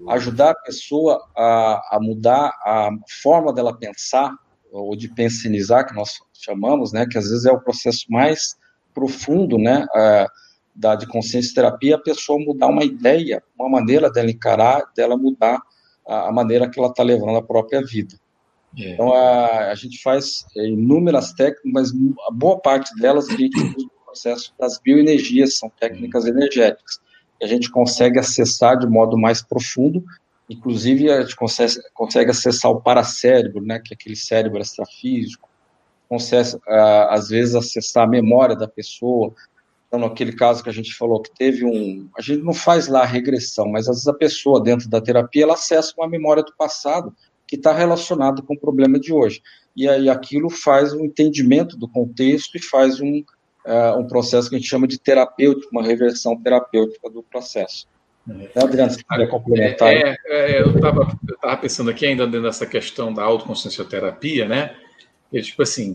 ajudar 0.08 0.50
a 0.50 0.54
pessoa 0.54 1.22
a, 1.36 1.96
a, 1.96 1.98
mudar 2.00 2.48
a 2.64 2.90
forma 3.22 3.52
dela 3.52 3.76
pensar, 3.76 4.34
ou 4.70 4.96
de 4.96 5.08
pensionizar, 5.08 5.86
que 5.86 5.94
nós 5.94 6.10
chamamos, 6.32 6.92
né, 6.92 7.06
que 7.06 7.18
às 7.18 7.28
vezes 7.28 7.44
é 7.44 7.52
o 7.52 7.60
processo 7.60 8.06
mais 8.08 8.56
profundo, 8.94 9.58
né, 9.58 9.86
da, 10.74 10.94
de 10.94 11.06
consciência 11.06 11.54
terapia, 11.54 11.96
a 11.96 12.02
pessoa 12.02 12.38
mudar 12.38 12.68
uma 12.68 12.84
ideia, 12.84 13.42
uma 13.58 13.68
maneira 13.68 14.10
dela 14.10 14.30
encarar, 14.30 14.90
dela 14.96 15.16
mudar 15.16 15.60
a, 16.06 16.28
a 16.28 16.32
maneira 16.32 16.68
que 16.68 16.78
ela 16.78 16.88
está 16.88 17.02
levando 17.02 17.36
a 17.36 17.42
própria 17.42 17.82
vida. 17.84 18.16
É. 18.78 18.90
Então, 18.90 19.12
a, 19.12 19.70
a, 19.70 19.74
gente 19.74 20.00
faz 20.02 20.46
é, 20.56 20.66
inúmeras 20.66 21.32
técnicas, 21.32 21.72
mas 21.72 21.92
a 22.28 22.30
boa 22.32 22.58
parte 22.58 22.94
delas 22.96 23.28
a 23.28 23.36
gente 23.36 23.58
usa 23.58 23.86
o 23.86 24.04
processo 24.04 24.54
das 24.58 24.78
bioenergias, 24.78 25.58
são 25.58 25.70
técnicas 25.80 26.26
energéticas, 26.26 27.00
a 27.42 27.46
gente 27.46 27.70
consegue 27.70 28.18
acessar 28.18 28.78
de 28.78 28.86
modo 28.86 29.18
mais 29.18 29.42
profundo, 29.42 30.02
inclusive 30.48 31.10
a 31.10 31.22
gente 31.22 31.36
consegue, 31.36 31.74
consegue 31.92 32.30
acessar 32.30 32.70
o 32.70 32.80
paracérebro, 32.80 33.62
né, 33.62 33.78
que 33.78 33.92
é 33.92 33.94
aquele 33.94 34.16
cérebro 34.16 34.60
extrafísico, 34.60 35.48
consegue, 36.08 36.58
às 37.08 37.28
vezes, 37.28 37.54
acessar 37.54 38.04
a 38.04 38.10
memória 38.10 38.54
da 38.54 38.68
pessoa, 38.68 39.34
então, 39.92 40.08
naquele 40.08 40.32
caso 40.32 40.62
que 40.62 40.70
a 40.70 40.72
gente 40.72 40.94
falou 40.94 41.20
que 41.20 41.30
teve 41.34 41.66
um. 41.66 42.08
A 42.16 42.22
gente 42.22 42.42
não 42.42 42.54
faz 42.54 42.88
lá 42.88 43.04
regressão, 43.04 43.68
mas 43.68 43.86
às 43.86 43.96
vezes 43.96 44.08
a 44.08 44.14
pessoa, 44.14 44.62
dentro 44.62 44.88
da 44.88 45.02
terapia, 45.02 45.42
ela 45.42 45.52
acessa 45.52 45.92
uma 45.98 46.08
memória 46.08 46.42
do 46.42 46.54
passado 46.56 47.14
que 47.52 47.56
está 47.56 47.70
relacionado 47.74 48.42
com 48.42 48.54
o 48.54 48.58
problema 48.58 48.98
de 48.98 49.12
hoje. 49.12 49.42
E 49.76 49.86
aí 49.86 50.08
aquilo 50.08 50.48
faz 50.48 50.94
um 50.94 51.04
entendimento 51.04 51.76
do 51.76 51.86
contexto 51.86 52.56
e 52.56 52.62
faz 52.62 52.98
um, 52.98 53.18
uh, 53.18 53.98
um 53.98 54.06
processo 54.06 54.48
que 54.48 54.56
a 54.56 54.58
gente 54.58 54.70
chama 54.70 54.88
de 54.88 54.98
terapêutico, 54.98 55.68
uma 55.70 55.82
reversão 55.82 56.34
terapêutica 56.34 57.10
do 57.10 57.22
processo. 57.22 57.86
É, 58.54 58.58
Adriano, 58.58 58.90
se 58.90 59.04
quiser 59.04 59.28
complementar. 59.28 59.92
É, 59.92 60.16
é, 60.28 60.62
eu 60.62 60.74
estava 60.74 61.56
pensando 61.60 61.90
aqui 61.90 62.06
ainda 62.06 62.24
dentro 62.24 62.44
dessa 62.44 62.64
questão 62.64 63.12
da 63.12 63.22
autoconsciencioterapia, 63.22 64.48
né? 64.48 64.74
E, 65.30 65.42
tipo 65.42 65.62
assim, 65.62 65.94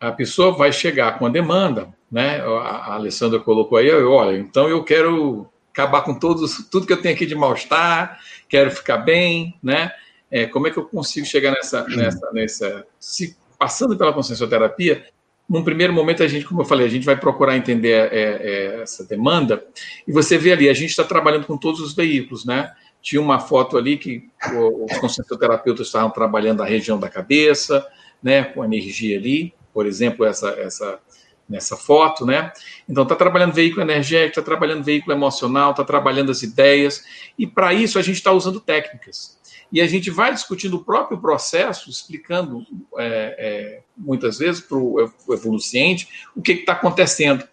a 0.00 0.10
pessoa 0.10 0.52
vai 0.52 0.72
chegar 0.72 1.18
com 1.18 1.26
a 1.26 1.30
demanda, 1.30 1.94
né? 2.10 2.40
A 2.40 2.94
Alessandra 2.94 3.38
colocou 3.38 3.76
aí, 3.76 3.92
olha, 3.92 4.38
então 4.38 4.70
eu 4.70 4.82
quero 4.82 5.46
acabar 5.70 6.00
com 6.00 6.18
todos, 6.18 6.66
tudo 6.70 6.86
que 6.86 6.94
eu 6.94 7.02
tenho 7.02 7.14
aqui 7.14 7.26
de 7.26 7.34
mal-estar, 7.34 8.18
quero 8.48 8.70
ficar 8.70 8.96
bem, 8.96 9.54
né? 9.62 9.92
É, 10.34 10.46
como 10.46 10.66
é 10.66 10.70
que 10.72 10.76
eu 10.76 10.84
consigo 10.84 11.24
chegar 11.24 11.52
nessa, 11.52 11.86
nessa, 11.86 12.32
nessa 12.32 12.86
se, 12.98 13.36
passando 13.56 13.96
pela 13.96 14.12
consciencioterapia? 14.12 15.06
Num 15.48 15.62
primeiro 15.62 15.92
momento, 15.92 16.24
a 16.24 16.26
gente, 16.26 16.44
como 16.44 16.62
eu 16.62 16.64
falei, 16.64 16.84
a 16.84 16.90
gente 16.90 17.06
vai 17.06 17.16
procurar 17.16 17.56
entender 17.56 18.12
é, 18.12 18.18
é, 18.20 18.82
essa 18.82 19.04
demanda, 19.04 19.64
e 20.08 20.10
você 20.10 20.36
vê 20.36 20.50
ali, 20.50 20.68
a 20.68 20.74
gente 20.74 20.90
está 20.90 21.04
trabalhando 21.04 21.46
com 21.46 21.56
todos 21.56 21.80
os 21.80 21.94
veículos, 21.94 22.44
né? 22.44 22.72
Tinha 23.00 23.22
uma 23.22 23.38
foto 23.38 23.78
ali 23.78 23.96
que 23.96 24.28
os 24.88 24.98
consciencioterapeutas 24.98 25.86
estavam 25.86 26.10
trabalhando 26.10 26.64
a 26.64 26.66
região 26.66 26.98
da 26.98 27.08
cabeça, 27.08 27.86
né, 28.20 28.42
com 28.42 28.64
energia 28.64 29.16
ali, 29.16 29.54
por 29.72 29.86
exemplo, 29.86 30.24
essa, 30.24 30.48
essa 30.58 30.98
nessa 31.48 31.76
foto, 31.76 32.26
né? 32.26 32.52
Então 32.88 33.04
está 33.04 33.14
trabalhando 33.14 33.52
veículo 33.52 33.82
energético, 33.82 34.40
está 34.40 34.42
trabalhando 34.42 34.82
veículo 34.82 35.14
emocional, 35.14 35.70
está 35.70 35.84
trabalhando 35.84 36.32
as 36.32 36.42
ideias, 36.42 37.04
e 37.38 37.46
para 37.46 37.72
isso 37.72 37.98
a 37.98 38.02
gente 38.02 38.16
está 38.16 38.32
usando 38.32 38.58
técnicas. 38.58 39.38
E 39.72 39.80
a 39.80 39.86
gente 39.86 40.10
vai 40.10 40.32
discutindo 40.32 40.76
o 40.76 40.84
próprio 40.84 41.18
processo, 41.18 41.90
explicando 41.90 42.66
é, 42.96 43.36
é, 43.38 43.82
muitas 43.96 44.38
vezes 44.38 44.60
para 44.60 44.76
o 44.76 45.10
evoluciente 45.30 46.08
o 46.34 46.42
que 46.42 46.52
está 46.52 46.72
acontecendo. 46.72 47.46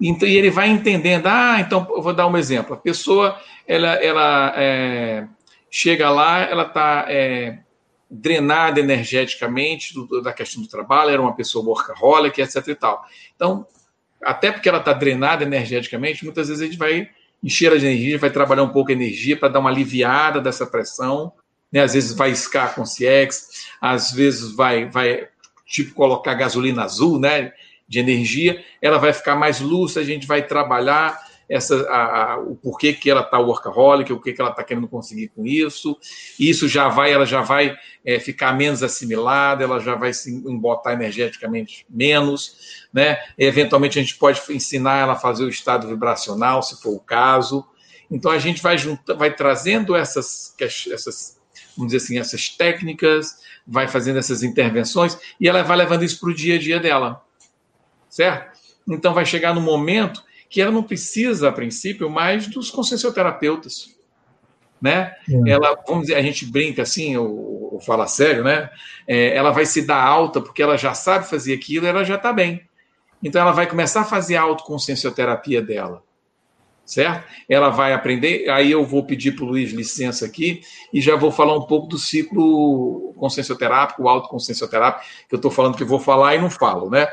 Então, 0.00 0.28
e 0.28 0.36
ele 0.36 0.50
vai 0.50 0.68
entendendo, 0.68 1.26
ah, 1.26 1.58
então 1.58 1.86
eu 1.90 2.02
vou 2.02 2.12
dar 2.12 2.26
um 2.26 2.36
exemplo. 2.36 2.74
A 2.74 2.78
pessoa 2.78 3.40
ela, 3.66 3.94
ela 3.94 4.52
é, 4.56 5.26
chega 5.70 6.10
lá, 6.10 6.40
ela 6.42 6.64
está 6.64 7.06
é, 7.08 7.58
drenada 8.10 8.78
energeticamente 8.78 9.94
do, 9.94 10.22
da 10.22 10.32
questão 10.32 10.62
do 10.62 10.68
trabalho, 10.68 11.10
era 11.10 11.22
uma 11.22 11.34
pessoa 11.34 11.64
workaholic, 11.64 12.40
etc. 12.40 12.68
e 12.68 12.74
tal. 12.74 13.04
Então, 13.34 13.66
até 14.22 14.52
porque 14.52 14.68
ela 14.68 14.78
está 14.78 14.92
drenada 14.92 15.44
energeticamente, 15.44 16.24
muitas 16.24 16.48
vezes 16.48 16.62
a 16.62 16.66
gente 16.66 16.78
vai 16.78 17.08
encher 17.46 17.72
a 17.72 17.76
de 17.76 17.86
energia, 17.86 18.18
vai 18.18 18.28
trabalhar 18.28 18.64
um 18.64 18.70
pouco 18.70 18.90
a 18.90 18.92
energia 18.92 19.36
para 19.36 19.48
dar 19.48 19.60
uma 19.60 19.70
aliviada 19.70 20.40
dessa 20.40 20.66
pressão. 20.66 21.32
Né? 21.72 21.80
Às 21.80 21.94
vezes 21.94 22.12
vai 22.12 22.32
iscar 22.32 22.74
com 22.74 22.82
CX, 22.82 23.68
às 23.80 24.10
vezes 24.10 24.50
vai, 24.56 24.90
vai 24.90 25.28
tipo 25.64 25.94
colocar 25.94 26.34
gasolina 26.34 26.82
azul, 26.82 27.20
né? 27.20 27.52
De 27.88 28.00
energia, 28.00 28.64
ela 28.82 28.98
vai 28.98 29.12
ficar 29.12 29.36
mais 29.36 29.60
lúcida, 29.60 30.00
a 30.00 30.04
gente 30.04 30.26
vai 30.26 30.44
trabalhar 30.44 31.24
essa, 31.48 31.88
a, 31.88 32.32
a, 32.32 32.38
o 32.38 32.56
porquê 32.56 32.92
que 32.92 33.08
ela 33.08 33.20
está 33.20 33.38
workaholic, 33.38 34.12
o 34.12 34.20
que, 34.20 34.32
que 34.32 34.40
ela 34.40 34.50
está 34.50 34.64
querendo 34.64 34.88
conseguir 34.88 35.28
com 35.28 35.46
isso. 35.46 35.96
Isso 36.38 36.68
já 36.68 36.88
vai, 36.88 37.12
ela 37.12 37.24
já 37.24 37.40
vai 37.40 37.76
é, 38.04 38.18
ficar 38.18 38.52
menos 38.52 38.82
assimilada, 38.82 39.62
ela 39.62 39.78
já 39.78 39.94
vai 39.94 40.12
se 40.12 40.34
embotar 40.34 40.92
energeticamente 40.92 41.86
menos, 41.88 42.86
né? 42.92 43.18
eventualmente 43.38 43.98
a 43.98 44.02
gente 44.02 44.16
pode 44.16 44.40
ensinar 44.50 44.98
ela 44.98 45.12
a 45.12 45.16
fazer 45.16 45.44
o 45.44 45.48
estado 45.48 45.86
vibracional, 45.88 46.62
se 46.62 46.80
for 46.82 46.94
o 46.94 47.00
caso. 47.00 47.64
Então 48.10 48.30
a 48.30 48.38
gente 48.38 48.62
vai 48.62 48.76
junta, 48.76 49.14
vai 49.14 49.34
trazendo 49.34 49.94
essas, 49.94 50.54
essas, 50.60 51.40
vamos 51.76 51.92
dizer 51.92 52.04
assim, 52.04 52.18
essas 52.18 52.48
técnicas, 52.48 53.38
vai 53.66 53.88
fazendo 53.88 54.18
essas 54.18 54.42
intervenções 54.42 55.18
e 55.40 55.48
ela 55.48 55.62
vai 55.62 55.76
levando 55.76 56.04
isso 56.04 56.20
para 56.20 56.30
o 56.30 56.34
dia 56.34 56.56
a 56.56 56.58
dia 56.58 56.78
dela, 56.78 57.24
certo? 58.08 58.56
Então 58.88 59.12
vai 59.12 59.26
chegar 59.26 59.52
no 59.52 59.60
momento 59.60 60.25
que 60.48 60.60
ela 60.60 60.70
não 60.70 60.82
precisa, 60.82 61.48
a 61.48 61.52
princípio, 61.52 62.08
mais 62.08 62.46
dos 62.46 62.70
consciencioterapeutas. 62.70 63.96
Né? 64.80 65.14
É. 65.28 65.50
Ela, 65.50 65.76
vamos 65.86 66.02
dizer, 66.02 66.16
a 66.16 66.22
gente 66.22 66.44
brinca 66.44 66.82
assim, 66.82 67.16
ou, 67.16 67.74
ou 67.74 67.80
fala 67.80 68.06
sério, 68.06 68.44
né? 68.44 68.70
É, 69.06 69.34
ela 69.34 69.50
vai 69.50 69.64
se 69.64 69.82
dar 69.82 70.02
alta 70.02 70.40
porque 70.40 70.62
ela 70.62 70.76
já 70.76 70.94
sabe 70.94 71.28
fazer 71.28 71.54
aquilo, 71.54 71.86
ela 71.86 72.04
já 72.04 72.16
está 72.16 72.32
bem. 72.32 72.62
Então 73.22 73.40
ela 73.40 73.52
vai 73.52 73.66
começar 73.66 74.02
a 74.02 74.04
fazer 74.04 74.36
a 74.36 74.42
autoconsciencioterapia 74.42 75.62
dela, 75.62 76.02
certo? 76.84 77.26
Ela 77.48 77.70
vai 77.70 77.92
aprender. 77.92 78.48
Aí 78.50 78.70
eu 78.70 78.84
vou 78.84 79.04
pedir 79.04 79.32
para 79.32 79.44
o 79.44 79.48
Luiz 79.48 79.72
licença 79.72 80.26
aqui 80.26 80.60
e 80.92 81.00
já 81.00 81.16
vou 81.16 81.32
falar 81.32 81.56
um 81.56 81.62
pouco 81.62 81.88
do 81.88 81.98
ciclo 81.98 83.14
consciencioterápico, 83.16 84.06
autoconsciencioterápico, 84.06 85.04
que 85.28 85.34
eu 85.34 85.38
estou 85.38 85.50
falando 85.50 85.76
que 85.76 85.84
vou 85.84 85.98
falar 85.98 86.34
e 86.34 86.38
não 86.38 86.50
falo, 86.50 86.90
né? 86.90 87.08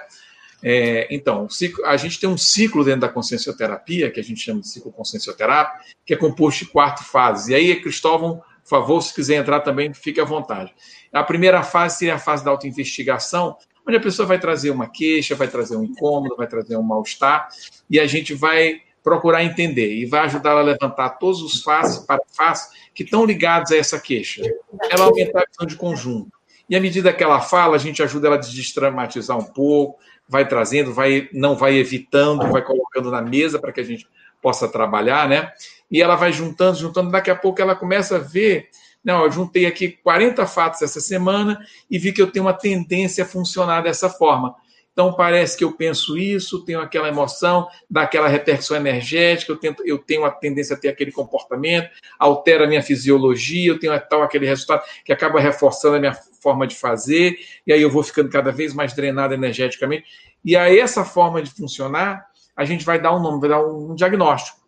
É, 0.64 1.08
então, 1.14 1.48
a 1.86 1.98
gente 1.98 2.20
tem 2.20 2.30
um 2.30 2.38
ciclo 2.38 2.86
dentro 2.86 3.02
da 3.02 3.10
consciencioterapia, 3.10 4.10
que 4.10 4.20
a 4.20 4.24
gente 4.24 4.40
chama 4.40 4.62
de 4.62 4.70
ciclo 4.70 4.94
consciencioterápico, 4.94 5.84
que 6.06 6.14
é 6.14 6.18
composto 6.18 6.64
de 6.64 6.72
quatro 6.72 7.04
fases. 7.04 7.50
E 7.50 7.56
aí, 7.56 7.82
Cristóvão, 7.82 8.42
por 8.64 8.70
favor, 8.70 9.02
se 9.02 9.14
quiser 9.14 9.36
entrar 9.36 9.60
também, 9.60 9.94
fique 9.94 10.22
à 10.22 10.24
vontade. 10.24 10.74
A 11.12 11.22
primeira 11.22 11.62
fase 11.64 11.98
seria 12.00 12.16
a 12.16 12.20
fase 12.20 12.46
da 12.46 12.52
autoinvestigação, 12.52 13.58
onde 13.86 13.98
a 13.98 14.00
pessoa 14.00 14.26
vai 14.26 14.40
trazer 14.40 14.72
uma 14.72 14.88
queixa, 14.88 15.36
vai 15.36 15.50
trazer 15.50 15.76
um 15.76 15.84
incômodo, 15.84 16.38
vai 16.38 16.48
trazer 16.48 16.78
um 16.78 16.82
mal-estar, 16.82 17.50
e 17.90 18.00
a 18.00 18.08
gente 18.08 18.34
vai 18.34 18.82
procurar 19.04 19.44
entender 19.44 19.94
e 19.94 20.06
vai 20.06 20.22
ajudar 20.22 20.52
ela 20.52 20.62
a 20.62 20.64
levantar 20.64 21.10
todos 21.10 21.42
os 21.42 21.62
faces 21.62 22.00
para 22.00 22.22
faces 22.32 22.70
que 22.96 23.04
estão 23.04 23.26
ligados 23.26 23.74
a 23.74 23.78
essa 23.78 24.00
queixa. 24.00 24.42
Ela 24.90 25.06
aumentar 25.06 25.42
a 25.42 25.46
visão 25.46 25.68
de 25.68 25.76
conjunto. 25.76 26.32
E 26.70 26.76
à 26.76 26.80
medida 26.80 27.12
que 27.12 27.22
ela 27.22 27.42
fala, 27.42 27.76
a 27.76 27.80
gente 27.80 28.02
ajuda 28.02 28.28
ela 28.28 28.38
a 28.38 28.40
desdramatizar 28.40 29.38
um 29.38 29.44
pouco, 29.44 30.00
vai 30.34 30.48
trazendo, 30.48 30.92
vai 30.92 31.30
não 31.32 31.56
vai 31.56 31.76
evitando, 31.76 32.50
vai 32.50 32.64
colocando 32.64 33.12
na 33.12 33.22
mesa 33.22 33.60
para 33.60 33.72
que 33.72 33.80
a 33.80 33.84
gente 33.84 34.08
possa 34.42 34.68
trabalhar, 34.68 35.30
né? 35.30 35.52
E 35.92 36.02
ela 36.02 36.16
vai 36.16 36.34
juntando, 36.34 36.80
juntando, 36.80 37.12
daqui 37.12 37.30
a 37.30 37.36
pouco 37.36 37.62
ela 37.62 37.76
começa 37.76 38.16
a 38.16 38.20
ver, 38.20 38.68
não, 39.04 39.24
eu 39.24 39.32
juntei 39.32 39.68
aqui 39.68 39.90
40 39.90 40.48
fatos 40.48 40.82
essa 40.82 41.00
semana 41.00 41.64
e 41.88 42.00
vi 42.00 42.12
que 42.12 42.20
eu 42.20 42.32
tenho 42.32 42.46
uma 42.46 42.54
tendência 42.54 43.24
a 43.24 43.28
funcionar 43.28 43.82
dessa 43.84 44.10
forma. 44.10 44.56
Então 44.94 45.12
parece 45.12 45.58
que 45.58 45.64
eu 45.64 45.72
penso 45.72 46.16
isso, 46.18 46.64
tenho 46.64 46.80
aquela 46.80 47.08
emoção, 47.08 47.68
dá 47.90 48.04
aquela 48.04 48.28
repercussão 48.28 48.78
energética, 48.78 49.52
eu, 49.52 49.58
tento, 49.58 49.84
eu 49.86 49.98
tenho 49.98 50.24
a 50.24 50.30
tendência 50.30 50.76
a 50.76 50.80
ter 50.80 50.90
aquele 50.90 51.12
comportamento, 51.12 51.90
altera 52.20 52.66
a 52.66 52.68
minha 52.68 52.82
fisiologia, 52.82 53.72
eu 53.72 53.80
tenho 53.80 54.00
tal 54.08 54.22
aquele 54.22 54.46
resultado 54.46 54.84
que 55.04 55.12
acaba 55.12 55.40
reforçando 55.40 55.96
a 55.96 56.00
minha 56.00 56.14
forma 56.14 56.68
de 56.68 56.76
fazer, 56.76 57.36
e 57.66 57.74
aí 57.74 57.82
eu 57.82 57.90
vou 57.90 58.04
ficando 58.04 58.30
cada 58.30 58.52
vez 58.52 58.72
mais 58.72 58.94
drenado 58.94 59.34
energeticamente. 59.34 60.06
E 60.46 60.56
a 60.56 60.72
essa 60.72 61.04
forma 61.04 61.42
de 61.42 61.50
funcionar, 61.50 62.28
a 62.56 62.64
gente 62.64 62.86
vai 62.86 63.02
dar 63.02 63.16
um 63.16 63.20
nome, 63.20 63.42
vai 63.42 63.50
dar 63.50 63.66
um 63.66 63.96
diagnóstico. 63.96 64.62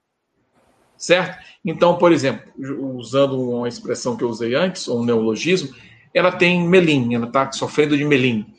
Certo? 0.97 1.37
Então, 1.63 1.97
por 1.97 2.11
exemplo, 2.11 2.51
usando 2.97 3.39
uma 3.39 3.67
expressão 3.67 4.17
que 4.17 4.23
eu 4.23 4.29
usei 4.29 4.55
antes, 4.55 4.87
ou 4.87 5.01
um 5.01 5.05
neologismo, 5.05 5.75
ela 6.13 6.31
tem 6.31 6.67
melim, 6.67 7.13
ela 7.13 7.27
está 7.27 7.51
sofrendo 7.51 7.95
de 7.95 8.05
melim 8.05 8.54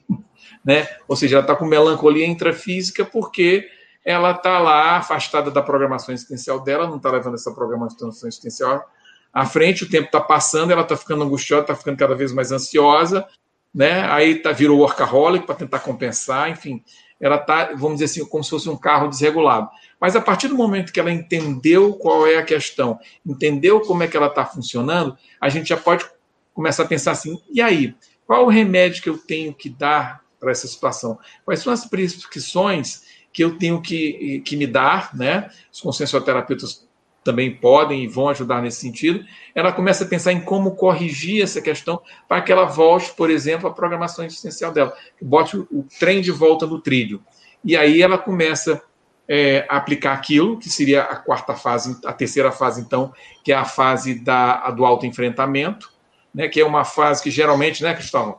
né? 0.66 0.88
Ou 1.06 1.14
seja, 1.14 1.36
ela 1.36 1.44
está 1.44 1.54
com 1.54 1.64
melancolia 1.64 2.26
intrafísica 2.26 3.04
porque 3.04 3.68
ela 4.04 4.32
está 4.32 4.58
lá 4.58 4.96
afastada 4.96 5.48
da 5.48 5.62
programação 5.62 6.12
existencial 6.12 6.58
dela, 6.60 6.88
não 6.88 6.96
está 6.96 7.08
levando 7.08 7.34
essa 7.34 7.52
programação 7.52 8.08
existencial 8.08 8.84
à 9.32 9.46
frente, 9.46 9.84
o 9.84 9.88
tempo 9.88 10.06
está 10.06 10.20
passando, 10.20 10.72
ela 10.72 10.82
está 10.82 10.96
ficando 10.96 11.22
angustiada, 11.22 11.62
está 11.62 11.76
ficando 11.76 11.96
cada 11.96 12.14
vez 12.14 12.32
mais 12.32 12.50
ansiosa, 12.50 13.26
né? 13.72 14.10
Aí 14.10 14.36
tá, 14.36 14.50
virou 14.50 14.78
workaholic 14.78 15.46
para 15.46 15.54
tentar 15.54 15.78
compensar, 15.80 16.50
enfim, 16.50 16.82
ela 17.20 17.36
está, 17.36 17.72
vamos 17.74 18.00
dizer 18.00 18.06
assim, 18.06 18.28
como 18.28 18.42
se 18.42 18.50
fosse 18.50 18.68
um 18.68 18.76
carro 18.76 19.08
desregulado. 19.08 19.68
Mas 20.00 20.16
a 20.16 20.20
partir 20.20 20.48
do 20.48 20.56
momento 20.56 20.92
que 20.92 20.98
ela 20.98 21.12
entendeu 21.12 21.94
qual 21.94 22.26
é 22.26 22.38
a 22.38 22.42
questão, 22.42 22.98
entendeu 23.24 23.80
como 23.80 24.02
é 24.02 24.08
que 24.08 24.16
ela 24.16 24.26
está 24.26 24.44
funcionando, 24.44 25.16
a 25.40 25.48
gente 25.48 25.68
já 25.68 25.76
pode 25.76 26.04
começar 26.52 26.82
a 26.82 26.86
pensar 26.86 27.12
assim: 27.12 27.40
e 27.52 27.60
aí, 27.60 27.94
qual 28.26 28.46
o 28.46 28.50
remédio 28.50 29.02
que 29.02 29.08
eu 29.08 29.18
tenho 29.18 29.54
que 29.54 29.68
dar 29.68 30.25
para 30.46 30.52
essa 30.52 30.68
situação? 30.68 31.18
Quais 31.44 31.60
são 31.60 31.72
as 31.72 31.84
prescrições 31.84 33.02
que 33.32 33.42
eu 33.42 33.58
tenho 33.58 33.82
que, 33.82 34.40
que 34.44 34.56
me 34.56 34.64
dar, 34.64 35.10
né? 35.12 35.50
Os 35.72 35.80
consciencioterapeutas 35.80 36.86
também 37.24 37.52
podem 37.52 38.04
e 38.04 38.06
vão 38.06 38.28
ajudar 38.28 38.62
nesse 38.62 38.80
sentido. 38.80 39.24
Ela 39.56 39.72
começa 39.72 40.04
a 40.04 40.06
pensar 40.06 40.32
em 40.32 40.40
como 40.40 40.76
corrigir 40.76 41.42
essa 41.42 41.60
questão 41.60 42.00
para 42.28 42.40
que 42.40 42.52
ela 42.52 42.64
volte, 42.64 43.12
por 43.14 43.28
exemplo, 43.28 43.68
à 43.68 43.72
programação 43.72 44.24
existencial 44.24 44.72
dela, 44.72 44.96
bote 45.20 45.56
o, 45.56 45.84
trem 45.98 46.20
de 46.20 46.30
volta 46.30 46.64
no 46.64 46.80
trilho. 46.80 47.20
E 47.64 47.76
aí 47.76 48.00
ela 48.00 48.16
começa 48.16 48.80
é, 49.28 49.66
a 49.68 49.78
aplicar 49.78 50.12
aquilo, 50.12 50.56
que 50.60 50.70
seria 50.70 51.02
a 51.02 51.16
quarta 51.16 51.54
fase, 51.54 51.98
a 52.06 52.12
terceira 52.12 52.52
fase, 52.52 52.80
então, 52.80 53.12
que 53.42 53.52
é 53.52 53.56
a 53.56 53.64
fase 53.64 54.14
da, 54.14 54.60
a 54.60 54.70
do 54.70 54.86
autoenfrentamento, 54.86 55.90
né, 56.32 56.46
que 56.46 56.60
é 56.60 56.64
uma 56.64 56.84
fase 56.84 57.24
que 57.24 57.30
geralmente, 57.32 57.82
né, 57.82 57.92
Cristóvão, 57.92 58.38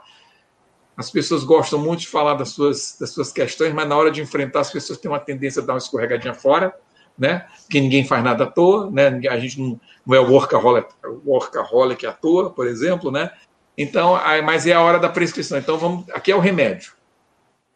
as 0.97 1.11
pessoas 1.11 1.43
gostam 1.43 1.77
muito 1.77 2.01
de 2.01 2.07
falar 2.07 2.33
das 2.33 2.49
suas, 2.49 2.97
das 2.99 3.11
suas 3.11 3.31
questões, 3.31 3.71
mas 3.71 3.87
na 3.87 3.95
hora 3.95 4.09
de 4.09 4.19
enfrentar, 4.19 4.61
as 4.61 4.71
pessoas 4.71 4.97
têm 4.97 5.11
uma 5.11 5.19
tendência 5.19 5.61
a 5.61 5.65
dar 5.65 5.73
uma 5.73 5.77
escorregadinha 5.77 6.33
fora, 6.33 6.73
né? 7.15 7.45
Porque 7.61 7.79
ninguém 7.79 8.03
faz 8.03 8.23
nada 8.23 8.45
à 8.45 8.47
toa, 8.47 8.89
né? 8.89 9.21
A 9.29 9.37
gente 9.37 9.61
não, 9.61 9.79
não 10.03 10.15
é 10.15 10.19
o 10.19 10.31
workaholic, 10.31 10.89
workaholic 11.23 12.03
à 12.07 12.11
toa, 12.11 12.49
por 12.49 12.65
exemplo, 12.65 13.11
né? 13.11 13.31
Então, 13.77 14.19
mas 14.43 14.65
é 14.65 14.73
a 14.73 14.81
hora 14.81 14.97
da 14.97 15.07
prescrição. 15.07 15.59
Então, 15.59 15.77
vamos, 15.77 16.09
aqui 16.09 16.31
é 16.31 16.35
o 16.35 16.39
remédio. 16.39 16.93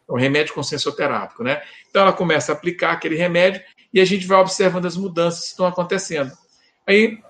É 0.08 0.12
o 0.12 0.16
remédio 0.16 0.52
consciencioterápico, 0.52 1.44
né? 1.44 1.62
Então, 1.88 2.02
ela 2.02 2.12
começa 2.12 2.50
a 2.50 2.56
aplicar 2.56 2.90
aquele 2.90 3.14
remédio 3.14 3.62
e 3.94 4.00
a 4.00 4.04
gente 4.04 4.26
vai 4.26 4.40
observando 4.40 4.86
as 4.86 4.96
mudanças 4.96 5.42
que 5.42 5.50
estão 5.50 5.66
acontecendo. 5.66 6.32
Aí, 6.84 7.20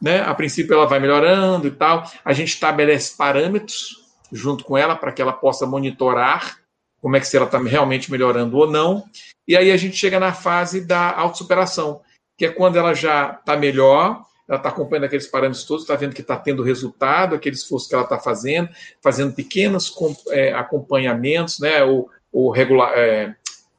né, 0.00 0.20
a 0.20 0.32
princípio 0.34 0.74
ela 0.74 0.86
vai 0.86 1.00
melhorando 1.00 1.66
e 1.66 1.70
tal. 1.72 2.08
A 2.24 2.32
gente 2.32 2.50
estabelece 2.50 3.16
parâmetros 3.16 4.01
junto 4.32 4.64
com 4.64 4.76
ela 4.76 4.96
para 4.96 5.12
que 5.12 5.20
ela 5.20 5.32
possa 5.32 5.66
monitorar 5.66 6.58
como 7.00 7.16
é 7.16 7.20
que 7.20 7.26
se 7.26 7.36
ela 7.36 7.46
está 7.46 7.58
realmente 7.58 8.10
melhorando 8.10 8.56
ou 8.56 8.70
não. 8.70 9.04
E 9.46 9.56
aí 9.56 9.72
a 9.72 9.76
gente 9.76 9.96
chega 9.96 10.20
na 10.20 10.32
fase 10.32 10.80
da 10.80 11.12
autossuperação, 11.12 12.00
que 12.38 12.46
é 12.46 12.48
quando 12.48 12.76
ela 12.76 12.94
já 12.94 13.32
está 13.32 13.56
melhor, 13.56 14.24
ela 14.48 14.56
está 14.56 14.68
acompanhando 14.68 15.04
aqueles 15.04 15.26
parâmetros 15.26 15.64
todos, 15.64 15.82
está 15.82 15.96
vendo 15.96 16.14
que 16.14 16.20
está 16.20 16.36
tendo 16.36 16.62
resultado, 16.62 17.34
aquele 17.34 17.56
esforço 17.56 17.88
que 17.88 17.94
ela 17.94 18.04
está 18.04 18.18
fazendo, 18.18 18.68
fazendo 19.02 19.34
pequenos 19.34 19.92
é, 20.30 20.52
acompanhamentos, 20.52 21.58
né, 21.58 21.82
ou, 21.82 22.08
ou 22.32 22.50
regular, 22.50 22.92
é, 22.96 23.34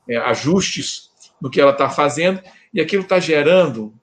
é, 0.09 0.17
ajustes 0.17 1.09
no 1.41 1.49
que 1.49 1.61
ela 1.61 1.71
está 1.71 1.89
fazendo, 1.89 2.41
e 2.73 2.81
aquilo 2.81 3.03
está 3.03 3.19
gerando 3.19 3.93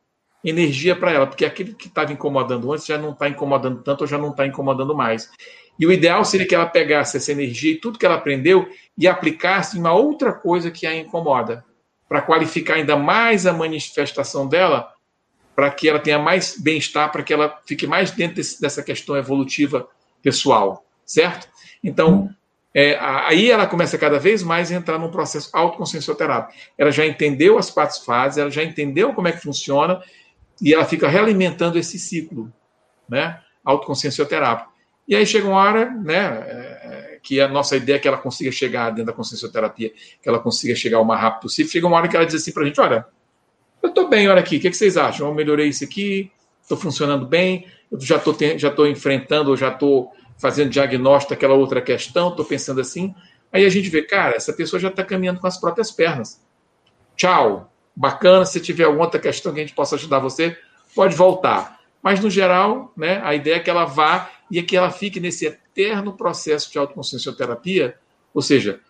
energia 0.43 0.97
para 0.97 1.13
ela, 1.13 1.27
porque 1.27 1.45
aquilo 1.45 1.75
que 1.75 1.89
estava 1.89 2.13
incomodando 2.13 2.73
antes 2.73 2.87
já 2.87 2.97
não 2.97 3.13
está 3.13 3.29
incomodando 3.29 3.83
tanto 3.83 4.03
ou 4.03 4.07
já 4.07 4.17
não 4.17 4.31
está 4.31 4.47
incomodando 4.47 4.95
mais. 4.95 5.31
E 5.81 5.87
o 5.87 5.91
ideal 5.91 6.23
seria 6.27 6.47
que 6.47 6.55
ela 6.55 6.67
pegasse 6.67 7.17
essa 7.17 7.33
energia 7.33 7.73
e 7.73 7.77
tudo 7.77 7.99
que 7.99 8.05
ela 8.05 8.17
aprendeu 8.17 8.69
e 8.99 9.09
aplicasse 9.09 9.79
em 9.79 9.81
uma 9.81 9.95
outra 9.95 10.31
coisa 10.31 10.71
que 10.71 10.87
a 10.87 10.95
incomoda, 10.95 11.65
para 12.07 12.21
qualificar 12.21 12.75
ainda 12.75 12.99
mais 12.99 13.47
a 13.47 13.53
manifestação 13.55 14.47
dela, 14.47 14.93
para 15.57 15.71
que 15.71 15.89
ela 15.89 15.99
tenha 15.99 16.19
mais 16.19 16.61
bem-estar, 16.61 17.11
para 17.11 17.23
que 17.23 17.33
ela 17.33 17.59
fique 17.67 17.87
mais 17.87 18.11
dentro 18.11 18.37
desse, 18.37 18.61
dessa 18.61 18.83
questão 18.83 19.17
evolutiva 19.17 19.89
pessoal, 20.23 20.85
certo? 21.07 21.49
Então, 21.83 22.29
é, 22.75 22.99
aí 23.01 23.51
ela 23.51 23.67
começa 23.67 23.97
cada 23.97 24.19
vez 24.19 24.43
mais 24.43 24.71
a 24.71 24.75
entrar 24.75 24.99
num 24.99 25.11
processo 25.11 25.49
autoconsciencioterápico. 25.51 26.61
Ela 26.77 26.91
já 26.91 27.07
entendeu 27.07 27.57
as 27.57 27.71
quatro 27.71 28.05
fases, 28.05 28.37
ela 28.37 28.51
já 28.51 28.63
entendeu 28.63 29.15
como 29.15 29.29
é 29.29 29.33
que 29.33 29.41
funciona, 29.41 30.03
e 30.61 30.75
ela 30.75 30.85
fica 30.85 31.09
realimentando 31.09 31.79
esse 31.79 31.99
ciclo, 31.99 32.53
né? 33.09 33.41
Autoconsciencioterápico. 33.65 34.71
E 35.11 35.17
aí 35.17 35.27
chega 35.27 35.49
uma 35.49 35.57
hora, 35.57 35.91
né, 35.91 36.17
é, 36.17 37.19
que 37.21 37.41
a 37.41 37.49
nossa 37.49 37.77
ideia 37.77 37.97
é 37.97 37.99
que 37.99 38.07
ela 38.07 38.17
consiga 38.17 38.53
chegar 38.53 38.91
dentro 38.91 39.07
da 39.07 39.13
consciencioterapia, 39.13 39.91
que 39.91 40.29
ela 40.29 40.39
consiga 40.39 40.73
chegar 40.77 41.01
o 41.01 41.05
mais 41.05 41.21
rápido 41.21 41.43
possível. 41.43 41.73
Chega 41.73 41.87
uma 41.89 41.97
hora 41.97 42.07
que 42.07 42.15
ela 42.15 42.25
diz 42.25 42.37
assim 42.37 42.53
para 42.53 42.63
a 42.63 42.67
gente: 42.67 42.81
olha, 42.81 43.05
eu 43.83 43.89
estou 43.89 44.09
bem, 44.09 44.29
olha 44.29 44.39
aqui, 44.39 44.59
o 44.59 44.61
que, 44.61 44.71
que, 44.71 44.77
vocês 44.77 44.97
acham? 44.97 45.27
Eu 45.27 45.35
melhorei 45.35 45.67
isso 45.67 45.83
aqui, 45.83 46.31
estou 46.63 46.79
funcionando 46.79 47.27
bem, 47.27 47.67
eu 47.91 48.01
já 48.01 48.19
estou 48.19 48.37
já 48.57 48.71
tô 48.71 48.87
enfrentando, 48.87 49.57
já 49.57 49.69
estou 49.73 50.13
fazendo 50.39 50.71
diagnóstico 50.71 51.35
daquela 51.35 51.55
outra 51.55 51.83
questão, 51.83 52.29
estou 52.29 52.45
pensando 52.45 52.81
assim. 52.81 53.13
Aí 53.53 53.67
a 53.67 53.69
gente 53.69 53.91
vê, 53.91 54.03
cara, 54.03 54.37
essa 54.37 54.53
pessoa 54.53 54.79
já 54.79 54.89
está 54.89 55.03
caminhando 55.03 55.41
com 55.41 55.47
as 55.49 55.59
próprias 55.61 55.91
pernas. 55.91 56.41
Tchau. 57.17 57.67
Bacana, 57.97 58.45
se 58.45 58.61
tiver 58.61 58.85
alguma 58.85 59.05
outra 59.05 59.21
questão 59.21 59.53
que 59.53 59.59
a 59.59 59.63
gente 59.65 59.75
possa 59.75 59.97
ajudar 59.97 60.21
você, 60.21 60.57
pode 60.95 61.17
voltar. 61.17 61.81
Mas, 62.01 62.21
no 62.21 62.31
geral, 62.31 62.93
né, 62.97 63.21
a 63.25 63.35
ideia 63.35 63.57
é 63.57 63.61
que 63.61 63.69
ela 63.69 63.85
vá 63.85 64.31
e 64.51 64.59
é 64.59 64.63
que 64.63 64.77
ela 64.77 64.91
fique 64.91 65.21
nesse 65.21 65.47
eterno 65.47 66.13
processo 66.13 66.71
de 66.71 66.79
autoconsciencioterapia, 66.79 67.95
ou 68.35 68.43
seja, 68.43 68.81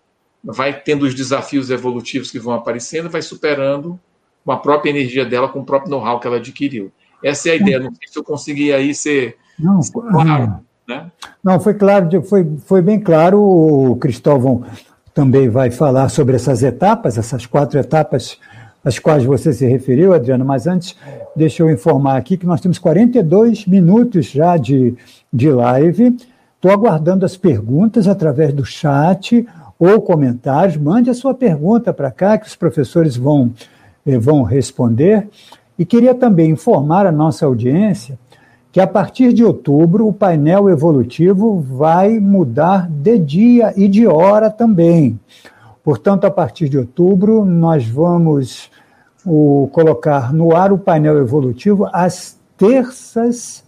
vai 0.43 0.81
tendo 0.81 1.05
os 1.05 1.15
desafios 1.15 1.71
evolutivos 1.71 2.31
que 2.31 2.39
vão 2.39 2.55
aparecendo, 2.55 3.11
vai 3.11 3.23
superando 3.23 3.99
com 4.45 4.53
a 4.53 4.57
própria 4.57 4.91
energia 4.91 5.25
dela, 5.25 5.49
com 5.49 5.61
o 5.61 5.65
próprio 5.65 5.91
know-how 5.91 6.19
que 6.19 6.27
ela 6.27 6.37
adquiriu. 6.37 6.91
Essa 7.23 7.51
é 7.51 7.53
a 7.53 7.57
ideia. 7.57 7.79
Não 7.79 7.95
sei 7.95 8.09
se 8.09 8.19
eu 8.19 8.25
consegui 8.25 8.73
aí 8.73 8.95
ser, 8.95 9.37
não, 9.59 9.83
ser 9.83 9.93
claro. 9.93 10.61
Né? 10.89 11.11
Não, 11.45 11.61
foi 11.61 11.75
claro, 11.75 12.23
foi, 12.23 12.47
foi 12.65 12.81
bem 12.81 12.99
claro. 12.99 13.41
O 13.41 13.97
Cristóvão 13.97 14.65
também 15.13 15.49
vai 15.49 15.71
falar 15.71 16.09
sobre 16.09 16.37
essas 16.37 16.63
etapas, 16.63 17.19
essas 17.19 17.45
quatro 17.45 17.79
etapas 17.79 18.39
às 18.85 18.99
quais 18.99 19.25
você 19.25 19.53
se 19.53 19.67
referiu, 19.67 20.15
Adriano, 20.15 20.45
mas 20.45 20.67
antes, 20.67 20.97
deixa 21.37 21.63
eu 21.63 21.71
informar 21.71 22.17
aqui 22.17 22.37
que 22.37 22.47
nós 22.47 22.61
temos 22.61 22.79
42 22.79 23.67
minutos 23.67 24.27
já 24.27 24.57
de, 24.57 24.95
de 25.33 25.51
live. 25.51 26.17
Estou 26.57 26.71
aguardando 26.71 27.25
as 27.25 27.37
perguntas 27.37 28.09
através 28.09 28.53
do 28.53 28.65
chat 28.65 29.47
ou 29.79 30.01
comentários. 30.01 30.77
Mande 30.77 31.11
a 31.11 31.15
sua 31.15 31.35
pergunta 31.35 31.93
para 31.93 32.11
cá, 32.11 32.37
que 32.39 32.47
os 32.47 32.57
professores 32.57 33.17
vão, 33.17 33.53
eh, 34.07 34.19
vão 34.19 34.43
responder. 34.43 35.29
E 35.79 35.85
queria 35.85 36.15
também 36.15 36.51
informar 36.51 37.07
a 37.07 37.13
nossa 37.13 37.47
audiência 37.47 38.19
que 38.73 38.81
a 38.81 38.87
partir 38.87 39.33
de 39.33 39.45
outubro 39.45 40.07
o 40.07 40.13
painel 40.13 40.69
evolutivo 40.69 41.61
vai 41.61 42.19
mudar 42.19 42.89
de 42.89 43.19
dia 43.19 43.75
e 43.77 43.89
de 43.89 44.07
hora 44.07 44.49
também. 44.49 45.19
Portanto, 45.83 46.25
a 46.25 46.31
partir 46.31 46.69
de 46.69 46.79
outubro, 46.79 47.45
nós 47.45 47.87
vamos 47.87 48.71
o, 49.25 49.69
colocar 49.73 50.33
no 50.33 50.55
ar 50.55 50.73
o 50.73 50.79
painel 50.79 51.19
evolutivo 51.19 51.89
às 51.93 52.39
terças, 52.57 53.65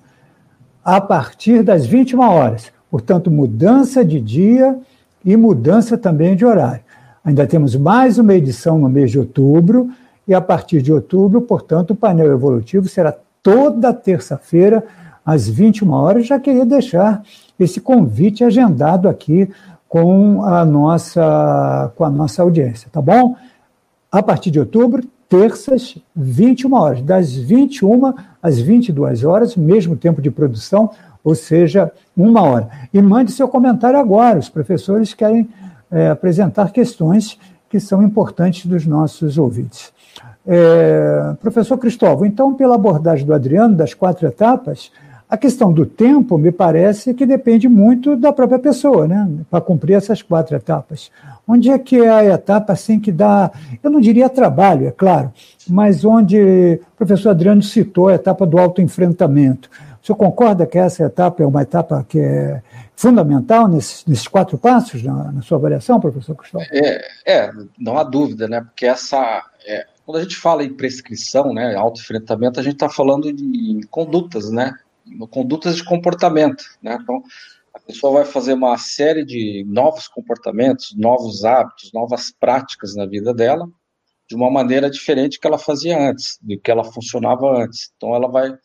a 0.84 1.00
partir 1.00 1.62
das 1.62 1.86
21 1.86 2.20
horas. 2.20 2.72
Portanto, 2.90 3.30
mudança 3.30 4.04
de 4.04 4.20
dia 4.20 4.78
e 5.24 5.36
mudança 5.36 5.96
também 5.96 6.36
de 6.36 6.44
horário. 6.44 6.82
Ainda 7.24 7.46
temos 7.46 7.76
mais 7.76 8.18
uma 8.18 8.34
edição 8.34 8.78
no 8.78 8.88
mês 8.88 9.10
de 9.10 9.18
outubro, 9.18 9.90
e 10.26 10.34
a 10.34 10.40
partir 10.40 10.82
de 10.82 10.92
outubro, 10.92 11.42
portanto, 11.42 11.90
o 11.92 11.96
painel 11.96 12.32
evolutivo 12.32 12.88
será 12.88 13.14
toda 13.42 13.92
terça-feira, 13.92 14.84
às 15.24 15.48
21 15.48 15.90
horas. 15.90 16.26
Já 16.26 16.38
queria 16.38 16.66
deixar 16.66 17.22
esse 17.58 17.80
convite 17.80 18.44
agendado 18.44 19.08
aqui 19.08 19.48
com 19.92 20.42
a 20.42 20.64
nossa, 20.64 21.92
com 21.96 22.02
a 22.02 22.08
nossa 22.08 22.40
audiência, 22.40 22.88
tá 22.90 23.02
bom? 23.02 23.36
A 24.10 24.22
partir 24.22 24.50
de 24.50 24.58
outubro, 24.58 25.04
terças, 25.28 25.98
21 26.16 26.72
horas, 26.74 27.02
das 27.02 27.34
21 27.34 28.14
às 28.42 28.58
22 28.58 29.22
horas, 29.22 29.54
mesmo 29.54 29.94
tempo 29.94 30.22
de 30.22 30.30
produção, 30.30 30.88
ou 31.22 31.34
seja, 31.34 31.92
uma 32.16 32.40
hora. 32.40 32.70
E 32.90 33.02
mande 33.02 33.32
seu 33.32 33.46
comentário 33.46 33.98
agora, 33.98 34.38
os 34.38 34.48
professores 34.48 35.12
querem 35.12 35.46
é, 35.90 36.08
apresentar 36.08 36.72
questões 36.72 37.38
que 37.68 37.78
são 37.78 38.02
importantes 38.02 38.64
dos 38.64 38.86
nossos 38.86 39.36
ouvintes. 39.36 39.92
É, 40.46 41.34
professor 41.38 41.76
Cristóvão, 41.76 42.24
então, 42.24 42.54
pela 42.54 42.76
abordagem 42.76 43.26
do 43.26 43.34
Adriano, 43.34 43.76
das 43.76 43.92
quatro 43.92 44.26
etapas, 44.26 44.90
a 45.32 45.36
questão 45.38 45.72
do 45.72 45.86
tempo 45.86 46.36
me 46.36 46.52
parece 46.52 47.14
que 47.14 47.24
depende 47.24 47.66
muito 47.66 48.16
da 48.16 48.34
própria 48.34 48.58
pessoa, 48.58 49.08
né? 49.08 49.26
Para 49.50 49.62
cumprir 49.62 49.94
essas 49.94 50.20
quatro 50.20 50.54
etapas. 50.54 51.10
Onde 51.48 51.70
é 51.70 51.78
que 51.78 51.96
é 51.96 52.10
a 52.10 52.22
etapa 52.34 52.74
assim 52.74 53.00
que 53.00 53.10
dá, 53.10 53.50
eu 53.82 53.90
não 53.90 53.98
diria 53.98 54.28
trabalho, 54.28 54.86
é 54.86 54.90
claro, 54.90 55.32
mas 55.66 56.04
onde 56.04 56.38
o 56.38 56.96
professor 56.98 57.30
Adriano 57.30 57.62
citou 57.62 58.08
a 58.08 58.14
etapa 58.14 58.44
do 58.44 58.58
autoenfrentamento. 58.58 59.70
O 60.02 60.06
senhor 60.06 60.18
concorda 60.18 60.66
que 60.66 60.76
essa 60.76 61.04
etapa 61.04 61.42
é 61.42 61.46
uma 61.46 61.62
etapa 61.62 62.04
que 62.06 62.20
é 62.20 62.60
fundamental 62.94 63.68
nesses, 63.68 64.04
nesses 64.04 64.28
quatro 64.28 64.58
passos 64.58 65.02
na, 65.02 65.32
na, 65.32 65.40
sua 65.40 65.56
avaliação, 65.56 65.98
professor 65.98 66.36
Cristóvão? 66.36 66.68
É, 66.70 67.06
é, 67.24 67.50
não 67.78 67.96
há 67.96 68.04
dúvida, 68.04 68.46
né? 68.46 68.60
Porque 68.60 68.84
essa, 68.84 69.42
é, 69.66 69.86
quando 70.04 70.18
a 70.18 70.22
gente 70.22 70.36
fala 70.36 70.62
em 70.62 70.74
prescrição, 70.74 71.54
né, 71.54 71.74
autoenfrentamento, 71.74 72.60
a 72.60 72.62
gente 72.62 72.74
está 72.74 72.90
falando 72.90 73.32
de 73.32 73.80
condutas, 73.90 74.50
né? 74.50 74.74
Condutas 75.30 75.76
de 75.76 75.84
comportamento, 75.84 76.64
né? 76.82 76.98
Então, 77.00 77.22
a 77.74 77.80
pessoa 77.80 78.22
vai 78.22 78.24
fazer 78.24 78.52
uma 78.52 78.76
série 78.76 79.24
de 79.24 79.64
novos 79.66 80.06
comportamentos, 80.06 80.94
novos 80.96 81.44
hábitos, 81.44 81.90
novas 81.92 82.30
práticas 82.30 82.94
na 82.94 83.06
vida 83.06 83.32
dela, 83.32 83.66
de 84.28 84.36
uma 84.36 84.50
maneira 84.50 84.90
diferente 84.90 85.40
que 85.40 85.46
ela 85.46 85.58
fazia 85.58 85.98
antes, 85.98 86.38
do 86.40 86.58
que 86.58 86.70
ela 86.70 86.84
funcionava 86.84 87.64
antes. 87.64 87.92
Então, 87.96 88.14
ela 88.14 88.28
vai 88.28 88.56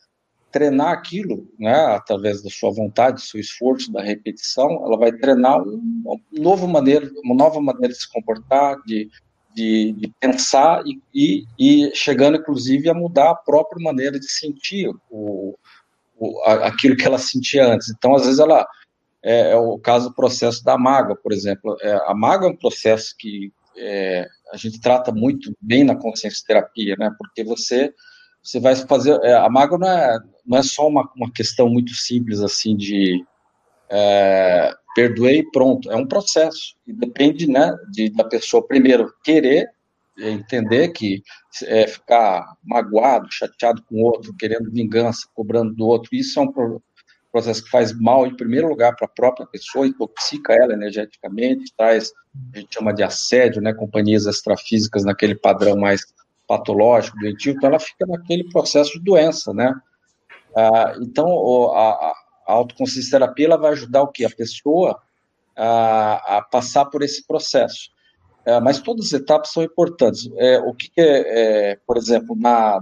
treinar 0.50 0.92
aquilo, 0.92 1.46
né, 1.58 1.74
através 1.74 2.42
da 2.42 2.50
sua 2.50 2.70
vontade, 2.70 3.16
do 3.16 3.20
seu 3.20 3.40
esforço, 3.40 3.92
da 3.92 4.02
repetição, 4.02 4.68
ela 4.84 4.96
vai 4.96 5.12
treinar 5.12 5.62
uma, 5.62 6.18
nova 6.32 6.66
maneira, 6.66 7.10
uma 7.22 7.34
nova 7.34 7.60
maneira 7.60 7.92
de 7.92 8.00
se 8.00 8.10
comportar, 8.10 8.76
de, 8.86 9.10
de, 9.54 9.92
de 9.92 10.12
pensar 10.18 10.82
e, 10.86 11.00
e, 11.14 11.44
e, 11.58 11.90
chegando, 11.94 12.38
inclusive, 12.38 12.88
a 12.88 12.94
mudar 12.94 13.30
a 13.30 13.34
própria 13.34 13.82
maneira 13.82 14.18
de 14.18 14.30
sentir 14.30 14.90
o, 15.10 15.54
aquilo 16.44 16.96
que 16.96 17.04
ela 17.04 17.18
sentia 17.18 17.66
antes. 17.66 17.88
Então, 17.90 18.14
às 18.14 18.24
vezes, 18.24 18.38
ela. 18.38 18.66
É, 19.20 19.50
é 19.50 19.56
o 19.56 19.76
caso 19.80 20.10
do 20.10 20.14
processo 20.14 20.62
da 20.62 20.78
mágoa, 20.78 21.16
por 21.16 21.32
exemplo. 21.32 21.76
É, 21.82 21.92
a 22.06 22.14
mágoa 22.14 22.48
é 22.48 22.52
um 22.52 22.56
processo 22.56 23.16
que 23.18 23.52
é, 23.76 24.28
a 24.52 24.56
gente 24.56 24.80
trata 24.80 25.12
muito 25.12 25.52
bem 25.60 25.84
na 25.84 25.96
consciência 25.96 26.44
terapia, 26.46 26.94
né? 26.98 27.10
Porque 27.18 27.42
você 27.42 27.92
você 28.42 28.60
vai 28.60 28.74
fazer 28.76 29.18
é, 29.22 29.34
a 29.34 29.48
mágoa 29.48 29.78
não 29.78 29.88
é, 29.88 30.18
não 30.46 30.58
é 30.58 30.62
só 30.62 30.86
uma, 30.86 31.10
uma 31.14 31.30
questão 31.30 31.68
muito 31.68 31.92
simples 31.94 32.40
assim 32.40 32.76
de 32.76 33.24
é, 33.90 34.72
perdoei 34.94 35.44
pronto 35.52 35.90
é 35.90 35.96
um 35.96 36.06
processo 36.06 36.76
e 36.86 36.92
depende 36.92 37.46
né 37.46 37.74
de 37.90 38.10
da 38.10 38.24
pessoa 38.24 38.66
primeiro 38.66 39.12
querer 39.22 39.68
entender 40.18 40.88
que 40.88 41.22
é, 41.64 41.86
ficar 41.86 42.56
magoado, 42.64 43.28
chateado 43.30 43.82
com 43.82 43.96
o 43.96 44.04
outro, 44.04 44.34
querendo 44.36 44.70
vingança, 44.70 45.28
cobrando 45.34 45.74
do 45.74 45.86
outro, 45.86 46.10
isso 46.12 46.38
é 46.38 46.42
um 46.42 46.80
processo 47.30 47.64
que 47.64 47.70
faz 47.70 47.92
mal, 47.98 48.26
em 48.26 48.36
primeiro 48.36 48.68
lugar, 48.68 48.96
para 48.96 49.06
a 49.06 49.10
própria 49.10 49.46
pessoa, 49.46 49.86
intoxica 49.86 50.52
ela 50.52 50.72
energeticamente, 50.72 51.72
traz, 51.76 52.12
a 52.54 52.58
gente 52.58 52.74
chama 52.74 52.92
de 52.92 53.02
assédio, 53.02 53.62
né, 53.62 53.72
companhias 53.72 54.26
extrafísicas 54.26 55.04
naquele 55.04 55.34
padrão 55.34 55.76
mais 55.76 56.02
patológico, 56.46 57.18
doentio, 57.18 57.52
então 57.52 57.68
ela 57.68 57.78
fica 57.78 58.06
naquele 58.06 58.48
processo 58.50 58.92
de 58.92 59.00
doença, 59.04 59.52
né, 59.52 59.74
Ah, 60.56 60.94
então, 61.00 61.72
a, 61.72 62.12
a 62.48 62.52
autoconsciência 62.52 63.18
terapia 63.18 63.46
ela 63.46 63.58
vai 63.58 63.72
ajudar 63.72 64.02
o 64.02 64.08
que? 64.08 64.24
A 64.24 64.30
pessoa 64.30 65.00
a, 65.58 66.38
a 66.38 66.42
passar 66.42 66.86
por 66.86 67.02
esse 67.02 67.26
processo. 67.26 67.90
É, 68.48 68.58
mas 68.60 68.80
todas 68.80 69.08
as 69.08 69.12
etapas 69.12 69.52
são 69.52 69.62
importantes. 69.62 70.30
É, 70.38 70.58
o 70.58 70.72
que, 70.72 70.90
é, 70.96 71.72
é, 71.72 71.78
por 71.86 71.98
exemplo, 71.98 72.34
na, 72.34 72.80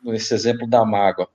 nesse 0.00 0.32
exemplo 0.32 0.64
da 0.64 0.84
mágoa, 0.84 1.28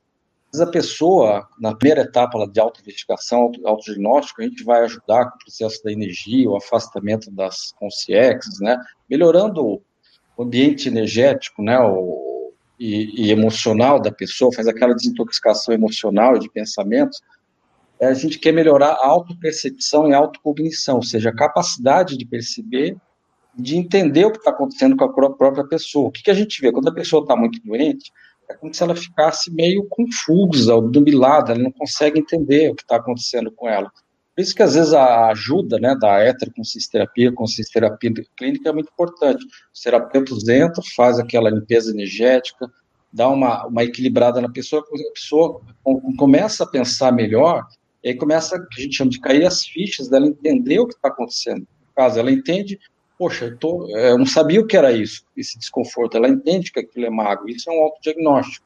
a 0.58 0.66
pessoa, 0.68 1.46
na 1.60 1.76
primeira 1.76 2.04
etapa 2.04 2.48
de 2.48 2.62
auto-investigação, 2.62 3.42
auto, 3.42 3.68
autodiagnóstico, 3.68 4.42
a 4.42 4.46
gente 4.46 4.64
vai 4.64 4.86
ajudar 4.86 5.26
com 5.26 5.36
o 5.36 5.40
processo 5.40 5.84
da 5.84 5.92
energia, 5.92 6.50
o 6.50 6.56
afastamento 6.56 7.30
das 7.30 7.74
consciências, 7.78 8.58
né, 8.62 8.82
melhorando 9.10 9.62
o 9.62 9.82
ambiente 10.40 10.88
energético, 10.88 11.62
né, 11.62 11.78
o, 11.78 12.54
e, 12.80 13.26
e, 13.26 13.32
emocional 13.32 14.00
da 14.00 14.14
pessoa, 14.14 14.54
faz 14.54 14.66
aquela 14.70 14.96
desintoxicação 14.96 15.74
emocional 15.74 16.38
e 16.38 16.40
de 16.40 16.50
pensamentos, 16.50 17.22
é, 18.00 18.08
a 18.08 18.14
gente 18.14 18.40
quer 18.40 18.54
melhorar 18.54 18.94
a 18.94 19.08
autopercepção 19.08 20.08
e 20.08 20.14
a 20.14 20.18
autocognição, 20.18 20.96
ou 20.96 21.04
seja, 21.04 21.32
a 21.32 21.36
capacidade 21.36 22.16
de 22.16 22.26
perceber, 22.26 22.96
de 23.58 23.76
entender 23.76 24.26
o 24.26 24.32
que 24.32 24.38
está 24.38 24.52
acontecendo 24.52 24.96
com 24.96 25.04
a 25.04 25.34
própria 25.34 25.66
pessoa. 25.66 26.10
O 26.10 26.12
que, 26.12 26.24
que 26.24 26.32
a 26.32 26.34
gente 26.34 26.62
vê? 26.62 26.72
Quando 26.72 26.90
a 26.90 26.94
pessoa 26.94 27.24
está 27.24 27.36
muito 27.36 27.60
doente, 27.66 28.12
é 28.50 28.54
como 28.54 28.74
se 28.74 28.84
ela 28.84 28.96
ficasse 28.96 29.52
meio 29.52 29.86
confusa, 29.90 30.76
obnubilada, 30.76 31.54
ela 31.54 31.64
não 31.64 31.72
consegue 31.72 32.20
entender 32.20 32.70
o 32.70 32.76
que 32.76 32.84
está 32.84 32.98
acontecendo 32.98 33.52
com 33.52 33.68
ela. 33.68 33.92
Por 34.36 34.42
isso 34.42 34.54
que 34.54 34.62
às 34.62 34.76
vezes 34.76 34.94
a 34.94 35.30
ajuda 35.30 35.80
né, 35.80 35.96
da 36.00 36.20
heteroconsciência-terapia, 36.20 37.32
consciência-terapia 37.32 38.14
clínica 38.38 38.70
é 38.70 38.72
muito 38.72 38.90
importante. 38.92 39.44
Os 39.74 39.82
terapeutas 39.82 40.48
entram, 40.48 40.84
faz 40.96 41.18
aquela 41.18 41.50
limpeza 41.50 41.92
energética, 41.92 42.72
dá 43.12 43.28
uma, 43.28 43.66
uma 43.66 43.84
equilibrada 43.84 44.40
na 44.40 44.50
pessoa, 44.50 44.84
a 44.84 45.14
pessoa 45.14 45.60
começa 46.18 46.64
a 46.64 46.68
pensar 46.68 47.12
melhor, 47.12 47.66
e 48.04 48.10
aí 48.10 48.16
começa, 48.16 48.56
a 48.56 48.80
gente 48.80 48.96
chama 48.96 49.10
de 49.10 49.20
cair 49.20 49.44
as 49.44 49.66
fichas 49.66 50.08
dela 50.08 50.28
entender 50.28 50.80
o 50.80 50.88
que 50.88 50.94
está 50.94 51.08
acontecendo. 51.08 51.62
No 51.62 51.94
caso, 51.96 52.20
ela 52.20 52.32
entende 52.32 52.78
poxa, 53.18 53.46
eu, 53.46 53.58
tô, 53.58 53.88
é, 53.98 54.12
eu 54.12 54.18
não 54.18 54.26
sabia 54.26 54.62
o 54.62 54.68
que 54.68 54.78
era 54.78 54.92
isso, 54.92 55.24
esse 55.36 55.58
desconforto. 55.58 56.16
Ela 56.16 56.30
entende 56.30 56.72
que 56.72 56.80
aquilo 56.80 57.06
é 57.06 57.10
mágoa, 57.10 57.50
isso 57.50 57.70
é 57.70 57.74
um 57.74 57.84
autodiagnóstico. 57.84 58.66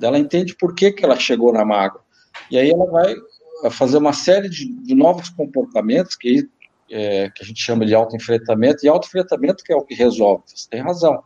Ela 0.00 0.18
entende 0.18 0.54
por 0.56 0.74
que, 0.74 0.92
que 0.92 1.04
ela 1.04 1.16
chegou 1.16 1.52
na 1.52 1.64
mágoa. 1.64 2.02
E 2.50 2.58
aí 2.58 2.70
ela 2.70 2.86
vai 2.86 3.14
eh, 3.64 3.70
fazer 3.70 3.98
uma 3.98 4.12
série 4.12 4.48
de, 4.48 4.72
de 4.82 4.94
novos 4.94 5.28
comportamentos 5.28 6.16
que, 6.16 6.48
é, 6.90 7.28
que 7.30 7.42
a 7.42 7.46
gente 7.46 7.60
chama 7.60 7.84
de 7.84 7.94
autoenfrentamento, 7.94 8.84
e 8.84 8.88
autoenfrentamento 8.88 9.64
que 9.64 9.72
é 9.72 9.76
o 9.76 9.84
que 9.84 9.94
resolve. 9.94 10.44
Você 10.46 10.68
tem 10.70 10.80
razão. 10.80 11.22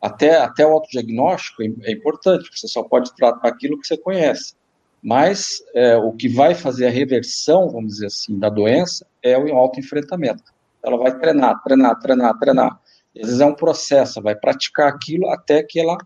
Até, 0.00 0.38
até 0.38 0.66
o 0.66 0.72
autodiagnóstico 0.72 1.62
é, 1.62 1.66
é 1.82 1.92
importante, 1.92 2.50
você 2.52 2.66
só 2.66 2.82
pode 2.82 3.14
tratar 3.14 3.48
aquilo 3.48 3.78
que 3.78 3.86
você 3.86 3.96
conhece. 3.96 4.54
Mas 5.02 5.62
é, 5.74 5.96
o 5.96 6.12
que 6.12 6.28
vai 6.28 6.54
fazer 6.54 6.86
a 6.86 6.90
reversão, 6.90 7.68
vamos 7.68 7.94
dizer 7.94 8.06
assim, 8.06 8.38
da 8.38 8.48
doença 8.48 9.06
é 9.22 9.38
o 9.38 9.54
autoenfrentamento 9.54 10.55
ela 10.84 10.96
vai 10.96 11.18
treinar, 11.18 11.62
treinar, 11.62 11.98
treinar, 11.98 12.38
treinar. 12.38 12.80
Às 13.16 13.26
vezes 13.26 13.40
é 13.40 13.46
um 13.46 13.54
processo, 13.54 14.22
vai 14.22 14.34
praticar 14.34 14.88
aquilo 14.88 15.30
até 15.30 15.62
que 15.62 15.80
ela, 15.80 15.96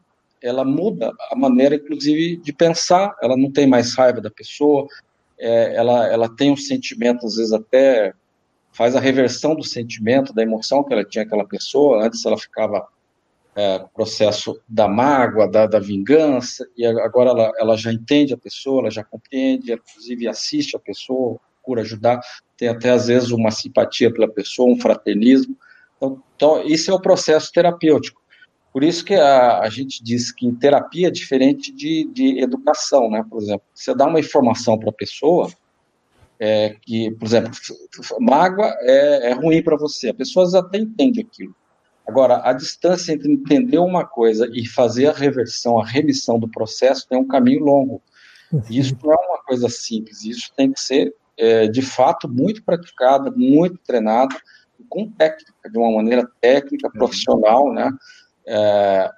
ela 0.42 0.64
muda 0.64 1.12
a 1.30 1.36
maneira, 1.36 1.74
inclusive, 1.74 2.36
de 2.36 2.52
pensar. 2.52 3.14
Ela 3.22 3.36
não 3.36 3.50
tem 3.50 3.66
mais 3.66 3.94
raiva 3.94 4.20
da 4.20 4.30
pessoa, 4.30 4.86
é, 5.38 5.74
ela, 5.74 6.06
ela 6.06 6.28
tem 6.28 6.52
um 6.52 6.56
sentimento, 6.56 7.26
às 7.26 7.36
vezes 7.36 7.52
até 7.52 8.12
faz 8.72 8.94
a 8.94 9.00
reversão 9.00 9.54
do 9.54 9.64
sentimento, 9.64 10.32
da 10.32 10.42
emoção 10.42 10.84
que 10.84 10.92
ela 10.92 11.04
tinha 11.04 11.24
aquela 11.24 11.44
pessoa. 11.44 12.04
Antes 12.06 12.24
ela 12.24 12.38
ficava 12.38 12.86
é, 13.54 13.84
processo 13.92 14.60
da 14.68 14.86
mágoa, 14.86 15.48
da, 15.48 15.66
da, 15.66 15.80
vingança, 15.80 16.66
e 16.76 16.86
agora 16.86 17.30
ela, 17.30 17.52
ela 17.58 17.76
já 17.76 17.92
entende 17.92 18.32
a 18.32 18.38
pessoa, 18.38 18.82
ela 18.82 18.90
já 18.90 19.02
compreende, 19.02 19.72
inclusive 19.72 20.28
assiste 20.28 20.76
a 20.76 20.80
pessoa, 20.80 21.40
procura 21.56 21.82
ajudar, 21.82 22.20
tem 22.60 22.68
até 22.68 22.90
às 22.90 23.06
vezes 23.06 23.30
uma 23.30 23.50
simpatia 23.50 24.12
pela 24.12 24.28
pessoa, 24.28 24.70
um 24.70 24.78
fraternismo. 24.78 25.56
Então, 25.96 26.22
então 26.36 26.62
esse 26.68 26.90
é 26.90 26.92
o 26.92 27.00
processo 27.00 27.50
terapêutico. 27.50 28.20
Por 28.70 28.84
isso 28.84 29.02
que 29.02 29.14
a, 29.14 29.60
a 29.60 29.68
gente 29.70 30.04
diz 30.04 30.30
que 30.30 30.52
terapia 30.52 31.08
é 31.08 31.10
diferente 31.10 31.72
de, 31.72 32.04
de 32.12 32.38
educação, 32.38 33.10
né? 33.10 33.24
Por 33.28 33.40
exemplo, 33.40 33.62
você 33.74 33.94
dá 33.94 34.06
uma 34.06 34.20
informação 34.20 34.78
para 34.78 34.90
a 34.90 34.92
pessoa, 34.92 35.50
é, 36.38 36.76
que, 36.82 37.10
por 37.12 37.24
exemplo, 37.24 37.50
mágoa 38.20 38.76
é, 38.82 39.30
é 39.30 39.32
ruim 39.32 39.62
para 39.62 39.76
você, 39.76 40.10
a 40.10 40.14
pessoa 40.14 40.46
até 40.58 40.78
entende 40.78 41.20
aquilo. 41.20 41.54
Agora, 42.06 42.42
a 42.44 42.52
distância 42.52 43.12
entre 43.12 43.32
entender 43.32 43.78
uma 43.78 44.04
coisa 44.04 44.46
e 44.52 44.66
fazer 44.66 45.06
a 45.06 45.12
reversão, 45.12 45.80
a 45.80 45.86
remissão 45.86 46.38
do 46.38 46.48
processo 46.48 47.08
tem 47.08 47.18
um 47.18 47.26
caminho 47.26 47.64
longo. 47.64 48.02
Isso 48.68 48.96
não 49.02 49.12
é 49.12 49.16
uma 49.16 49.42
coisa 49.44 49.68
simples, 49.68 50.24
isso 50.24 50.52
tem 50.56 50.72
que 50.72 50.80
ser 50.80 51.14
é, 51.40 51.66
de 51.66 51.80
fato 51.80 52.28
muito 52.28 52.62
praticada, 52.62 53.30
muito 53.30 53.78
treinada, 53.78 54.36
com 54.88 55.10
técnica, 55.10 55.70
de 55.70 55.78
uma 55.78 55.90
maneira 55.90 56.28
técnica, 56.40 56.88
uhum. 56.88 56.92
profissional, 56.92 57.72
né? 57.72 57.90
É, 58.46 59.10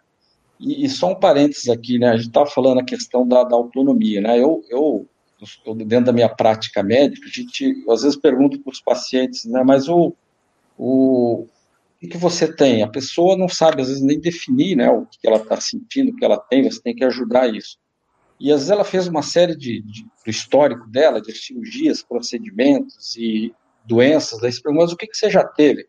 e, 0.61 0.85
e, 0.85 0.89
só 0.89 1.11
um 1.11 1.19
parênteses 1.19 1.69
aqui, 1.69 1.99
né? 1.99 2.11
A 2.11 2.17
gente 2.17 2.29
estava 2.29 2.47
falando 2.47 2.79
a 2.79 2.85
questão 2.85 3.27
da, 3.27 3.43
da, 3.43 3.57
autonomia, 3.57 4.21
né? 4.21 4.39
Eu, 4.39 4.63
eu, 4.71 5.09
eu, 5.67 5.75
dentro 5.75 6.07
da 6.07 6.13
minha 6.13 6.29
prática 6.29 6.83
médica, 6.83 7.27
a 7.27 7.31
gente, 7.31 7.85
às 7.91 8.03
vezes 8.03 8.17
pergunto 8.17 8.61
para 8.61 8.71
os 8.71 8.81
pacientes, 8.81 9.45
né? 9.45 9.65
Mas 9.65 9.89
o, 9.89 10.15
o, 10.79 11.47
o 12.03 12.09
que 12.09 12.17
você 12.17 12.53
tem? 12.53 12.85
A 12.85 12.89
pessoa 12.89 13.37
não 13.37 13.49
sabe, 13.49 13.83
às 13.83 13.89
vezes, 13.89 14.03
nem 14.03 14.21
definir 14.21 14.77
né, 14.77 14.89
o 14.91 15.07
que 15.07 15.27
ela 15.27 15.39
está 15.39 15.61
sentindo, 15.61 16.13
o 16.13 16.17
que 16.17 16.25
ela 16.25 16.39
tem, 16.39 16.63
você 16.63 16.81
tem 16.81 16.95
que 16.95 17.05
ajudar 17.05 17.53
isso. 17.53 17.79
E 18.43 18.51
às 18.51 18.59
vezes 18.59 18.71
ela 18.73 18.85
fez 18.85 19.07
uma 19.07 19.23
série 19.23 19.55
de, 19.55 19.81
de 19.83 20.03
do 20.03 20.29
histórico 20.31 20.89
dela, 20.89 21.23
de 21.23 21.33
cirurgias, 21.33 22.03
procedimentos 22.03 23.17
e 23.17 23.55
doenças. 23.85 24.41
Daí 24.41 24.53
você 24.53 24.61
pergunta, 24.61 24.83
mas 24.83 24.93
o 24.93 24.97
que, 24.97 25.07
que 25.07 25.17
você 25.17 25.31
já 25.31 25.45
teve? 25.45 25.87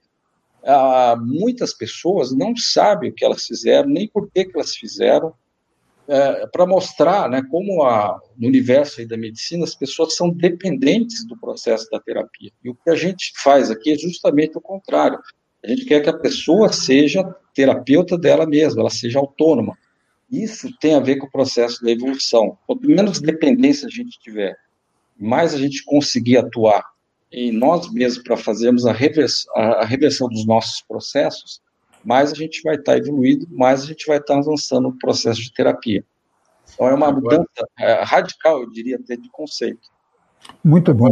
Ah, 0.63 1.15
muitas 1.19 1.73
pessoas 1.73 2.31
não 2.31 2.55
sabem 2.55 3.09
o 3.09 3.13
que 3.13 3.25
elas 3.25 3.47
fizeram, 3.47 3.89
nem 3.89 4.07
por 4.07 4.29
que, 4.29 4.45
que 4.45 4.51
elas 4.55 4.75
fizeram, 4.75 5.33
é, 6.07 6.45
para 6.45 6.67
mostrar 6.67 7.27
né, 7.27 7.41
como 7.49 7.81
a, 7.81 8.21
no 8.37 8.49
universo 8.49 9.03
da 9.07 9.17
medicina 9.17 9.63
as 9.63 9.73
pessoas 9.73 10.15
são 10.15 10.29
dependentes 10.29 11.25
do 11.25 11.35
processo 11.35 11.89
da 11.91 11.99
terapia. 11.99 12.51
E 12.63 12.69
o 12.69 12.75
que 12.75 12.91
a 12.91 12.95
gente 12.95 13.33
faz 13.35 13.71
aqui 13.71 13.93
é 13.93 13.97
justamente 13.97 14.59
o 14.59 14.61
contrário. 14.61 15.19
A 15.65 15.69
gente 15.69 15.85
quer 15.85 16.01
que 16.01 16.09
a 16.09 16.17
pessoa 16.17 16.71
seja 16.71 17.23
terapeuta 17.55 18.15
dela 18.15 18.45
mesma, 18.45 18.81
ela 18.81 18.91
seja 18.91 19.17
autônoma. 19.17 19.75
Isso 20.33 20.75
tem 20.79 20.95
a 20.95 20.99
ver 20.99 21.17
com 21.17 21.27
o 21.27 21.31
processo 21.31 21.83
da 21.83 21.91
evolução. 21.91 22.57
Quanto 22.65 22.87
menos 22.87 23.21
dependência 23.21 23.85
a 23.85 23.91
gente 23.91 24.19
tiver, 24.19 24.57
mais 25.15 25.53
a 25.53 25.59
gente 25.59 25.83
conseguir 25.83 26.37
atuar 26.37 26.83
em 27.31 27.51
nós 27.51 27.91
mesmos 27.93 28.23
para 28.23 28.35
fazermos 28.35 28.87
a, 28.87 28.91
revers 28.91 29.45
a 29.53 29.85
reversão 29.85 30.27
dos 30.27 30.43
nossos 30.43 30.81
processos, 30.81 31.61
mais 32.03 32.31
a 32.31 32.35
gente 32.35 32.63
vai 32.63 32.75
estar 32.75 32.97
evoluído, 32.97 33.47
mais 33.51 33.83
a 33.83 33.85
gente 33.85 34.07
vai 34.07 34.17
estar 34.17 34.39
avançando 34.39 34.89
no 34.89 34.97
processo 34.97 35.39
de 35.39 35.53
terapia. 35.53 36.03
Então 36.73 36.87
é 36.87 36.93
uma 36.95 37.11
mudança 37.11 37.45
é, 37.77 38.01
radical, 38.03 38.61
eu 38.61 38.71
diria 38.71 38.95
até, 38.95 39.15
de 39.15 39.29
conceito. 39.29 39.92
Muito 40.63 40.93
bom. 40.93 41.11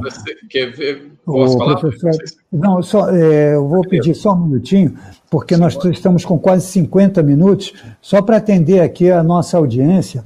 quer 0.49 0.71
ver? 0.71 1.11
Posso 1.25 1.57
falar? 1.57 1.75
Professor, 1.77 2.11
não, 2.51 2.81
só, 2.81 3.09
é, 3.09 3.55
eu 3.55 3.67
vou 3.67 3.81
pedir 3.81 4.15
só 4.15 4.33
um 4.33 4.45
minutinho, 4.45 4.97
porque 5.29 5.55
Sim, 5.55 5.61
nós 5.61 5.75
pode. 5.75 5.91
estamos 5.91 6.25
com 6.25 6.39
quase 6.39 6.67
50 6.67 7.21
minutos, 7.21 7.73
só 8.01 8.21
para 8.21 8.37
atender 8.37 8.79
aqui 8.79 9.11
a 9.11 9.21
nossa 9.21 9.57
audiência. 9.57 10.23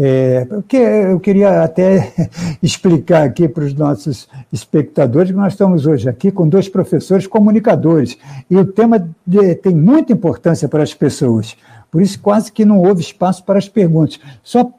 É, 0.00 0.44
porque 0.44 0.76
eu 0.76 1.18
queria 1.18 1.64
até 1.64 2.12
explicar 2.62 3.24
aqui 3.24 3.48
para 3.48 3.64
os 3.64 3.74
nossos 3.74 4.28
espectadores 4.52 5.32
que 5.32 5.36
nós 5.36 5.54
estamos 5.54 5.86
hoje 5.86 6.08
aqui 6.08 6.30
com 6.30 6.48
dois 6.48 6.68
professores 6.68 7.26
comunicadores 7.26 8.16
e 8.48 8.56
o 8.56 8.64
tema 8.64 9.08
de, 9.26 9.56
tem 9.56 9.74
muita 9.74 10.12
importância 10.12 10.68
para 10.68 10.84
as 10.84 10.94
pessoas. 10.94 11.56
Por 11.90 12.00
isso, 12.00 12.20
quase 12.20 12.52
que 12.52 12.64
não 12.64 12.80
houve 12.80 13.00
espaço 13.00 13.42
para 13.44 13.58
as 13.58 13.68
perguntas. 13.68 14.20
Só 14.42 14.70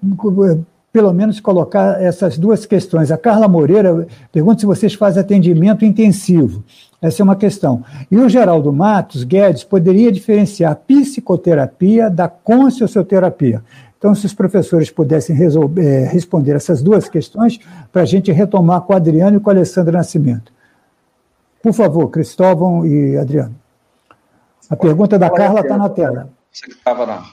pelo 0.91 1.13
menos 1.13 1.39
colocar 1.39 2.01
essas 2.01 2.37
duas 2.37 2.65
questões. 2.65 3.11
A 3.11 3.17
Carla 3.17 3.47
Moreira 3.47 4.07
pergunta 4.31 4.59
se 4.59 4.65
vocês 4.65 4.93
fazem 4.93 5.21
atendimento 5.21 5.85
intensivo. 5.85 6.63
Essa 7.01 7.21
é 7.21 7.23
uma 7.23 7.35
questão. 7.35 7.83
E 8.11 8.17
o 8.17 8.27
Geraldo 8.27 8.73
Matos 8.73 9.23
Guedes 9.23 9.63
poderia 9.63 10.11
diferenciar 10.11 10.75
psicoterapia 10.75 12.09
da 12.09 12.27
consciencioterapia. 12.27 13.63
Então, 13.97 14.15
se 14.15 14.25
os 14.25 14.33
professores 14.33 14.89
pudessem 14.89 15.35
resolver, 15.35 15.85
é, 15.85 16.05
responder 16.05 16.55
essas 16.55 16.81
duas 16.81 17.09
questões, 17.09 17.59
para 17.91 18.03
a 18.03 18.05
gente 18.05 18.31
retomar 18.31 18.81
com 18.81 18.93
o 18.93 18.95
Adriano 18.95 19.37
e 19.37 19.39
com 19.39 19.49
o 19.49 19.53
Alessandro 19.53 19.93
Nascimento. 19.93 20.51
Por 21.61 21.73
favor, 21.73 22.07
Cristóvão 22.09 22.85
e 22.85 23.17
Adriano. 23.17 23.55
A 24.69 24.75
pergunta 24.75 25.19
da 25.19 25.29
Carla 25.29 25.61
está 25.61 25.77
na 25.77 25.89
tela. 25.89 26.29
Você 26.51 26.65
que 26.65 26.71
estava 26.71 27.05
na, 27.05 27.25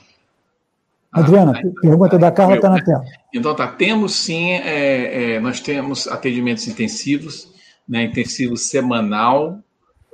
Adriana, 1.20 1.52
ah, 1.56 1.60
então, 1.60 1.74
pergunta 1.80 2.18
da 2.18 2.30
Carla 2.30 2.56
está 2.56 2.68
na 2.68 2.82
tela. 2.82 3.04
Então 3.32 3.54
tá, 3.54 3.66
temos 3.66 4.14
sim, 4.14 4.52
é, 4.52 5.34
é, 5.34 5.40
nós 5.40 5.60
temos 5.60 6.06
atendimentos 6.06 6.66
intensivos, 6.68 7.48
né, 7.88 8.04
intensivo 8.04 8.56
semanal, 8.56 9.60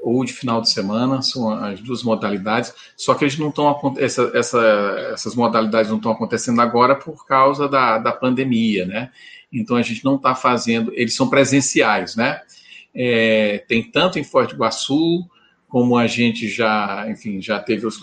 ou 0.02 0.24
de 0.24 0.32
final 0.32 0.60
de 0.60 0.70
semana, 0.70 1.22
são 1.22 1.50
as 1.50 1.80
duas 1.80 2.02
modalidades, 2.02 2.74
só 2.96 3.14
que 3.14 3.24
eles 3.24 3.38
não 3.38 3.50
estão 3.50 3.94
essa, 3.98 4.32
essa, 4.34 4.60
essas 5.12 5.34
modalidades 5.34 5.90
não 5.90 5.98
estão 5.98 6.10
acontecendo 6.10 6.60
agora 6.60 6.96
por 6.96 7.24
causa 7.24 7.68
da, 7.68 7.98
da 7.98 8.12
pandemia, 8.12 8.84
né? 8.84 9.10
Então 9.52 9.76
a 9.76 9.82
gente 9.82 10.04
não 10.04 10.16
está 10.16 10.34
fazendo, 10.34 10.92
eles 10.94 11.14
são 11.14 11.28
presenciais, 11.28 12.16
né? 12.16 12.40
É, 12.94 13.64
tem 13.68 13.82
tanto 13.82 14.18
em 14.18 14.24
Forte 14.24 14.54
Iguaçu, 14.54 15.24
como 15.72 15.96
a 15.96 16.06
gente 16.06 16.48
já, 16.48 17.06
enfim, 17.08 17.40
já 17.40 17.58
teve 17.58 17.86
os, 17.86 17.98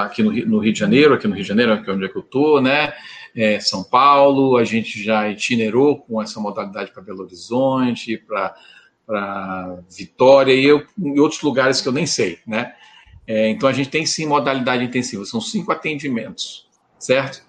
aqui 0.00 0.24
no, 0.24 0.32
no, 0.32 0.58
Rio 0.58 0.72
de 0.72 0.78
Janeiro, 0.80 1.14
aqui 1.14 1.28
no 1.28 1.34
Rio 1.34 1.44
de 1.44 1.48
Janeiro, 1.48 1.72
aqui 1.72 1.88
onde 1.88 2.04
é 2.04 2.08
que 2.08 2.16
eu 2.16 2.22
estou, 2.22 2.60
né? 2.60 2.92
É, 3.32 3.60
São 3.60 3.84
Paulo, 3.84 4.56
a 4.56 4.64
gente 4.64 5.00
já 5.00 5.30
itinerou 5.30 5.98
com 5.98 6.20
essa 6.20 6.40
modalidade 6.40 6.90
para 6.90 7.00
Belo 7.00 7.22
Horizonte, 7.22 8.16
para 8.16 9.78
Vitória 9.88 10.52
e, 10.52 10.64
eu, 10.64 10.84
em 10.98 11.20
outros 11.20 11.40
lugares 11.42 11.80
que 11.80 11.86
eu 11.86 11.92
nem 11.92 12.06
sei, 12.06 12.40
né? 12.44 12.74
É, 13.24 13.48
então 13.50 13.68
a 13.68 13.72
gente 13.72 13.88
tem 13.88 14.04
sim 14.04 14.26
modalidade 14.26 14.82
intensiva, 14.82 15.24
são 15.24 15.40
cinco 15.40 15.70
atendimentos, 15.70 16.66
certo? 16.98 17.40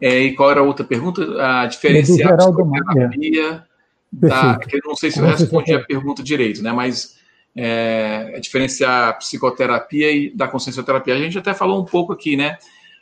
É, 0.00 0.18
e 0.18 0.34
qual 0.34 0.50
era 0.50 0.60
a 0.60 0.64
outra 0.64 0.82
pergunta? 0.82 1.22
A 1.44 1.66
diferenciar 1.66 2.32
a 2.32 2.36
psicoterapia 2.38 3.66
da, 4.10 4.58
eu 4.72 4.80
não 4.82 4.96
sei 4.96 5.10
se 5.10 5.20
eu 5.20 5.26
respondi 5.26 5.74
a 5.74 5.84
pergunta 5.84 6.22
direito, 6.22 6.62
né? 6.62 6.72
Mas 6.72 7.19
é, 7.56 8.32
é, 8.34 8.40
diferenciar 8.40 9.18
psicoterapia 9.18 10.10
e 10.10 10.30
da 10.30 10.46
consciencioterapia. 10.46 11.14
A 11.14 11.18
gente 11.18 11.38
até 11.38 11.52
falou 11.52 11.80
um 11.80 11.84
pouco 11.84 12.12
aqui, 12.12 12.36
né? 12.36 12.56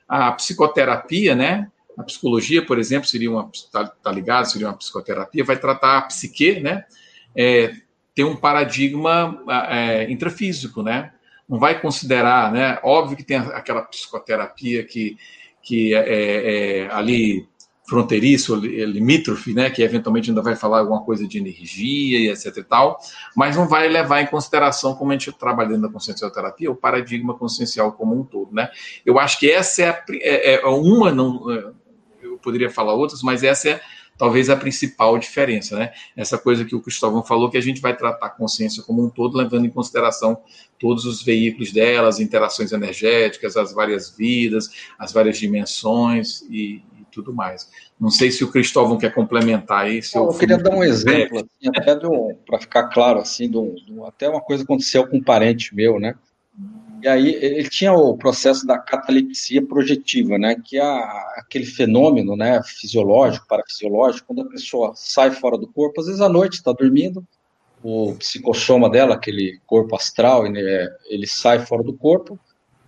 A 0.09 0.33
psicoterapia, 0.33 1.35
né? 1.35 1.71
A 1.99 2.03
psicologia, 2.03 2.65
por 2.65 2.79
exemplo, 2.79 3.09
seria 3.09 3.31
uma 3.31 3.51
tá, 3.73 3.87
tá 3.87 4.11
ligado, 4.11 4.47
seria 4.47 4.69
uma 4.69 4.77
psicoterapia, 4.77 5.45
vai 5.45 5.57
tratar 5.57 5.99
a 5.99 6.03
psique, 6.03 6.61
né? 6.61 6.85
É, 7.37 7.73
ter 8.15 8.25
um 8.25 8.37
paradigma 8.37 9.43
é, 9.69 10.11
intrafísico, 10.11 10.83
né? 10.83 11.13
Não 11.49 11.59
vai 11.59 11.81
considerar, 11.81 12.53
né? 12.53 12.79
Óbvio 12.83 13.17
que 13.17 13.25
tem 13.25 13.37
aquela 13.37 13.83
psicoterapia 13.83 14.85
que, 14.85 15.17
que 15.63 15.95
é, 15.95 15.99
é, 15.99 16.79
é 16.79 16.93
ali 16.93 17.47
fronteiriço, 17.89 18.55
limítrofe, 18.55 19.55
né, 19.55 19.71
que 19.71 19.83
eventualmente 19.83 20.31
ainda 20.31 20.43
vai 20.43 20.55
falar 20.55 20.81
alguma 20.81 21.03
coisa 21.03 21.27
de 21.27 21.39
energia 21.39 22.19
e 22.19 22.29
etc 22.29 22.59
e 22.59 22.63
tal, 22.63 22.99
mas 23.35 23.57
não 23.57 23.67
vai 23.67 23.89
levar 23.89 24.21
em 24.21 24.27
consideração, 24.27 24.95
como 24.95 25.11
a 25.11 25.15
gente 25.15 25.33
trabalha 25.33 25.71
dentro 25.71 25.83
da 25.83 25.89
consciencioterapia, 25.89 26.71
o 26.71 26.77
paradigma 26.77 27.33
consciencial 27.35 27.93
como 27.93 28.15
um 28.15 28.23
todo, 28.25 28.55
né. 28.55 28.69
Eu 29.07 29.19
acho 29.19 29.39
que 29.39 29.51
essa 29.51 29.83
é, 29.83 29.89
a, 29.89 30.05
é, 30.13 30.55
é 30.57 30.67
uma, 30.67 31.11
não, 31.11 31.51
é, 31.51 31.73
eu 32.23 32.37
poderia 32.39 32.69
falar 32.69 32.93
outras, 32.93 33.23
mas 33.23 33.43
essa 33.43 33.71
é 33.71 33.81
talvez 34.19 34.51
a 34.51 34.57
principal 34.57 35.17
diferença, 35.17 35.79
né? 35.79 35.93
Essa 36.17 36.37
coisa 36.37 36.65
que 36.65 36.75
o 36.75 36.81
Cristóvão 36.81 37.23
falou, 37.23 37.49
que 37.49 37.57
a 37.57 37.63
gente 37.63 37.81
vai 37.81 37.97
tratar 37.97 38.27
a 38.27 38.31
consciência 38.31 38.83
como 38.83 39.05
um 39.05 39.09
todo, 39.09 39.39
levando 39.39 39.65
em 39.65 39.71
consideração 39.71 40.43
todos 40.79 41.05
os 41.05 41.23
veículos 41.23 41.73
dela, 41.73 42.09
as 42.09 42.19
interações 42.19 42.73
energéticas, 42.73 43.57
as 43.57 43.73
várias 43.73 44.11
vidas, 44.11 44.71
as 44.99 45.13
várias 45.13 45.39
dimensões 45.39 46.43
e 46.51 46.83
tudo 47.11 47.33
mais. 47.33 47.69
Não 48.01 48.11
sei 48.11 48.31
se 48.31 48.45
o 48.45 48.51
Cristóvão 48.51 48.99
quer 48.99 49.13
complementar 49.13 49.91
isso. 49.91 50.17
Eu, 50.17 50.25
eu 50.25 50.35
queria 50.35 50.59
dar 50.59 50.75
um 50.75 50.85
exemplo, 50.85 51.39
assim, 51.39 51.71
até 51.77 51.97
para 52.47 52.59
ficar 52.59 52.89
claro, 52.89 53.21
assim, 53.21 53.51
um, 53.55 53.77
um, 53.91 54.05
até 54.05 54.29
uma 54.29 54.41
coisa 54.41 54.65
aconteceu 54.65 55.07
com 55.07 55.19
um 55.19 55.23
parente 55.23 55.75
meu, 55.75 55.99
né? 55.99 56.15
E 57.03 57.07
aí 57.07 57.35
ele 57.35 57.69
tinha 57.69 57.93
o 57.93 58.17
processo 58.17 58.67
da 58.67 58.77
catalepsia 58.77 59.65
projetiva, 59.65 60.37
né, 60.37 60.57
que 60.65 60.79
é 60.79 60.83
aquele 61.37 61.65
fenômeno, 61.65 62.37
né, 62.37 62.61
fisiológico, 62.65 63.47
parafisiológico, 63.47 64.27
quando 64.27 64.43
a 64.43 64.51
pessoa 64.51 64.93
sai 64.97 65.31
fora 65.31 65.57
do 65.57 65.69
corpo, 65.69 66.01
às 66.01 66.07
vezes 66.07 66.21
à 66.21 66.29
noite 66.29 66.55
está 66.55 66.73
dormindo, 66.73 67.25
o 67.83 68.15
psicossoma 68.17 68.91
dela, 68.91 69.15
aquele 69.15 69.61
corpo 69.65 69.95
astral, 69.95 70.47
ele, 70.47 70.61
ele, 71.07 71.27
sai 71.27 71.65
fora 71.65 71.83
do 71.83 71.93
corpo, 71.93 72.39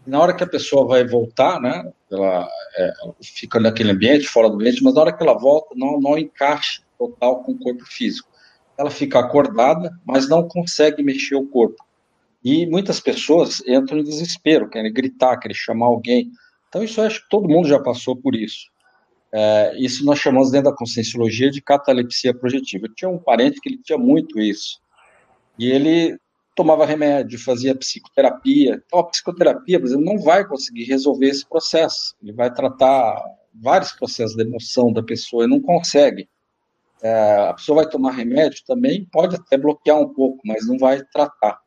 na 0.06 0.18
hora 0.20 0.34
que 0.34 0.42
a 0.42 0.48
pessoa 0.48 0.86
vai 0.86 1.06
voltar, 1.06 1.60
né, 1.60 1.92
ela, 2.10 2.48
é, 2.76 2.92
fica 3.22 3.60
naquele 3.60 3.92
ambiente, 3.92 4.26
fora 4.26 4.48
do 4.48 4.54
ambiente, 4.54 4.82
mas 4.82 4.94
na 4.94 5.00
hora 5.00 5.12
que 5.12 5.22
ela 5.22 5.38
volta, 5.38 5.74
não, 5.76 6.00
não 6.00 6.18
encaixa 6.18 6.82
total 6.98 7.42
com 7.42 7.52
o 7.52 7.58
corpo 7.58 7.84
físico. 7.84 8.28
Ela 8.76 8.90
fica 8.90 9.18
acordada, 9.18 9.90
mas 10.04 10.28
não 10.28 10.48
consegue 10.48 11.02
mexer 11.02 11.34
o 11.34 11.46
corpo. 11.46 11.84
E 12.42 12.66
muitas 12.66 12.98
pessoas 13.00 13.62
entram 13.66 13.98
em 13.98 14.04
desespero, 14.04 14.68
querem 14.68 14.92
gritar, 14.92 15.36
querem 15.36 15.54
chamar 15.54 15.86
alguém. 15.86 16.30
Então, 16.68 16.82
isso 16.82 17.00
acho 17.02 17.22
que 17.22 17.28
todo 17.28 17.48
mundo 17.48 17.68
já 17.68 17.78
passou 17.78 18.16
por 18.16 18.34
isso. 18.34 18.70
É, 19.32 19.74
isso 19.78 20.04
nós 20.04 20.18
chamamos 20.18 20.50
dentro 20.50 20.70
da 20.70 20.76
conscienciologia 20.76 21.50
de 21.50 21.60
catalepsia 21.60 22.34
projetiva. 22.34 22.86
Eu 22.86 22.94
tinha 22.94 23.10
um 23.10 23.18
parente 23.18 23.60
que 23.60 23.68
ele 23.68 23.78
tinha 23.82 23.98
muito 23.98 24.40
isso. 24.40 24.80
E 25.58 25.70
ele 25.70 26.18
tomava 26.54 26.84
remédio, 26.84 27.38
fazia 27.38 27.74
psicoterapia. 27.74 28.82
Então, 28.86 28.98
a 28.98 29.04
psicoterapia, 29.04 29.78
por 29.78 29.86
exemplo, 29.86 30.04
não 30.04 30.18
vai 30.18 30.46
conseguir 30.46 30.84
resolver 30.84 31.28
esse 31.28 31.48
processo. 31.48 32.14
Ele 32.22 32.32
vai 32.32 32.52
tratar 32.52 33.22
vários 33.54 33.92
processos 33.92 34.36
da 34.36 34.42
emoção 34.42 34.92
da 34.92 35.02
pessoa 35.02 35.44
e 35.44 35.48
não 35.48 35.60
consegue. 35.60 36.28
É, 37.02 37.48
a 37.48 37.54
pessoa 37.54 37.82
vai 37.82 37.90
tomar 37.90 38.12
remédio 38.12 38.62
também, 38.66 39.06
pode 39.10 39.36
até 39.36 39.56
bloquear 39.56 39.98
um 39.98 40.12
pouco, 40.12 40.40
mas 40.44 40.66
não 40.66 40.76
vai 40.78 41.02
tratar 41.12 41.58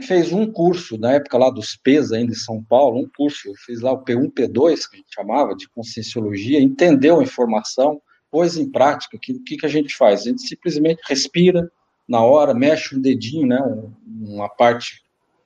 fez 0.00 0.32
um 0.32 0.50
curso, 0.50 0.96
na 0.96 1.14
época 1.14 1.36
lá 1.36 1.50
dos 1.50 1.76
P's 1.76 2.12
ainda 2.12 2.32
em 2.32 2.36
São 2.36 2.62
Paulo, 2.62 3.00
um 3.00 3.08
curso, 3.16 3.52
fez 3.66 3.80
lá 3.80 3.92
o 3.92 4.02
P1, 4.02 4.32
P2, 4.32 4.88
que 4.88 4.96
a 4.96 4.98
gente 4.98 5.14
chamava 5.14 5.54
de 5.54 5.68
conscienciologia, 5.68 6.60
entendeu 6.60 7.20
a 7.20 7.22
informação, 7.22 8.00
pôs 8.30 8.56
em 8.56 8.70
prática, 8.70 9.16
o 9.16 9.20
que, 9.20 9.38
que, 9.40 9.56
que 9.58 9.66
a 9.66 9.68
gente 9.68 9.94
faz? 9.94 10.22
A 10.22 10.24
gente 10.24 10.42
simplesmente 10.42 11.02
respira 11.06 11.70
na 12.08 12.20
hora, 12.20 12.54
mexe 12.54 12.96
um 12.96 13.00
dedinho, 13.00 13.46
né, 13.46 13.60
uma 14.06 14.48
parte 14.48 15.02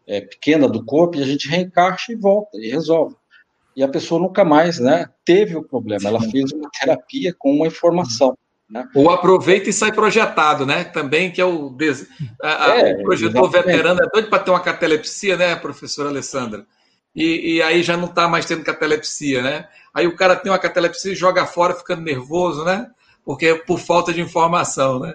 é, 0.06 0.20
pequena 0.20 0.68
do 0.68 0.84
corpo, 0.84 1.16
e 1.16 1.22
a 1.22 1.26
gente 1.26 1.48
reencaixa 1.48 2.12
e 2.12 2.16
volta, 2.16 2.56
e 2.58 2.70
resolve. 2.70 3.16
E 3.74 3.82
a 3.82 3.88
pessoa 3.88 4.20
nunca 4.20 4.44
mais 4.44 4.78
né, 4.78 5.08
teve 5.24 5.56
o 5.56 5.62
problema, 5.62 6.08
ela 6.08 6.20
fez 6.20 6.52
uma 6.52 6.70
terapia 6.70 7.34
com 7.38 7.54
uma 7.54 7.66
informação. 7.66 8.36
Né? 8.68 8.84
Ou 8.94 9.10
aproveita 9.10 9.70
e 9.70 9.72
sai 9.72 9.92
projetado, 9.92 10.66
né? 10.66 10.82
Também, 10.82 11.30
que 11.30 11.40
é 11.40 11.44
o, 11.44 11.70
des... 11.70 12.08
a, 12.42 12.76
é, 12.76 12.94
o 12.94 13.02
projetor 13.04 13.44
exatamente. 13.44 13.66
veterano 13.66 14.00
é 14.02 14.08
doido 14.08 14.28
para 14.28 14.42
ter 14.42 14.50
uma 14.50 14.60
catalepsia, 14.60 15.36
né, 15.36 15.54
professora 15.54 16.08
Alessandra? 16.08 16.66
E, 17.14 17.56
e 17.56 17.62
aí 17.62 17.82
já 17.82 17.96
não 17.96 18.06
está 18.06 18.28
mais 18.28 18.44
tendo 18.44 18.64
catalepsia, 18.64 19.40
né? 19.40 19.68
Aí 19.94 20.06
o 20.06 20.16
cara 20.16 20.36
tem 20.36 20.50
uma 20.50 20.58
catalepsia 20.58 21.12
e 21.12 21.16
joga 21.16 21.46
fora 21.46 21.74
ficando 21.74 22.02
nervoso, 22.02 22.64
né? 22.64 22.90
Porque 23.24 23.46
é 23.46 23.54
por 23.54 23.78
falta 23.78 24.12
de 24.12 24.20
informação, 24.20 24.98
né? 24.98 25.14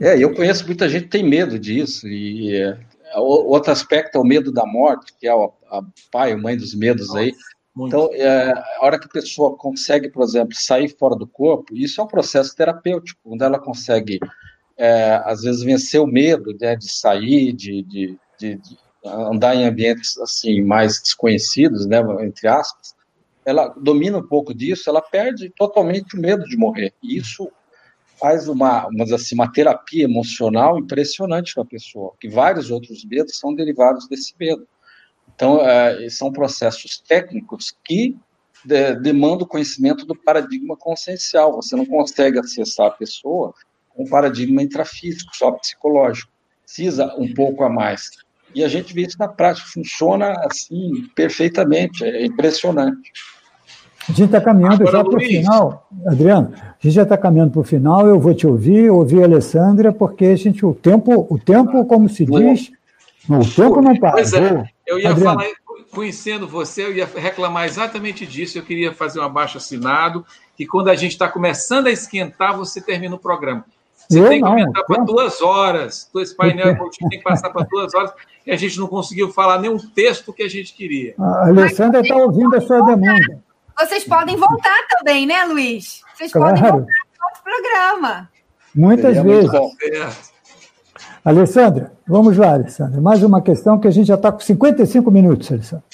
É, 0.00 0.22
eu 0.22 0.34
conheço 0.34 0.66
muita 0.66 0.88
gente 0.88 1.04
que 1.04 1.10
tem 1.10 1.24
medo 1.24 1.58
disso. 1.58 2.06
E 2.08 2.54
é, 2.54 2.78
outro 3.16 3.72
aspecto 3.72 4.16
é 4.16 4.20
o 4.20 4.24
medo 4.24 4.52
da 4.52 4.64
morte, 4.64 5.12
que 5.18 5.26
é 5.26 5.30
a, 5.30 5.48
a 5.70 5.82
pai, 6.10 6.32
a 6.32 6.36
mãe 6.36 6.56
dos 6.56 6.74
medos 6.74 7.08
Nossa. 7.08 7.20
aí. 7.20 7.34
Muito. 7.74 7.94
Então, 7.94 8.10
é, 8.12 8.50
a 8.52 8.84
hora 8.84 8.98
que 8.98 9.06
a 9.06 9.10
pessoa 9.10 9.56
consegue, 9.56 10.08
por 10.08 10.24
exemplo, 10.24 10.54
sair 10.54 10.88
fora 10.88 11.14
do 11.14 11.26
corpo, 11.26 11.76
isso 11.76 12.00
é 12.00 12.04
um 12.04 12.08
processo 12.08 12.54
terapêutico, 12.56 13.20
quando 13.22 13.42
ela 13.42 13.58
consegue, 13.58 14.18
é, 14.76 15.20
às 15.24 15.42
vezes, 15.42 15.62
vencer 15.62 16.00
o 16.00 16.06
medo 16.06 16.56
né, 16.60 16.74
de 16.74 16.90
sair, 16.90 17.52
de, 17.52 17.82
de, 17.82 18.18
de, 18.36 18.56
de, 18.56 18.78
andar 19.04 19.54
em 19.54 19.64
ambientes 19.64 20.18
assim 20.18 20.60
mais 20.60 21.00
desconhecidos, 21.00 21.86
né, 21.86 21.98
entre 22.20 22.48
aspas, 22.48 22.96
ela 23.44 23.68
domina 23.68 24.18
um 24.18 24.26
pouco 24.26 24.52
disso, 24.52 24.90
ela 24.90 25.00
perde 25.00 25.48
totalmente 25.56 26.16
o 26.16 26.20
medo 26.20 26.44
de 26.44 26.56
morrer. 26.56 26.92
E 27.00 27.16
isso 27.16 27.48
faz 28.18 28.48
uma, 28.48 28.86
uma, 28.88 29.04
assim, 29.14 29.34
uma 29.34 29.50
terapia 29.50 30.04
emocional 30.04 30.78
impressionante 30.78 31.54
para 31.54 31.62
a 31.62 31.66
pessoa, 31.66 32.12
que 32.20 32.28
vários 32.28 32.70
outros 32.70 33.04
medos 33.04 33.38
são 33.38 33.54
derivados 33.54 34.08
desse 34.08 34.34
medo. 34.38 34.66
Então, 35.34 35.60
é, 35.60 36.08
são 36.10 36.32
processos 36.32 36.98
técnicos 36.98 37.74
que 37.84 38.16
de, 38.64 38.94
demandam 38.96 39.44
o 39.44 39.48
conhecimento 39.48 40.04
do 40.04 40.16
paradigma 40.16 40.76
consciencial. 40.76 41.54
Você 41.54 41.76
não 41.76 41.86
consegue 41.86 42.38
acessar 42.38 42.86
a 42.86 42.90
pessoa 42.90 43.54
com 43.90 44.04
um 44.04 44.08
paradigma 44.08 44.62
intrafísico, 44.62 45.36
só 45.36 45.52
psicológico. 45.52 46.30
Precisa 46.64 47.14
um 47.16 47.32
pouco 47.32 47.62
a 47.62 47.68
mais. 47.68 48.10
E 48.54 48.64
a 48.64 48.68
gente 48.68 48.94
vê 48.94 49.02
isso 49.02 49.18
na 49.18 49.28
prática, 49.28 49.68
funciona 49.68 50.32
assim 50.40 51.06
perfeitamente, 51.14 52.04
é 52.04 52.24
impressionante. 52.24 53.12
A 54.06 54.12
gente 54.12 54.24
está 54.24 54.40
caminhando 54.40 54.86
Agora, 54.86 54.90
já 54.90 55.04
para 55.04 55.16
o 55.16 55.20
final, 55.20 55.88
Adriano. 56.06 56.52
A 56.54 56.76
gente 56.80 56.94
já 56.94 57.02
está 57.02 57.16
caminhando 57.16 57.52
para 57.52 57.60
o 57.60 57.64
final. 57.64 58.06
Eu 58.06 58.18
vou 58.18 58.34
te 58.34 58.46
ouvir, 58.46 58.90
ouvir 58.90 59.22
a 59.22 59.24
Alessandra, 59.24 59.92
porque 59.92 60.26
a 60.26 60.36
gente 60.36 60.64
o 60.64 60.74
tempo, 60.74 61.26
o 61.28 61.38
tempo, 61.38 61.84
como 61.84 62.08
se 62.08 62.24
diz, 62.24 62.70
o 63.28 63.54
tempo 63.54 63.82
não 63.82 63.96
para. 63.96 64.12
Pois 64.12 64.32
é. 64.32 64.64
Eu 64.86 64.98
ia 64.98 65.10
Adriano. 65.10 65.38
falar, 65.38 65.50
conhecendo 65.92 66.48
você, 66.48 66.84
eu 66.84 66.94
ia 66.94 67.06
reclamar 67.06 67.66
exatamente 67.66 68.24
disso. 68.24 68.56
Eu 68.56 68.62
queria 68.62 68.92
fazer 68.92 69.20
um 69.20 69.24
abaixo 69.24 69.58
assinado, 69.58 70.24
que 70.56 70.66
quando 70.66 70.88
a 70.88 70.94
gente 70.94 71.12
está 71.12 71.28
começando 71.28 71.86
a 71.86 71.90
esquentar, 71.90 72.56
você 72.56 72.80
termina 72.80 73.14
o 73.14 73.18
programa. 73.18 73.64
Você 74.08 74.20
eu 74.20 74.28
tem 74.28 74.40
que 74.40 74.46
aumentar 74.46 74.84
para 74.84 75.04
duas 75.04 75.42
horas. 75.42 76.08
Esse 76.16 76.34
painel 76.34 76.74
tem 77.10 77.18
que 77.18 77.22
passar 77.22 77.50
para 77.50 77.66
duas 77.66 77.94
horas, 77.94 78.12
e 78.46 78.50
a 78.50 78.56
gente 78.56 78.78
não 78.78 78.86
conseguiu 78.86 79.30
falar 79.30 79.60
nenhum 79.60 79.76
texto 79.76 80.32
que 80.32 80.42
a 80.42 80.48
gente 80.48 80.72
queria. 80.72 81.14
A 81.18 81.48
Alessandra 81.48 82.00
está 82.00 82.16
ouvindo 82.16 82.56
a 82.56 82.60
sua 82.62 82.80
demanda. 82.80 83.42
Vocês 83.78 84.04
podem 84.04 84.36
voltar 84.36 84.86
também, 84.88 85.26
né, 85.26 85.44
Luiz? 85.44 86.02
Vocês 86.14 86.32
claro. 86.32 86.56
podem 86.56 86.70
voltar 86.70 86.92
para 87.16 87.26
outro 87.28 87.42
programa. 87.44 88.30
Muitas 88.74 89.16
Seria 89.16 89.22
vezes. 89.22 90.32
Alessandra, 91.24 91.92
vamos 92.06 92.36
lá, 92.36 92.54
Alessandra. 92.54 93.00
Mais 93.00 93.22
uma 93.22 93.40
questão 93.40 93.78
que 93.78 93.86
a 93.86 93.90
gente 93.90 94.06
já 94.06 94.14
está 94.14 94.32
com 94.32 94.40
55 94.40 95.10
minutos, 95.10 95.50
Alessandra. 95.52 95.84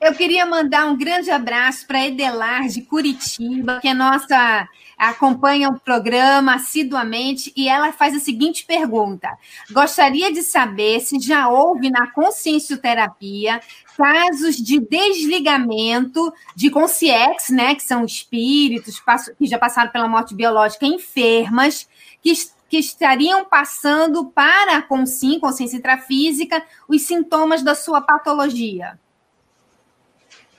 Eu 0.00 0.12
queria 0.14 0.44
mandar 0.44 0.86
um 0.86 0.96
grande 0.96 1.30
abraço 1.30 1.86
para 1.86 2.06
Edelar 2.06 2.66
de 2.68 2.82
Curitiba, 2.82 3.78
que 3.80 3.88
é 3.88 3.94
nossa 3.94 4.68
acompanha 5.08 5.68
o 5.68 5.80
programa 5.80 6.54
assiduamente 6.54 7.52
e 7.56 7.68
ela 7.68 7.92
faz 7.92 8.14
a 8.14 8.20
seguinte 8.20 8.64
pergunta: 8.64 9.28
Gostaria 9.70 10.32
de 10.32 10.42
saber 10.42 11.00
se 11.00 11.18
já 11.18 11.48
houve 11.48 11.90
na 11.90 12.10
consciencioterapia 12.12 13.60
casos 13.96 14.56
de 14.56 14.80
desligamento 14.80 16.32
de 16.56 16.70
consciex, 16.70 17.50
né, 17.50 17.74
que 17.74 17.82
são 17.82 18.04
espíritos 18.04 19.02
que 19.36 19.46
já 19.46 19.58
passaram 19.58 19.90
pela 19.90 20.08
morte 20.08 20.34
biológica 20.34 20.86
enfermas, 20.86 21.88
que 22.22 22.32
que 22.72 22.78
estariam 22.78 23.44
passando 23.44 24.24
para 24.30 24.78
a 24.78 24.82
consciência, 24.82 25.38
consciência 25.40 25.76
intrafísica, 25.76 26.64
os 26.88 27.02
sintomas 27.02 27.62
da 27.62 27.74
sua 27.74 28.00
patologia. 28.00 28.98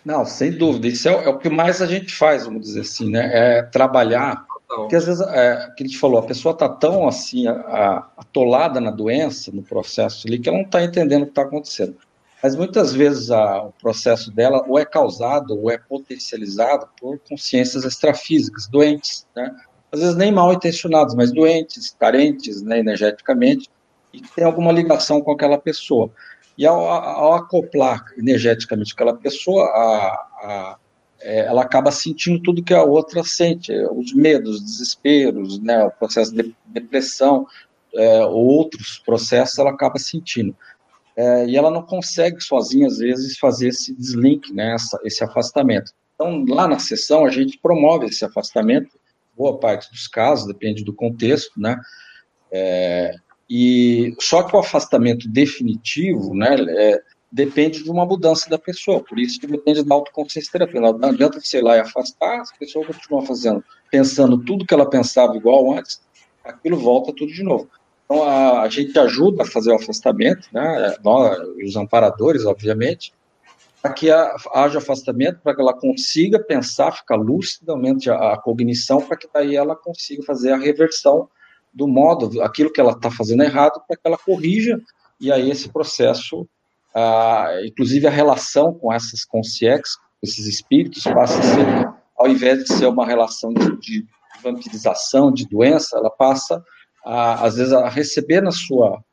Não, 0.05 0.25
sem 0.25 0.51
dúvida. 0.51 0.87
Isso 0.87 1.07
é, 1.07 1.11
é, 1.11 1.29
o 1.29 1.37
que 1.37 1.49
mais 1.49 1.81
a 1.81 1.85
gente 1.85 2.13
faz, 2.13 2.45
vamos 2.45 2.61
dizer 2.61 2.81
assim, 2.81 3.09
né? 3.09 3.29
É 3.31 3.63
trabalhar. 3.63 4.45
Porque 4.67 4.95
às 4.95 5.05
vezes, 5.05 5.21
é, 5.21 5.71
que 5.77 5.83
a 5.83 5.87
gente 5.87 5.99
falou, 5.99 6.19
a 6.19 6.25
pessoa 6.25 6.53
está 6.53 6.67
tão 6.67 7.07
assim, 7.07 7.47
a, 7.47 8.07
atolada 8.17 8.81
na 8.81 8.91
doença, 8.91 9.51
no 9.51 9.61
processo 9.61 10.27
ali, 10.27 10.39
que 10.39 10.49
ela 10.49 10.57
não 10.57 10.65
está 10.65 10.83
entendendo 10.83 11.21
o 11.21 11.25
que 11.25 11.31
está 11.31 11.43
acontecendo. 11.43 11.95
Mas 12.41 12.55
muitas 12.55 12.93
vezes 12.93 13.31
a, 13.31 13.63
o 13.63 13.71
processo 13.71 14.29
dela 14.31 14.65
ou 14.67 14.77
é 14.77 14.83
causado 14.83 15.57
ou 15.57 15.71
é 15.71 15.77
potencializado 15.77 16.87
por 16.99 17.17
consciências 17.19 17.85
extrafísicas, 17.85 18.67
doentes, 18.67 19.25
né? 19.35 19.55
Às 19.91 19.99
vezes 19.99 20.15
nem 20.15 20.31
mal 20.31 20.51
intencionados, 20.51 21.13
mas 21.13 21.31
doentes, 21.31 21.95
carentes 21.97 22.63
né, 22.63 22.79
energeticamente, 22.79 23.69
e 24.11 24.19
que 24.19 24.35
tem 24.35 24.43
alguma 24.43 24.71
ligação 24.71 25.21
com 25.21 25.31
aquela 25.31 25.57
pessoa. 25.57 26.09
E 26.57 26.65
ao, 26.65 26.87
ao 26.87 27.33
acoplar 27.33 28.05
energeticamente 28.17 28.93
aquela 28.93 29.15
pessoa, 29.15 29.65
a, 29.65 30.07
a, 30.41 30.77
é, 31.21 31.45
ela 31.45 31.61
acaba 31.61 31.89
sentindo 31.89 32.41
tudo 32.41 32.63
que 32.63 32.73
a 32.73 32.83
outra 32.83 33.23
sente, 33.23 33.71
os 33.91 34.13
medos, 34.13 34.61
desesperos, 34.61 35.59
né, 35.59 35.83
o 35.85 35.91
processo 35.91 36.35
de 36.35 36.53
depressão, 36.65 37.47
é, 37.95 38.25
outros 38.25 38.99
processos 38.99 39.57
ela 39.57 39.71
acaba 39.71 39.97
sentindo. 39.97 40.55
É, 41.15 41.45
e 41.45 41.55
ela 41.55 41.71
não 41.71 41.83
consegue 41.83 42.41
sozinha, 42.41 42.87
às 42.87 42.97
vezes, 42.97 43.37
fazer 43.37 43.69
esse 43.69 43.95
deslink, 43.95 44.51
né, 44.53 44.73
essa, 44.73 44.99
esse 45.03 45.23
afastamento. 45.23 45.91
Então, 46.15 46.43
lá 46.47 46.67
na 46.67 46.79
sessão, 46.79 47.25
a 47.25 47.29
gente 47.29 47.57
promove 47.57 48.07
esse 48.07 48.25
afastamento, 48.25 48.99
boa 49.35 49.57
parte 49.59 49.89
dos 49.91 50.07
casos, 50.07 50.47
depende 50.47 50.83
do 50.83 50.93
contexto, 50.93 51.59
né, 51.59 51.79
é, 52.51 53.15
e 53.49 54.15
só 54.19 54.43
que 54.43 54.55
o 54.55 54.59
afastamento 54.59 55.27
definitivo, 55.27 56.33
né, 56.33 56.55
é, 56.59 57.01
depende 57.31 57.83
de 57.83 57.89
uma 57.89 58.05
mudança 58.05 58.49
da 58.49 58.57
pessoa. 58.57 59.03
Por 59.03 59.19
isso 59.19 59.39
que 59.39 59.47
depende 59.47 59.83
da 59.83 59.95
autoconsciência. 59.95 60.51
Não 60.73 61.09
adianta 61.09 61.39
você 61.39 61.57
ir 61.57 61.63
lá 61.63 61.77
e 61.77 61.79
afastar, 61.79 62.41
a 62.41 62.57
pessoa 62.59 62.85
continua 62.85 63.25
fazendo, 63.25 63.63
pensando 63.91 64.37
tudo 64.37 64.65
que 64.65 64.73
ela 64.73 64.89
pensava 64.89 65.35
igual 65.35 65.73
antes, 65.73 66.01
aquilo 66.43 66.77
volta 66.77 67.13
tudo 67.13 67.33
de 67.33 67.43
novo. 67.43 67.69
Então 68.05 68.23
a, 68.23 68.61
a 68.61 68.69
gente 68.69 68.97
ajuda 68.97 69.43
a 69.43 69.47
fazer 69.47 69.71
o 69.71 69.75
afastamento, 69.75 70.47
né, 70.53 70.95
nós, 71.03 71.39
os 71.63 71.75
amparadores, 71.75 72.45
obviamente, 72.45 73.13
para 73.81 73.91
que 73.91 74.09
haja 74.09 74.77
afastamento, 74.77 75.41
para 75.43 75.53
que 75.53 75.61
ela 75.61 75.73
consiga 75.73 76.39
pensar, 76.39 76.93
ficar 76.93 77.17
lúcida, 77.17 77.73
aumente 77.73 78.09
a, 78.09 78.33
a 78.33 78.37
cognição, 78.37 79.01
para 79.01 79.17
que 79.17 79.27
daí 79.33 79.55
ela 79.55 79.75
consiga 79.75 80.23
fazer 80.23 80.53
a 80.53 80.57
reversão 80.57 81.27
do 81.73 81.87
modo, 81.87 82.41
aquilo 82.41 82.71
que 82.71 82.79
ela 82.79 82.91
está 82.91 83.09
fazendo 83.09 83.43
errado, 83.43 83.81
para 83.87 83.97
que 83.97 84.05
ela 84.07 84.17
corrija, 84.17 84.79
e 85.19 85.31
aí 85.31 85.49
esse 85.49 85.69
processo, 85.69 86.47
ah, 86.93 87.49
inclusive 87.65 88.05
a 88.05 88.11
relação 88.11 88.73
com 88.73 88.93
essas 88.93 89.25
consciências, 89.25 89.97
esses 90.21 90.45
espíritos, 90.45 91.03
passa 91.03 91.39
a 91.39 91.41
ser, 91.41 91.93
ao 92.17 92.27
invés 92.27 92.63
de 92.63 92.73
ser 92.73 92.87
uma 92.87 93.05
relação 93.05 93.53
de, 93.53 93.77
de 93.79 94.05
vampirização, 94.43 95.31
de 95.31 95.47
doença, 95.47 95.97
ela 95.97 96.09
passa, 96.09 96.63
a, 97.03 97.45
às 97.45 97.55
vezes, 97.55 97.73
a 97.73 97.89
receber 97.89 98.41
na 98.41 98.51
sua, 98.51 99.03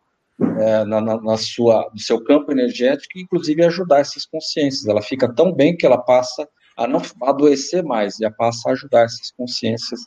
é, 0.58 0.84
na, 0.84 1.00
na, 1.00 1.20
na, 1.20 1.36
sua, 1.36 1.88
no 1.92 1.98
seu 1.98 2.22
campo 2.22 2.52
energético, 2.52 3.18
inclusive 3.18 3.64
ajudar 3.64 4.00
essas 4.00 4.26
consciências. 4.26 4.86
Ela 4.86 5.02
fica 5.02 5.32
tão 5.32 5.52
bem 5.52 5.76
que 5.76 5.86
ela 5.86 5.98
passa 5.98 6.48
a 6.76 6.86
não 6.86 7.02
adoecer 7.22 7.82
mais, 7.82 8.18
e 8.18 8.24
a 8.24 8.30
passa 8.30 8.68
a 8.68 8.72
ajudar 8.72 9.04
essas 9.04 9.30
consciências 9.32 10.00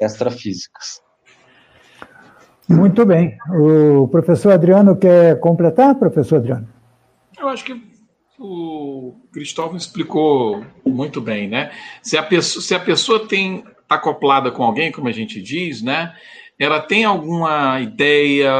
extrafísicas. 0.00 1.02
Muito 2.68 3.04
bem. 3.04 3.36
O 3.50 4.08
professor 4.08 4.52
Adriano 4.52 4.96
quer 4.96 5.38
completar, 5.40 5.94
professor 5.94 6.36
Adriano? 6.36 6.68
Eu 7.38 7.48
acho 7.48 7.64
que 7.64 7.80
o 8.38 9.14
Cristóvão 9.32 9.76
explicou 9.76 10.64
muito 10.84 11.20
bem, 11.20 11.48
né? 11.48 11.72
Se 12.02 12.16
a 12.16 12.22
pessoa, 12.22 12.62
se 12.62 12.74
a 12.74 12.80
pessoa 12.80 13.28
tem 13.28 13.64
acoplada 13.88 14.50
com 14.50 14.62
alguém, 14.62 14.90
como 14.90 15.08
a 15.08 15.12
gente 15.12 15.40
diz, 15.42 15.82
né? 15.82 16.14
Ela 16.58 16.80
tem 16.80 17.04
alguma 17.04 17.80
ideia, 17.80 18.50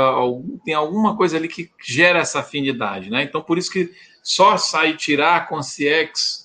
tem 0.64 0.74
alguma 0.74 1.16
coisa 1.16 1.36
ali 1.36 1.48
que 1.48 1.70
gera 1.84 2.18
essa 2.18 2.40
afinidade, 2.40 3.08
né? 3.08 3.22
Então, 3.22 3.40
por 3.40 3.56
isso 3.56 3.70
que 3.70 3.90
só 4.22 4.56
sai 4.56 4.96
tirar 4.96 5.36
a 5.36 5.40
consciex, 5.40 6.43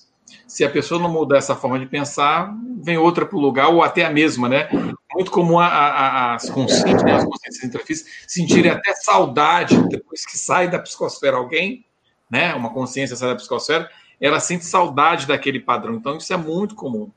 se 0.50 0.64
a 0.64 0.68
pessoa 0.68 1.00
não 1.00 1.08
mudar 1.08 1.38
essa 1.38 1.54
forma 1.54 1.78
de 1.78 1.86
pensar, 1.86 2.52
vem 2.82 2.98
outra 2.98 3.24
para 3.24 3.38
o 3.38 3.40
lugar, 3.40 3.68
ou 3.68 3.84
até 3.84 4.04
a 4.04 4.10
mesma, 4.10 4.48
né? 4.48 4.68
muito 5.14 5.30
comum 5.30 5.60
a, 5.60 5.66
a, 5.68 6.34
as 6.34 6.50
consciências, 6.50 7.04
né, 7.04 7.14
as 7.14 7.24
consciências 7.24 7.64
intrafísicas, 7.64 8.12
sentirem 8.26 8.72
até 8.72 8.92
saudade 8.94 9.80
depois 9.88 10.26
que 10.26 10.36
sai 10.36 10.68
da 10.68 10.80
psicosfera 10.80 11.36
alguém, 11.36 11.84
né, 12.28 12.52
uma 12.54 12.70
consciência 12.70 13.14
sai 13.14 13.28
da 13.28 13.36
psicosfera, 13.36 13.88
ela 14.20 14.40
sente 14.40 14.64
saudade 14.64 15.24
daquele 15.24 15.60
padrão. 15.60 15.94
Então, 15.94 16.16
isso 16.16 16.32
é 16.32 16.36
muito 16.36 16.74
comum. 16.74 17.08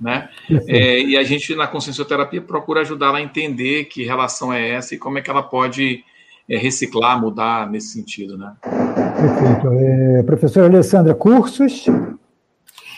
Né? 0.00 0.28
É, 0.68 1.00
e 1.00 1.16
a 1.16 1.24
gente, 1.24 1.56
na 1.56 1.66
consciencioterapia, 1.66 2.42
procura 2.42 2.82
ajudá-la 2.82 3.18
a 3.18 3.22
entender 3.22 3.86
que 3.86 4.04
relação 4.04 4.52
é 4.52 4.70
essa 4.70 4.94
e 4.94 4.98
como 4.98 5.18
é 5.18 5.20
que 5.20 5.30
ela 5.30 5.42
pode 5.42 6.04
é, 6.48 6.56
reciclar, 6.56 7.20
mudar 7.20 7.68
nesse 7.68 7.88
sentido. 7.88 8.38
Né? 8.38 8.52
Perfeito. 8.62 9.68
É, 9.72 10.22
professora 10.22 10.66
Alessandra, 10.66 11.12
cursos? 11.12 11.86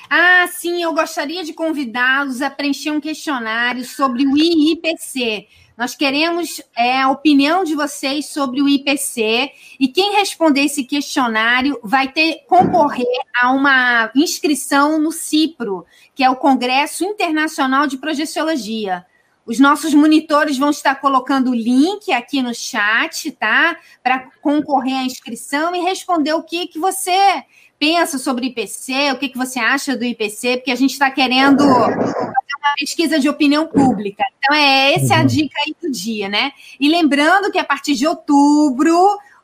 Ah, 0.09 0.47
sim, 0.49 0.83
eu 0.83 0.93
gostaria 0.93 1.43
de 1.43 1.53
convidá-los 1.53 2.43
a 2.43 2.51
preencher 2.51 2.91
um 2.91 3.01
questionário 3.01 3.85
sobre 3.85 4.27
o 4.27 4.37
IIPC. 4.37 5.49
Nós 5.77 5.97
queremos 5.97 6.63
é, 6.77 7.01
a 7.01 7.11
opinião 7.11 7.65
de 7.65 7.75
vocês 7.75 8.27
sobre 8.27 8.63
o 8.63 8.69
IPC 8.69 9.51
e 9.81 9.89
quem 9.89 10.13
responder 10.13 10.63
esse 10.63 10.85
questionário 10.85 11.81
vai 11.83 12.13
ter 12.13 12.45
concorrer 12.47 13.07
a 13.43 13.51
uma 13.51 14.09
inscrição 14.15 15.01
no 15.01 15.11
CIPRO, 15.11 15.85
que 16.15 16.23
é 16.23 16.31
o 16.31 16.37
Congresso 16.37 17.05
Internacional 17.05 17.89
de 17.89 17.97
Projeciologia. 17.97 19.05
Os 19.45 19.59
nossos 19.59 19.93
monitores 19.93 20.57
vão 20.57 20.71
estar 20.71 20.95
colocando 20.95 21.51
o 21.51 21.55
link 21.55 22.13
aqui 22.13 22.41
no 22.41 22.55
chat, 22.55 23.33
tá? 23.33 23.77
Para 24.03 24.31
concorrer 24.41 24.97
à 24.97 25.03
inscrição 25.03 25.75
e 25.75 25.81
responder 25.81 26.35
o 26.35 26.43
que, 26.43 26.69
que 26.69 26.79
você 26.79 27.43
pensa 27.85 28.17
sobre 28.17 28.47
o 28.47 28.49
IPC, 28.49 29.13
o 29.13 29.19
que, 29.19 29.29
que 29.29 29.37
você 29.37 29.59
acha 29.59 29.95
do 29.95 30.05
IPC, 30.05 30.57
porque 30.57 30.71
a 30.71 30.75
gente 30.75 30.93
está 30.93 31.11
querendo 31.11 31.63
fazer 31.63 32.55
uma 32.59 32.75
pesquisa 32.79 33.21
de 33.21 33.29
opinião 33.29 33.67
pública. 33.67 34.25
Então, 34.39 34.57
é 34.57 34.95
essa 34.95 35.13
é 35.13 35.17
a 35.19 35.21
uhum. 35.21 35.27
dica 35.27 35.55
aí 35.67 35.77
do 35.83 35.93
dia, 35.93 36.27
né? 36.31 36.53
E 36.81 36.89
lembrando 36.89 37.53
que 37.53 37.59
a 37.59 37.65
partir 37.65 37.95
de 37.95 38.07
outubro 38.07 38.97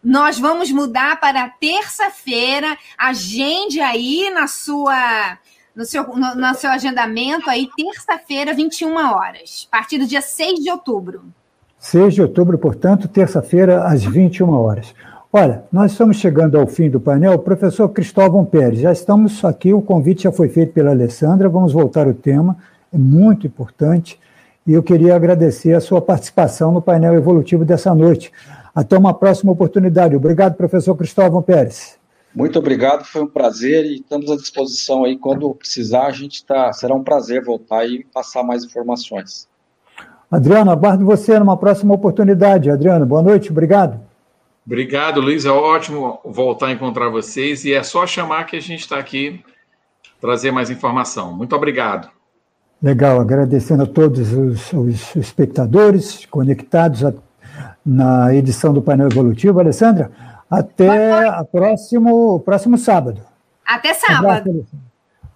nós 0.03 0.39
vamos 0.39 0.73
mudar 0.73 1.21
para 1.21 1.51
terça-feira. 1.51 2.79
Agende 2.97 3.79
aí 3.83 4.31
na 4.31 4.47
sua 4.47 5.39
no 5.77 5.85
seu, 5.85 6.05
no, 6.05 6.35
no 6.35 6.55
seu 6.55 6.71
agendamento 6.71 7.49
aí, 7.51 7.69
terça-feira, 7.77 8.55
21 8.55 8.97
horas, 8.97 9.69
a 9.71 9.77
partir 9.77 9.99
do 9.99 10.07
dia 10.07 10.23
6 10.23 10.61
de 10.61 10.71
outubro. 10.71 11.25
6 11.79 12.15
de 12.15 12.23
outubro, 12.23 12.59
portanto, 12.59 13.07
terça-feira, 13.07 13.85
às 13.85 14.03
21 14.03 14.51
horas. 14.51 14.95
Olha, 15.33 15.63
nós 15.71 15.93
estamos 15.93 16.17
chegando 16.17 16.59
ao 16.59 16.67
fim 16.67 16.91
do 16.91 16.99
painel. 16.99 17.39
Professor 17.39 17.89
Cristóvão 17.91 18.45
Pérez, 18.45 18.81
já 18.81 18.91
estamos 18.91 19.45
aqui, 19.45 19.73
o 19.73 19.81
convite 19.81 20.25
já 20.25 20.33
foi 20.33 20.49
feito 20.49 20.73
pela 20.73 20.91
Alessandra, 20.91 21.49
vamos 21.49 21.73
voltar 21.73 22.09
ao 22.09 22.15
tema, 22.15 22.57
é 22.93 22.99
muito 22.99 23.47
importante, 23.47 24.19
e 24.67 24.73
eu 24.73 24.83
queria 24.83 25.15
agradecer 25.15 25.73
a 25.73 25.81
sua 25.81 26.03
participação 26.03 26.73
no 26.73 26.83
painel 26.83 27.15
evolutivo 27.15 27.65
dessa 27.65 27.95
noite. 27.95 28.33
Até 28.75 28.99
uma 28.99 29.15
próxima 29.15 29.53
oportunidade. 29.53 30.17
Obrigado, 30.17 30.57
professor 30.57 30.97
Cristóvão 30.97 31.41
Pérez. 31.41 31.97
Muito 32.35 32.59
obrigado, 32.59 33.05
foi 33.05 33.23
um 33.23 33.29
prazer 33.29 33.85
e 33.85 34.01
estamos 34.01 34.33
à 34.33 34.37
disposição 34.37 35.05
aí. 35.05 35.17
Quando 35.17 35.55
precisar, 35.55 36.07
a 36.07 36.13
gente 36.13 36.35
está. 36.35 36.73
Será 36.73 36.93
um 36.93 37.05
prazer 37.05 37.45
voltar 37.45 37.87
e 37.87 38.05
passar 38.13 38.43
mais 38.43 38.65
informações. 38.65 39.47
Adriano, 40.29 40.73
aguardo 40.73 41.05
você 41.05 41.39
numa 41.39 41.57
próxima 41.57 41.95
oportunidade. 41.95 42.69
Adriano, 42.69 43.07
boa 43.07 43.23
noite, 43.23 43.53
obrigado. 43.53 44.10
Obrigado, 44.67 45.21
Luiz. 45.21 45.45
É 45.45 45.51
ótimo 45.51 46.21
voltar 46.25 46.67
a 46.67 46.73
encontrar 46.73 47.09
vocês 47.09 47.65
e 47.65 47.73
é 47.73 47.83
só 47.83 48.07
chamar 48.07 48.45
que 48.45 48.57
a 48.57 48.61
gente 48.61 48.81
está 48.81 48.99
aqui 48.99 49.43
trazer 50.21 50.51
mais 50.51 50.71
informação. 50.71 51.33
Muito 51.33 51.57
obrigado. 51.57 52.09
Legal, 52.83 53.21
agradecendo 53.21 53.83
a 53.83 53.87
todos 53.87 54.33
os, 54.33 54.73
os 54.73 55.17
espectadores 55.17 56.25
conectados 56.27 57.05
a, 57.05 57.13
na 57.85 58.35
edição 58.35 58.73
do 58.73 58.81
painel 58.81 59.09
evolutivo. 59.09 59.61
Alessandra, 59.61 60.11
até 60.51 61.29
a 61.29 61.45
próximo, 61.45 62.37
o 62.37 62.41
próximo 62.41 62.79
sábado. 62.79 63.21
Até 63.67 63.95
sábado. 63.95 64.67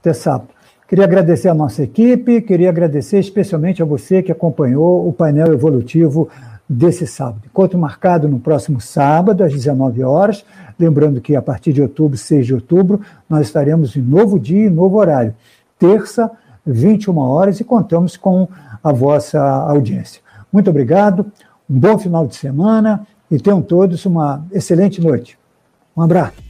Até 0.00 0.12
sábado. 0.12 0.48
Queria 0.88 1.04
agradecer 1.04 1.48
a 1.48 1.54
nossa 1.54 1.82
equipe, 1.82 2.42
queria 2.42 2.68
agradecer 2.68 3.18
especialmente 3.18 3.82
a 3.82 3.86
você 3.86 4.22
que 4.22 4.30
acompanhou 4.30 5.08
o 5.08 5.12
painel 5.12 5.52
evolutivo 5.52 6.28
desse 6.68 7.06
sábado. 7.06 7.42
Encontro 7.46 7.78
marcado 7.78 8.28
no 8.28 8.38
próximo 8.38 8.80
sábado, 8.80 9.44
às 9.44 9.52
19 9.52 10.02
horas. 10.02 10.44
Lembrando 10.78 11.20
que 11.20 11.36
a 11.36 11.42
partir 11.42 11.72
de 11.72 11.82
outubro, 11.82 12.16
6 12.16 12.46
de 12.46 12.54
outubro, 12.54 13.00
nós 13.28 13.46
estaremos 13.46 13.96
em 13.96 14.02
novo 14.02 14.38
dia 14.38 14.66
e 14.66 14.70
novo 14.70 14.96
horário. 14.96 15.34
Terça, 15.78 16.30
21 16.66 17.18
horas, 17.18 17.60
e 17.60 17.64
contamos 17.64 18.16
com 18.16 18.48
a 18.82 18.92
vossa 18.92 19.40
audiência. 19.40 20.20
Muito 20.52 20.70
obrigado, 20.70 21.26
um 21.68 21.78
bom 21.78 21.98
final 21.98 22.26
de 22.26 22.36
semana 22.36 23.06
e 23.30 23.38
tenham 23.38 23.60
todos 23.60 24.04
uma 24.06 24.44
excelente 24.52 25.00
noite. 25.00 25.38
Um 25.96 26.02
abraço. 26.02 26.43